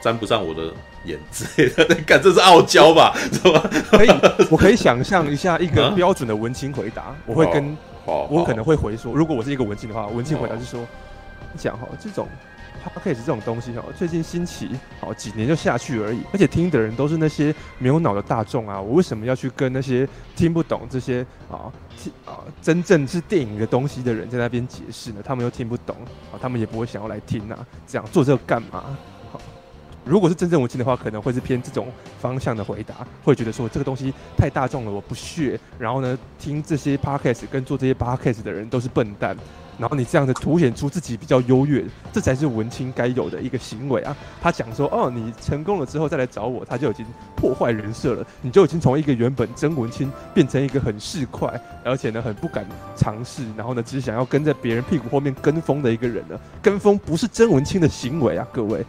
[0.00, 0.62] 沾不上我的
[1.04, 1.94] 眼之类的。
[2.06, 3.14] 干，这是傲娇吧？
[3.32, 3.62] 是吧？
[3.90, 4.10] 可以，
[4.50, 7.76] 我可以想象一下一个标准的文青回答，我会跟，
[8.06, 10.80] 我可能会回说，如果我是一个文青的话，文青回答是说，
[11.58, 12.26] 讲哈这种。
[12.84, 14.70] Podcast 这种东西哈，最近兴起，
[15.00, 16.20] 好几年就下去而已。
[16.32, 21.72] 而且听的人都是那些没有脑的大众啊，我为什么要去跟那些听不懂这些啊
[22.26, 25.20] 啊真正是电影的东西的人在那边解释呢？
[25.24, 25.96] 他们又听不懂，
[26.32, 27.66] 啊，他们也不会想要来听啊。
[27.86, 28.96] 这样做这个干嘛？
[29.30, 29.40] 好，
[30.04, 31.86] 如果是真正文青的话，可能会是偏这种
[32.18, 35.58] 方向的回答，会觉得说这个东西太大众了，我不屑。
[35.78, 39.36] 然后呢，听这些 Podcast 跟做这些 Podcast 的人都是笨蛋。
[39.82, 44.16] 然后你这样子凸显出自己比较优越，这才是文青该有的一个行为啊！
[44.40, 47.04] 他讲说，哦，你成功了之后再来找我，他就已经
[47.34, 52.64] 破坏人设了，你就已经从一个原本真文青变成一个很市侩，而且呢很不敢
[52.94, 56.40] 尝试，然后呢只想要跟在别人屁股后面跟风的一个人了。
[56.62, 58.86] 跟风不是真文青的行为啊，各位。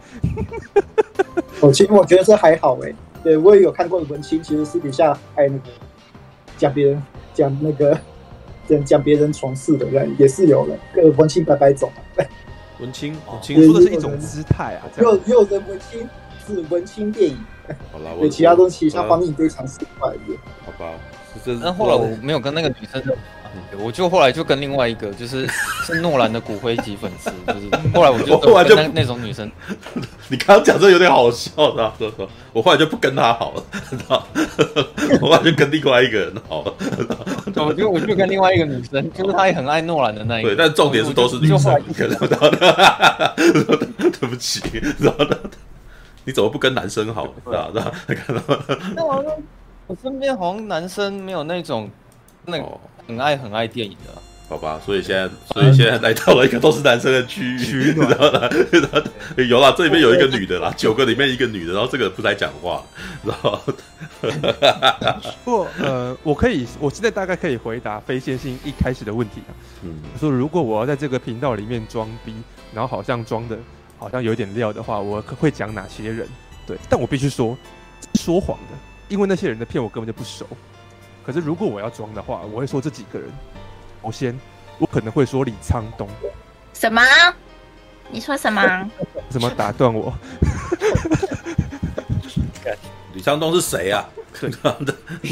[1.60, 5.64] 我其实我觉得这还好哎、欸，对我也有看过文青，其实私底下还那个
[6.56, 7.02] 讲别人
[7.34, 7.98] 讲那个。
[8.68, 12.24] 讲讲别人从事的人也是有的，个文青白白走嘛。
[12.80, 14.82] 文青，文青说的是一种姿态啊。
[15.00, 16.08] 有有人文青
[16.46, 17.38] 是文青电影，
[17.92, 20.38] 好啦，我其他东西，他方面非常失败一点。
[20.64, 20.92] 好吧，
[21.60, 23.02] 那后来我没有跟那个女生。
[23.78, 25.46] 我就后来就跟另外一个就是
[25.86, 29.48] 是诺兰的骨灰级粉丝， 就是后来我就后来就那那种女生，
[30.26, 32.28] 你刚刚讲这有点好笑，知道吗？
[32.52, 34.26] 我后来就不跟她好了，知道
[35.22, 36.74] 我后来就跟另外一个人好了，
[37.64, 44.60] 我就我就跟另外一个女生，就是她也很爱诺兰的那一个，对，但重点是都是女生，然后的，对不起，
[44.98, 45.38] 然后的，
[46.24, 47.24] 你怎么不跟男生好？
[47.44, 47.70] 是吧？
[47.72, 47.92] 是吧？
[48.14, 48.42] 看到
[48.94, 49.24] 那我
[49.86, 51.90] 我身边好像男生没有那种
[52.46, 52.64] 那个。
[53.06, 54.12] 很爱很爱电影的，
[54.54, 58.48] 好吧，所以现在，所以现在来到了一个都是男生的区域，你知道吗？
[59.48, 62.80] 有啦，这里面有一个女的啦，九个里面一个女的，然后这个不在讲话，
[63.24, 63.60] 然后，
[65.44, 69.50] 不过，呃，我可以，我现在大概可以回答非线性一开始的问题啊，
[69.82, 72.32] 嗯，说如果我要在这个频道里面装逼，
[72.72, 73.58] 然后好像装的，
[73.98, 76.28] 好像有点料的话，我会讲哪些人？
[76.64, 77.58] 对，但我必须说，
[78.14, 78.78] 说谎的，
[79.08, 80.46] 因为那些人的片我根本就不熟。
[81.26, 83.28] 可是如果我要装的话，我会说这几个人。
[84.04, 84.38] 首先，
[84.78, 86.06] 我可能会说李沧东。
[86.74, 87.00] 什么？
[88.10, 88.62] 你说什么？
[89.30, 90.12] 怎么打断我？
[93.14, 94.04] 李沧东是谁啊？
[95.22, 95.30] 李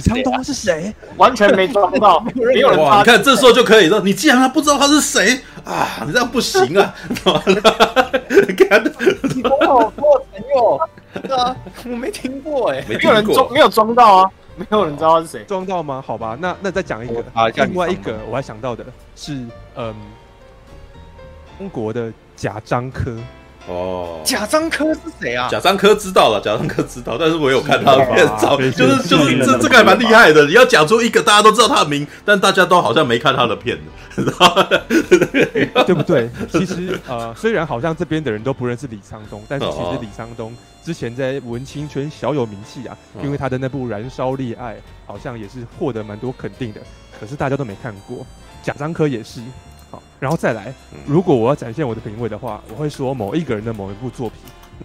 [0.00, 0.94] 沧东是谁？
[1.18, 2.80] 完全没装到， 没有人。
[2.80, 2.98] 哇！
[3.00, 6.94] 你看这时候就可以说，你既然他不知道他是谁啊，你这样不行啊！
[7.06, 8.82] 你看，
[9.34, 10.76] 你多少多少朋友？
[11.36, 14.30] 啊，我没听过哎，没有人装，没有装到啊。
[14.58, 16.02] 没有人知道他是谁，装到吗？
[16.06, 18.84] 好吧，那那再讲一个啊，另外一个我还想到的
[19.16, 19.44] 是，
[19.76, 19.94] 嗯，
[21.58, 23.16] 中国的贾樟柯
[23.66, 25.48] 哦，贾樟柯是谁啊？
[25.50, 30.44] 贾樟柯知道了，贾樟柯知道，但是我有看他的片照，就是就是这这个还蛮厉害的。
[30.44, 33.78] 你要讲出一个大家都知道他的名，但大家都好像没看他的片，
[34.14, 34.68] 知道
[35.86, 36.30] 对不对？
[36.52, 40.54] 其实呃，虽然好像这边的人都不认识李沧东，但是其实李沧东。
[40.84, 44.74] 之前在文青圈小有名气啊，因为他的那部《燃烧烈爱》
[45.06, 46.80] 好像也是获得蛮多肯定的，
[47.18, 48.26] 可是大家都没看过。
[48.62, 49.40] 贾樟柯也是，
[49.90, 50.74] 好，然后再来，
[51.06, 54.38] 如果我要展现我的品味的话，我会说某一个人的某一部作品，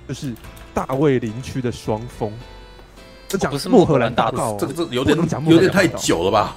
[0.08, 0.34] 就是
[0.74, 2.30] 大卫林区的《双峰》。
[3.28, 5.18] 这讲的是穆荷兰大道，这个这有点
[5.48, 6.56] 有点太久了吧？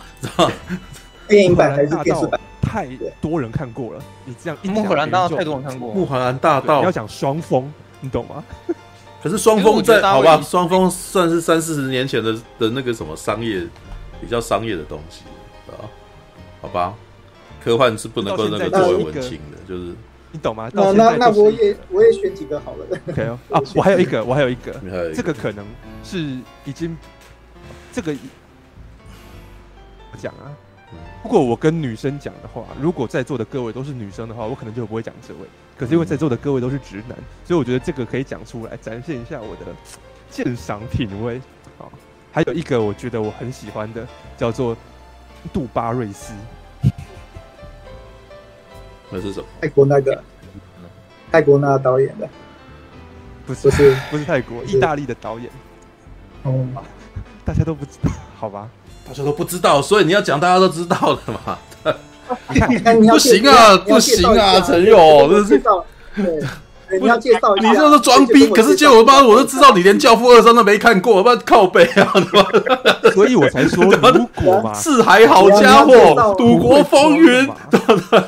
[1.29, 2.41] 电影版还是电视版？
[2.61, 2.89] 太
[3.21, 7.71] 多人看过了，你这样一穆荷兰大道太多人看过，穆荷兰大道你要讲双峰，
[8.01, 8.43] 你懂吗？
[9.23, 13.65] 可是双峰在好吧，双峰算是三四十年前的的那个什么商业
[14.21, 15.23] 比较商业的东西
[15.71, 15.87] 啊，
[16.61, 16.95] 好吧，
[17.63, 19.95] 科幻是不能够那个作为文青的，就是
[20.33, 20.69] 你懂吗？
[20.73, 22.99] 那那那我也我也选几个好了。
[23.09, 24.73] OK 哦 啊，我还有一个，我还有一个，
[25.15, 25.65] 这个可能
[26.03, 26.19] 是
[26.65, 26.97] 已经
[27.93, 28.13] 这个
[30.11, 30.51] 我讲啊。
[31.25, 35.41] 如果我跟女生讲的话，如果在座的各位都是女生的话，我可能就不会讲这位。
[35.83, 39.63] 可是因为在座的各位都是直男，所以我觉得这个可以讲出来，展现一下我的
[40.31, 41.39] 鉴赏品味。
[41.77, 41.91] 啊，
[42.31, 44.07] 还有一个我觉得我很喜欢的
[44.39, 44.77] 叫做
[45.53, 46.35] 杜巴瑞斯，
[49.11, 49.47] 那是什么？
[49.61, 50.23] 泰国那个
[51.33, 52.29] 泰国那个导演的，
[53.45, 55.51] 不是不是不是泰国，意大利的导演。
[56.45, 56.65] 哦，
[57.45, 58.71] 大家都不知道，好吧？
[59.05, 61.59] 大家都不知道，所以你要讲大家都知道的嘛。
[62.55, 65.63] 你看，不行啊，不行啊，陈勇，这是。
[67.01, 68.47] 你要介绍，你这是装逼。
[68.49, 72.13] 可是结果妈，我都知道你连《教父二三》都没看过，妈靠背啊！
[73.15, 73.83] 所以我才说，
[74.13, 75.95] 如果嘛，四海好家伙，
[76.37, 77.49] 《赌国风云》，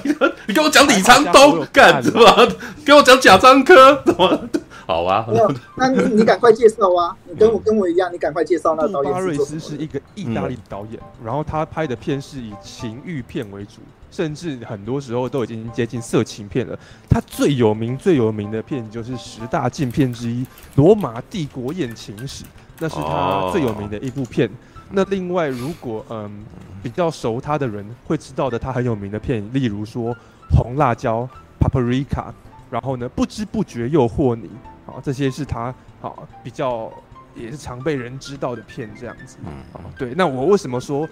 [0.49, 2.49] 你跟我讲李沧东 干什么？
[2.87, 4.41] 跟我讲贾樟柯，怎么？
[4.87, 7.17] 好啊，没有，那你你赶快介绍啊！
[7.25, 9.13] 你跟我跟我一样，你赶快介绍那导演。
[9.13, 13.81] 杜巴瑞斯是一个意大利的导演，然后他拍的片是以情欲片为主。
[14.11, 16.79] 甚至很多时候都已经接近色情片了。
[17.11, 20.45] 他最有名、最有名的片就是十大禁片之一
[20.77, 22.45] 《罗马帝国艳情史》，
[22.79, 24.49] 那是他最有名的一部片。
[24.93, 26.45] 那另外，如果嗯
[26.81, 30.15] 比较熟他的人会知道的，他很有名的片，例如说
[30.57, 31.29] 《红辣椒》
[31.67, 32.27] （Paprika），
[32.71, 34.47] 然后呢，《不知不觉诱惑你》
[34.95, 36.93] 啊，这些是他好比较
[37.35, 39.37] 也是常被人知道的片，这样子。
[39.73, 40.15] 好，对。
[40.15, 41.09] 那我为什么说？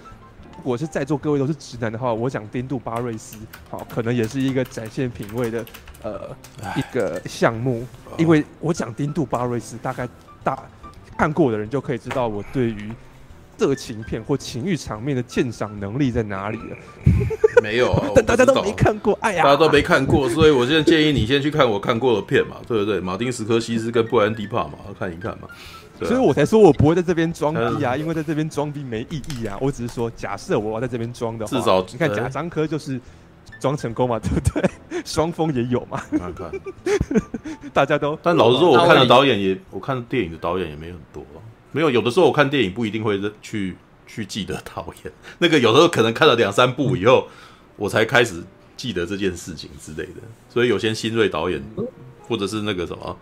[0.59, 3.39] 如果是在座各位都是直男的话，我讲丁度巴瑞斯，
[3.71, 5.65] 好，可能也是一个展现品味的
[6.03, 6.37] 呃
[6.77, 7.85] 一个项目。
[8.19, 10.07] 因为我讲丁度巴瑞斯，大概
[10.45, 10.63] 大
[11.17, 12.93] 看过的人就可以知道我对于
[13.63, 16.77] 色情片或情欲场面的鉴赏能力在哪里了。
[17.63, 22.99] 没有，啊， 但大家都没看过，哎呀，大家都没看过，所以我现在建议你先去看我看过的片嘛，对不对？
[22.99, 25.47] 马丁·斯科西斯跟布兰迪·帕嘛，看一看嘛。
[26.05, 29.57] 所以我才说我不会在这边装逼啊，因为在这边装逼没意义啊。
[29.61, 33.01] 我只是说，假设我要在这边装的话，至少你看贾樟柯就是
[33.61, 35.03] 装成功嘛，对不对？
[35.05, 36.03] 双峰也有嘛。
[36.11, 36.51] 看看，
[37.73, 38.19] 大家都。
[38.21, 41.25] 但老实说，我看的导演也，我看电影的导演也没很多。
[41.73, 43.77] 没有，有的时候我看电影不一定会去
[44.07, 45.13] 去记得导演。
[45.41, 47.27] 那个有时候可能看了两三部以后，
[47.77, 48.43] 我才开始
[48.77, 50.21] 记得这件事情之类的。
[50.49, 51.63] 所以有些新锐导演，
[52.29, 53.17] 或者是那个什么。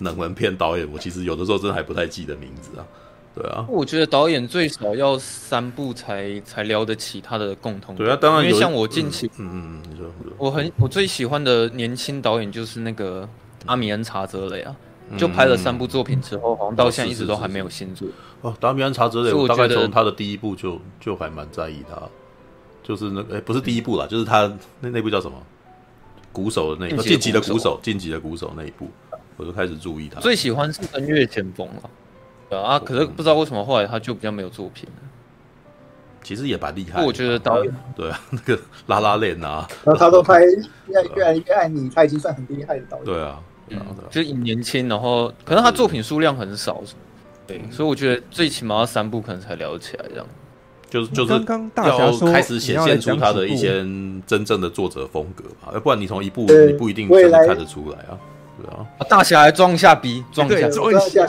[0.00, 2.84] 冷门片导演，我其实有的时候真的还不太记得名字啊，
[3.32, 3.64] 对啊。
[3.68, 7.94] 我觉得导演最少要三部才才聊得起他的共同。
[7.94, 13.26] 对啊，当然，因为像我近期，嗯嗯嗯，你说，我很我最喜欢的年轻导演就是那个
[13.66, 14.74] 阿米恩查泽雷啊，
[15.16, 18.08] 就拍了三部作品之后，好像到现在一直都还没有新作。
[18.40, 22.00] 哦，达米安查泽雷，我大概从他的第一部就就还蛮在意他，
[22.82, 25.36] 就是那个，哎，不是第一部啦，就是他那那部叫什么？
[26.32, 28.88] 鼓手的那个晋级的鼓手，晋级的鼓手那一部。
[29.36, 31.90] 我就开始注意他，最喜欢是《登月前锋》了，
[32.48, 35.02] 对啊，可是不知道为什么后来他就比较没有作品了。
[36.22, 38.56] 其实也蛮厉害，我觉得导演对啊， 那个
[38.86, 43.06] 拉拉链啊，然后他都拍越越来越爱你，他已经算很厉害的导演。
[43.06, 43.78] 对啊，嗯，
[44.10, 46.82] 就年轻，然后可能他作品数量很少，
[47.46, 50.26] 对，所以我觉得最起码要三部可能才聊得起来这样。
[50.90, 53.84] 就是就是要开始显现出他的一些
[54.26, 58.16] 真正的作者风格吧，要不然你从一部你不一定真的看得出来啊。
[58.56, 61.26] 对啊，大侠来装一下逼，装一下，装一下。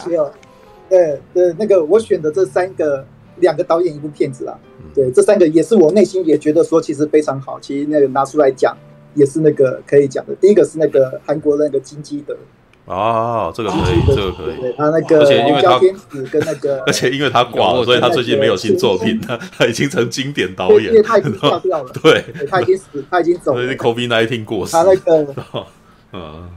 [0.88, 3.04] 对对，那个我选的这三个，
[3.38, 4.56] 两个导演一部片子啊。
[4.94, 7.60] 对，这三个也是我内心也觉得说其实非常好。
[7.60, 8.78] 其实那个拿出来讲
[9.16, 10.36] 也是那个可以讲的。
[10.36, 12.38] 第一个是那个韩国的那个金基德。
[12.86, 14.62] 哦，这个可以，这个可以。
[14.62, 21.92] 对，他那个，而且因为他天子跟那个， 而且因为他挂了，所以他最近没有新作品，他他已经成经典导演，因为他已经挂掉了。
[22.04, 23.76] 对，他已经死，他已经走了。
[23.76, 24.74] COVID-19 过世。
[24.74, 25.36] 他那个，
[26.14, 26.50] 嗯。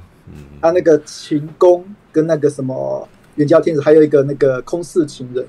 [0.60, 1.82] 他那个秦宫
[2.12, 5.47] 跟那个什么援交天子，还有一个那个空室情人，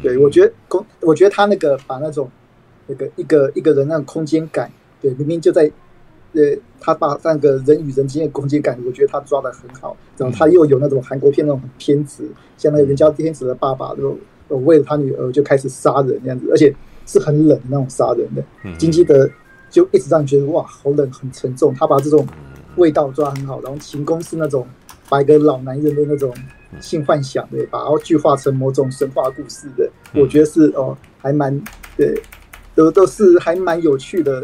[0.00, 2.30] 对，我觉得空，我觉得他那个把那种
[2.86, 4.70] 那个一个一个人那种空间感，
[5.02, 5.70] 对，明明就在，
[6.34, 9.96] 呃，他把那个人与人之间的空间感，我觉得他抓的很好。
[10.16, 14.18] 然后他又有那种韩国片那种很偏执，像那个人家天子的爸爸都
[14.48, 16.74] 为了他女儿就开始杀人那样子，而且
[17.06, 18.42] 是很冷的那种杀人的。
[18.78, 19.28] 金基德
[19.70, 21.74] 就一直让你觉得哇，好冷，很沉重。
[21.74, 22.26] 他把这种。
[22.76, 24.66] 味道抓很好，然后秦宫是那种
[25.06, 26.34] 把一个老男人的那种
[26.80, 31.54] 性幻想，对，把然后具化成某种神话故事的，我觉得是哦，还蛮
[31.98, 32.18] 对，
[32.74, 34.42] 都都是还蛮有趣的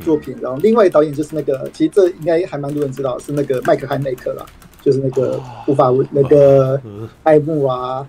[0.00, 0.36] 作品。
[0.40, 4.44] 然后另外导演就是那个，其实这应该还蛮多人知道，是那个麦克汉内克啦，
[4.82, 6.80] 就是那个无法无那个
[7.22, 8.06] 爱慕啊，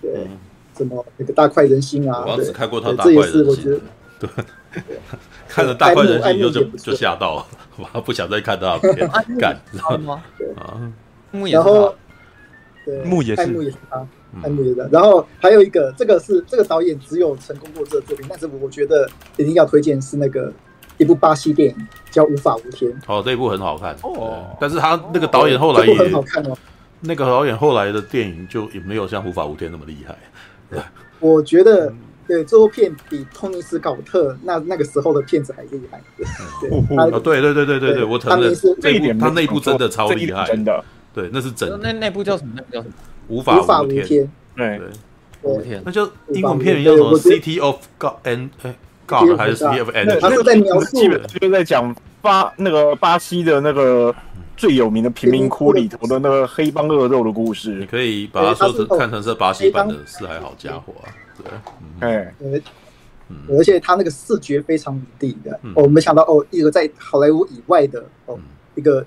[0.00, 0.26] 对，
[0.76, 3.80] 什么那个大快人心啊，我只看过他大快人心，
[4.18, 4.28] 对，
[5.48, 7.46] 看了大快人心就就就吓到了。
[7.92, 9.06] 我不想再看到片，
[9.38, 10.22] 干，知道吗？
[10.56, 10.80] 啊，
[11.30, 11.94] 然后，
[12.86, 13.98] 对， 木也是，木也是他，
[14.48, 14.88] 木也是。
[14.90, 19.06] 然后还有一个，这个是这个导演只有成功过这个作品，但是我觉得
[19.36, 20.50] 一定要推荐是那个
[20.98, 22.90] 一部巴西电影叫《无法无天》。
[23.06, 26.56] 哦，这一部很好看哦，但是他那个导演后来也很好看哦。
[27.00, 30.82] 那个导演后来的电影就也没有像《无法无天》那么厉害。
[31.20, 31.92] 我觉得。
[32.28, 36.02] 对，这部片比托尼斯考特那那个时候的片子还厉害。
[36.60, 36.68] 对，
[37.20, 38.52] 对对对对对对，我承认
[38.82, 40.84] 这一点，他那部真的超厉害，真的。
[41.14, 41.78] 对，那是真的。
[41.80, 42.52] 那那部叫什么？
[42.56, 42.94] 那部叫什么？
[43.28, 44.28] 无法无法无天。
[44.56, 44.80] 对，
[45.42, 45.80] 无天。
[45.86, 48.48] 那就英文片名叫什么？City of God and
[49.06, 50.20] 哎，God 还是 End？
[50.20, 54.14] 他是在描述，基本就是在讲巴那个巴西的那个
[54.56, 57.74] 最有名的贫民窟里头的那个黑帮恶斗的故事。
[57.74, 61.08] 你可以把它说成看成是巴西版的四海好家伙啊。
[61.36, 62.34] 对哎，
[63.50, 68.38] 而且他那个视觉非常稳定的，我没想到哦，一个在好莱坞以外的哦，
[68.74, 69.04] 一个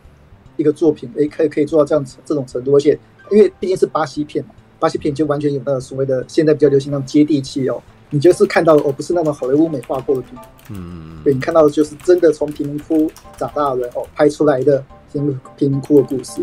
[0.58, 3.00] 一个作品，哎，可以可以做到这样子这种程度，而且
[3.32, 10.42] 因为毕竟是巴西片嘛，巴西片就完全有那个所谓的现在比较流行那种接地气哦，你就是看到哦，不是那种好莱坞美化过的片，
[10.72, 16.42] 嗯，对，你看到的就是真的从贫民窟长大的人哦拍出来的贫贫民窟的故事，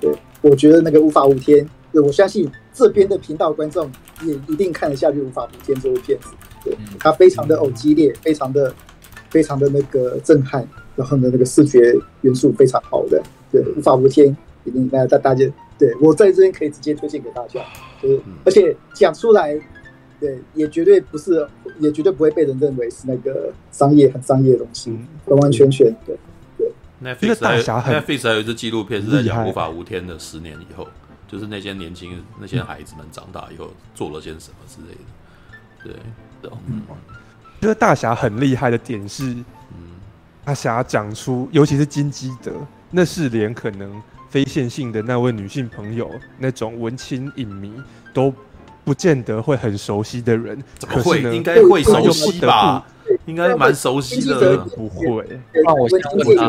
[0.00, 3.90] 对，我觉得那个无法无天，对，我相信这边的频道观众。
[4.24, 6.30] 也一定看得下去，无法无天这部片子，
[6.64, 8.74] 对，它非常的哦激烈，非常的
[9.30, 13.22] 非常的那个震撼，然后呢，那个视觉元素非常好的，
[13.52, 17.60] 对，无法无天，一定大家大家对我在这边可以直接推荐给大家，
[18.02, 19.56] 就是而且讲出来，
[20.20, 21.46] 对，也绝对不是，
[21.78, 24.96] 也绝对不会被人认为是那个商业很商业的东西，
[25.26, 26.16] 完完全全对
[26.56, 26.72] 对。
[27.02, 30.86] Netflix 还有 Netflix 还有一支纪录片是在讲无法无天的十年以后。
[31.30, 34.96] 就是那些年轻那些孩子们长大以后做了些什么之类
[35.84, 36.00] 的，
[36.40, 36.80] 对，嗯，
[37.60, 40.00] 觉得大侠很厉害的点是，嗯，
[40.42, 42.52] 大侠讲出，尤其是金基德，
[42.90, 47.74] 那是连可能非线性的那位女性朋友那种文青影迷
[48.14, 48.32] 都
[48.88, 51.20] 不见得会很熟悉的人，怎么会？
[51.20, 52.86] 应该会熟悉吧？
[53.26, 55.22] 应该蛮熟悉的，不会。
[55.62, 56.00] 那我先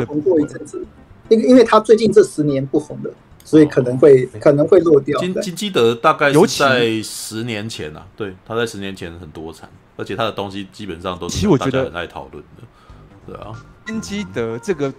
[0.06, 0.86] 红过一阵子，
[1.28, 3.12] 因因为他最近这十年不红了。
[3.46, 5.20] 所以可能会可能会落掉。
[5.20, 9.68] 金金基德大概是在十年前啊，对，他在十年前很多产，
[9.98, 12.64] 而且他的东西基本上都是大家很爱讨论的。
[13.26, 13.52] 对啊，
[13.88, 14.94] 金基德这个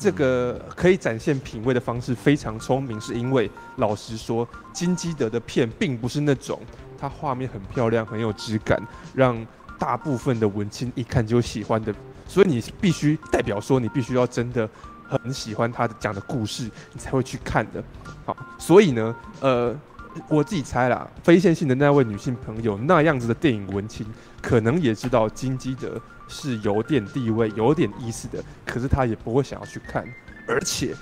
[0.00, 6.58] 这个可以展现品味的方式非常聪明，是因为老实说，金基德的片并不是那种
[6.98, 8.82] 他画面很漂亮、很有质感，
[9.14, 9.46] 让
[9.78, 11.94] 大部分的文青一看就喜欢的。
[12.26, 14.68] 所以你必须代表说，你必须要真的。
[15.10, 17.82] 很喜欢他讲的故事，你才会去看的。
[18.24, 19.74] 好，所以呢，呃，
[20.28, 24.06] 我自己猜啦，非线性的那位女性朋友那样子的电影文青，
[24.40, 26.00] 可能也知道金基德
[26.30, 30.02] 是有点地位、有点意思的，可是他也不会想要去看。
[30.48, 30.94] 而且，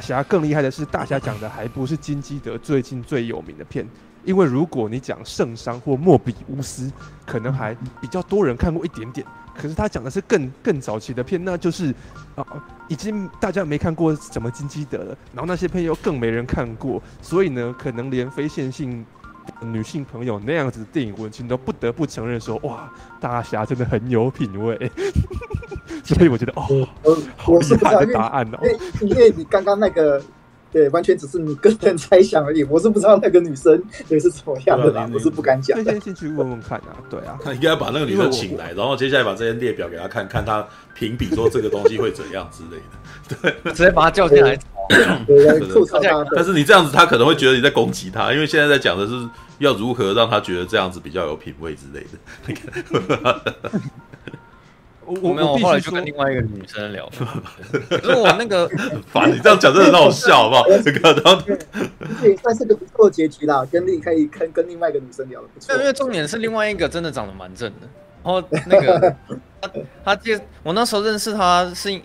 [0.00, 3.88] 侠更厉害的是，大侠讲的还不是金基德最近最有名的片，
[4.24, 6.92] 因为如果你讲圣殤或莫比乌斯，
[7.24, 9.26] 可能还比较多人看过一点点。
[9.56, 11.94] 可是他讲的是更更早期的片，那就是
[12.34, 12.44] 啊，
[12.88, 19.02] 已经大家没看过什么金基德了，然后那些片又更没人看过，所以呢，可能连非线性
[19.60, 24.90] 女性朋友那样子的电影文青都不得不承认说，哇，大侠真的很有品味。
[26.04, 26.88] 所以我觉得哦，
[27.46, 28.78] 我是不知道答案哦，因为
[29.08, 30.22] 因为你刚刚那个。
[30.72, 32.62] 对，完全只是你个人猜想而已。
[32.68, 35.82] 我是不知道那个女生也 是怎么样的啦， 我是不敢讲。
[35.82, 37.38] 先先去问问看啊，对啊。
[37.42, 43.56] 他应该把那个女生请来，然后接下来把这些列表给他看看，他评比说这个东西会怎样之类的。
[43.62, 44.58] 对，直接把他叫进来。
[45.26, 46.24] 对，吐槽他。
[46.34, 49.12] 但是你这样子，他可能会觉得你在攻击他，因为现在在讲的是
[49.58, 53.56] 要如何让他觉得这样子比较有品味之类的。
[55.06, 57.08] 我没有，我后来就跟另外一个女生聊。
[57.88, 58.68] 可是我那个，
[59.06, 60.64] 烦你这样讲真的很好笑，好不好？
[60.84, 61.42] 这个然后，
[62.20, 63.64] 对，算是个不错的结局啦。
[63.70, 65.74] 跟另可以跟跟另外一个女生聊的不错。
[65.76, 67.88] 因为重点是另外一个真的长得蛮正的。
[68.24, 69.16] 然后那个
[69.62, 69.70] 他
[70.04, 72.02] 他介我那时候认识他是因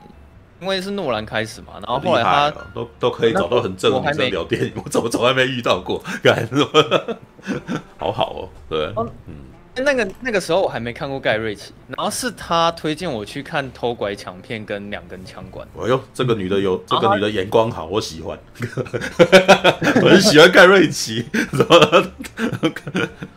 [0.61, 5.99] 为是诺兰开始嘛，然后后来他都都可以找到很正的女生聊电影，我怎么从来没遇到过？
[6.21, 7.17] 干什么？
[7.97, 8.93] 好好哦，对，
[9.27, 9.50] 嗯。
[9.83, 15.67] 那个那个时候我还没看过盖瑞奇，然后是他推荐我去看偷拐抢骗跟两根枪管。
[15.77, 18.37] 哎呦，这个女的有这个女的眼光好，我喜欢，
[20.01, 21.25] 我很喜欢盖瑞奇。
[21.51, 21.65] 然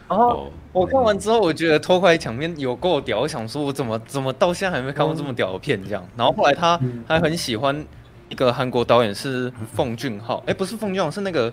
[0.18, 6.06] 后我看完之后，我觉得偷拐抢骗有够屌，我想说我怎么怎么到现在还没看过这么屌的片这样。
[6.16, 7.84] 然后后来他还很喜欢
[8.28, 11.52] 一个韩国导演是奉俊昊，哎，不是奉俊昊，是那个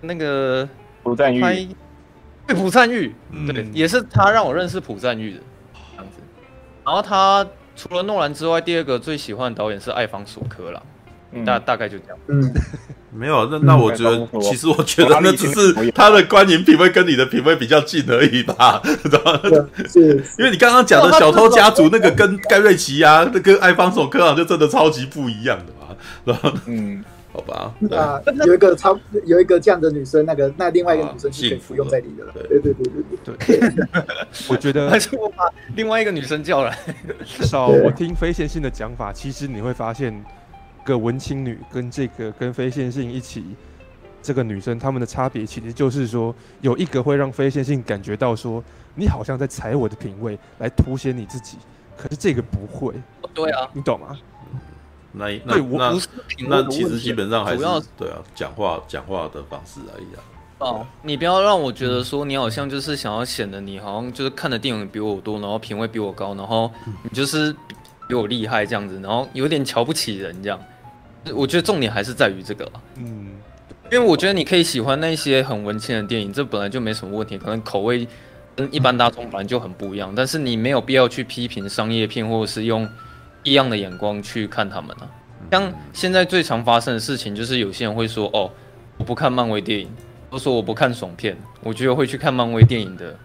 [0.00, 0.68] 那个
[1.02, 1.68] 朴赞郁。
[2.46, 3.14] 对朴赞玉，
[3.52, 5.40] 对，嗯、也是他让我认识朴赞玉的
[5.92, 6.20] 这样子。
[6.84, 7.44] 然后他
[7.74, 10.80] 除了诺兰之外，第二个最喜欢的导演是艾方索科啦，
[11.32, 12.18] 嗯、大大概就这样。
[12.28, 12.54] 嗯，
[13.12, 19.40] 没有，那那我觉得，嗯、其实我觉得那只是他的观影品味跟你的品味比较近而已吧，知道吗？
[19.88, 27.04] 是，因为你刚刚讲的小偷家族那个跟盖瑞奇啊，那跟艾方索科啊，就真的超级不一样的嘛，然后嗯。
[27.36, 32.32] 好吧，那有一个超有一个这样的女生，那个那另外一个女生就可以服用在里的了。
[32.32, 33.86] 对对对对对对。
[34.48, 35.44] 我觉得还是我把
[35.74, 36.78] 另外一个女生叫来。
[37.26, 40.24] 至 少我听非线性的讲法，其实你会发现，
[40.82, 43.44] 个文青女跟这个跟非线性一起，
[44.22, 48.64] 这个女生她们的差别，其实就是说有一个会让非线性感觉到说
[48.94, 51.58] 你好像在踩我的品味来凸显你自己，
[51.98, 52.94] 可是这个不会。
[53.34, 54.16] 对啊，你懂吗？
[55.18, 55.98] 那那那
[56.48, 57.64] 那其实基本上还是
[57.96, 60.20] 对啊，讲话讲话的方式而已啊。
[60.58, 66.70] 哦，你不要让我觉得说你好像就是想要显得你好像就是看的电影比我多，然后品味比我高，然后
[67.02, 67.54] 你就是
[68.06, 70.60] 比我厉害这样子，然后有点瞧不起人这样。
[71.34, 73.36] 我觉得重点还是在于这个，嗯，
[73.90, 78.06] 因为我觉得你可以喜欢那些很文青的电影，这本来就没什么问题，可能口味
[78.54, 82.86] 跟一般大众本来就很不一样，但是你没有必要去批评商业片或者是用。
[83.46, 85.06] 一样的眼光去看他们啊，
[85.52, 88.50] 像现在最常发生的事情就是有些人会说哦，
[88.98, 89.88] 我不看漫威电影，
[90.28, 91.36] 都说我不看爽片。
[91.62, 93.16] 我觉得会去看漫威电影的，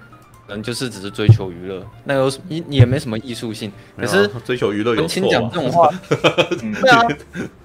[0.48, 3.72] 人就是只是追求娱乐，那有你你也没什么艺术性。
[3.98, 7.02] 可是追求娱乐有错讲这种话， 对啊，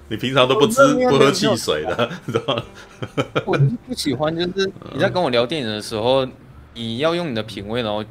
[0.07, 2.63] 你平常都不吃不喝汽水的，知道吗？
[3.45, 3.55] 我
[3.85, 6.27] 不喜欢就是你在跟我聊电影的时候，
[6.73, 8.03] 你要用你的品味，然后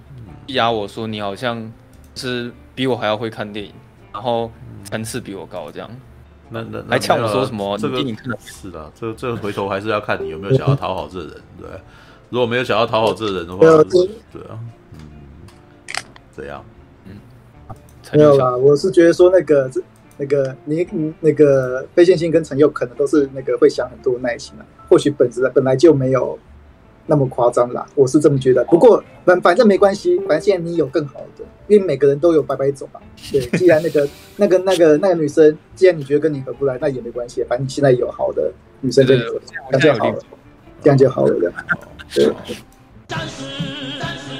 [0.46, 1.72] 压我说你好像
[2.14, 3.72] 是比我还要会看电影。
[4.16, 4.50] 然后
[4.82, 5.90] 层次比我高，这样，
[6.48, 7.76] 那那还呛我说什么？
[7.76, 7.98] 这个
[8.40, 11.68] 是的，这这回头还是要看你有没有想要讨好这人，对。
[12.30, 14.58] 如果没有想要讨好这人的话，对啊，
[14.94, 14.98] 嗯，
[16.32, 16.64] 怎样？
[17.04, 17.12] 嗯，
[18.14, 19.70] 没有啦，我是觉得说那个
[20.16, 20.86] 那个你
[21.20, 26.38] 那个非线性跟陈佑可能都是那个会想很多耐心啊，或许本质本来就没有。
[27.06, 28.64] 那么夸张啦，我是这么觉得。
[28.64, 33.00] 不过反反正没关系，反正现在你有更好的，因为每个人都有白白走嘛。
[33.32, 40.18] 对，既然那个 那个那个那个女生，既然你觉得跟你合不来，那也没关系，反正你现在有好的女生跟你合，那就好了，
[40.82, 41.34] 这样就好了。
[42.12, 42.34] 这样，
[43.08, 44.35] 对。